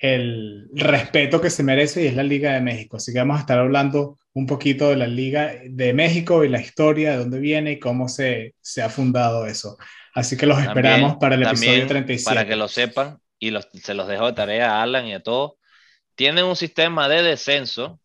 el, 0.00 0.68
respeto 0.72 1.42
que 1.42 1.50
se 1.50 1.62
merece 1.62 2.02
y 2.02 2.06
es 2.06 2.16
la 2.16 2.22
Liga 2.22 2.54
de 2.54 2.62
México. 2.62 2.96
Así 2.96 3.12
que 3.12 3.18
vamos 3.18 3.36
a 3.36 3.40
estar 3.40 3.58
hablando 3.58 4.16
un 4.32 4.46
poquito 4.46 4.88
de 4.88 4.96
la 4.96 5.06
Liga 5.06 5.52
de 5.62 5.92
México 5.92 6.42
y 6.42 6.48
la 6.48 6.62
historia, 6.62 7.10
de 7.10 7.18
dónde 7.18 7.38
viene 7.38 7.72
y 7.72 7.78
cómo 7.78 8.08
se, 8.08 8.54
se 8.62 8.80
ha 8.80 8.88
fundado 8.88 9.46
eso. 9.46 9.76
Así 10.14 10.38
que 10.38 10.46
los 10.46 10.58
esperamos 10.58 11.16
para 11.20 11.34
el 11.34 11.42
episodio 11.42 11.86
37. 11.86 12.24
Para 12.24 12.48
que 12.48 12.56
lo 12.56 12.66
sepan, 12.66 13.18
y 13.38 13.52
se 13.82 13.92
los 13.92 14.08
dejo 14.08 14.24
de 14.24 14.32
tarea 14.32 14.76
a 14.76 14.82
Alan 14.84 15.06
y 15.06 15.12
a 15.12 15.22
todos, 15.22 15.52
tienen 16.14 16.46
un 16.46 16.56
sistema 16.56 17.10
de 17.10 17.22
descenso 17.22 18.00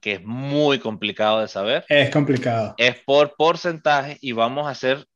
que 0.00 0.14
es 0.14 0.24
muy 0.24 0.78
complicado 0.78 1.42
de 1.42 1.48
saber. 1.48 1.84
Es 1.90 2.08
complicado. 2.08 2.74
Es 2.78 2.96
por 3.04 3.34
porcentaje 3.36 4.16
y 4.22 4.32
vamos 4.32 4.66
a 4.66 4.70
hacer 4.70 5.06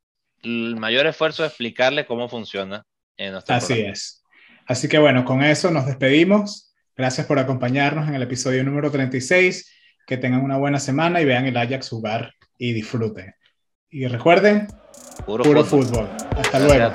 el 0.42 0.76
mayor 0.76 1.06
esfuerzo 1.06 1.44
es 1.44 1.50
explicarle 1.50 2.06
cómo 2.06 2.28
funciona 2.28 2.84
en 3.16 3.32
nuestro 3.32 3.54
Así 3.54 3.80
es. 3.80 4.22
Así 4.66 4.88
que 4.88 4.98
bueno, 4.98 5.24
con 5.24 5.42
eso 5.42 5.70
nos 5.70 5.86
despedimos. 5.86 6.74
Gracias 6.96 7.26
por 7.26 7.38
acompañarnos 7.38 8.08
en 8.08 8.14
el 8.14 8.22
episodio 8.22 8.62
número 8.64 8.90
36. 8.90 9.70
Que 10.06 10.16
tengan 10.16 10.42
una 10.42 10.56
buena 10.56 10.80
semana 10.80 11.20
y 11.20 11.24
vean 11.24 11.46
el 11.46 11.56
Ajax 11.56 11.88
jugar 11.88 12.34
y 12.58 12.72
disfruten. 12.72 13.34
Y 13.90 14.06
recuerden, 14.06 14.68
puro, 15.26 15.64
fútbol. 15.64 16.08
Hasta 16.36 16.58
luego. 16.60 16.92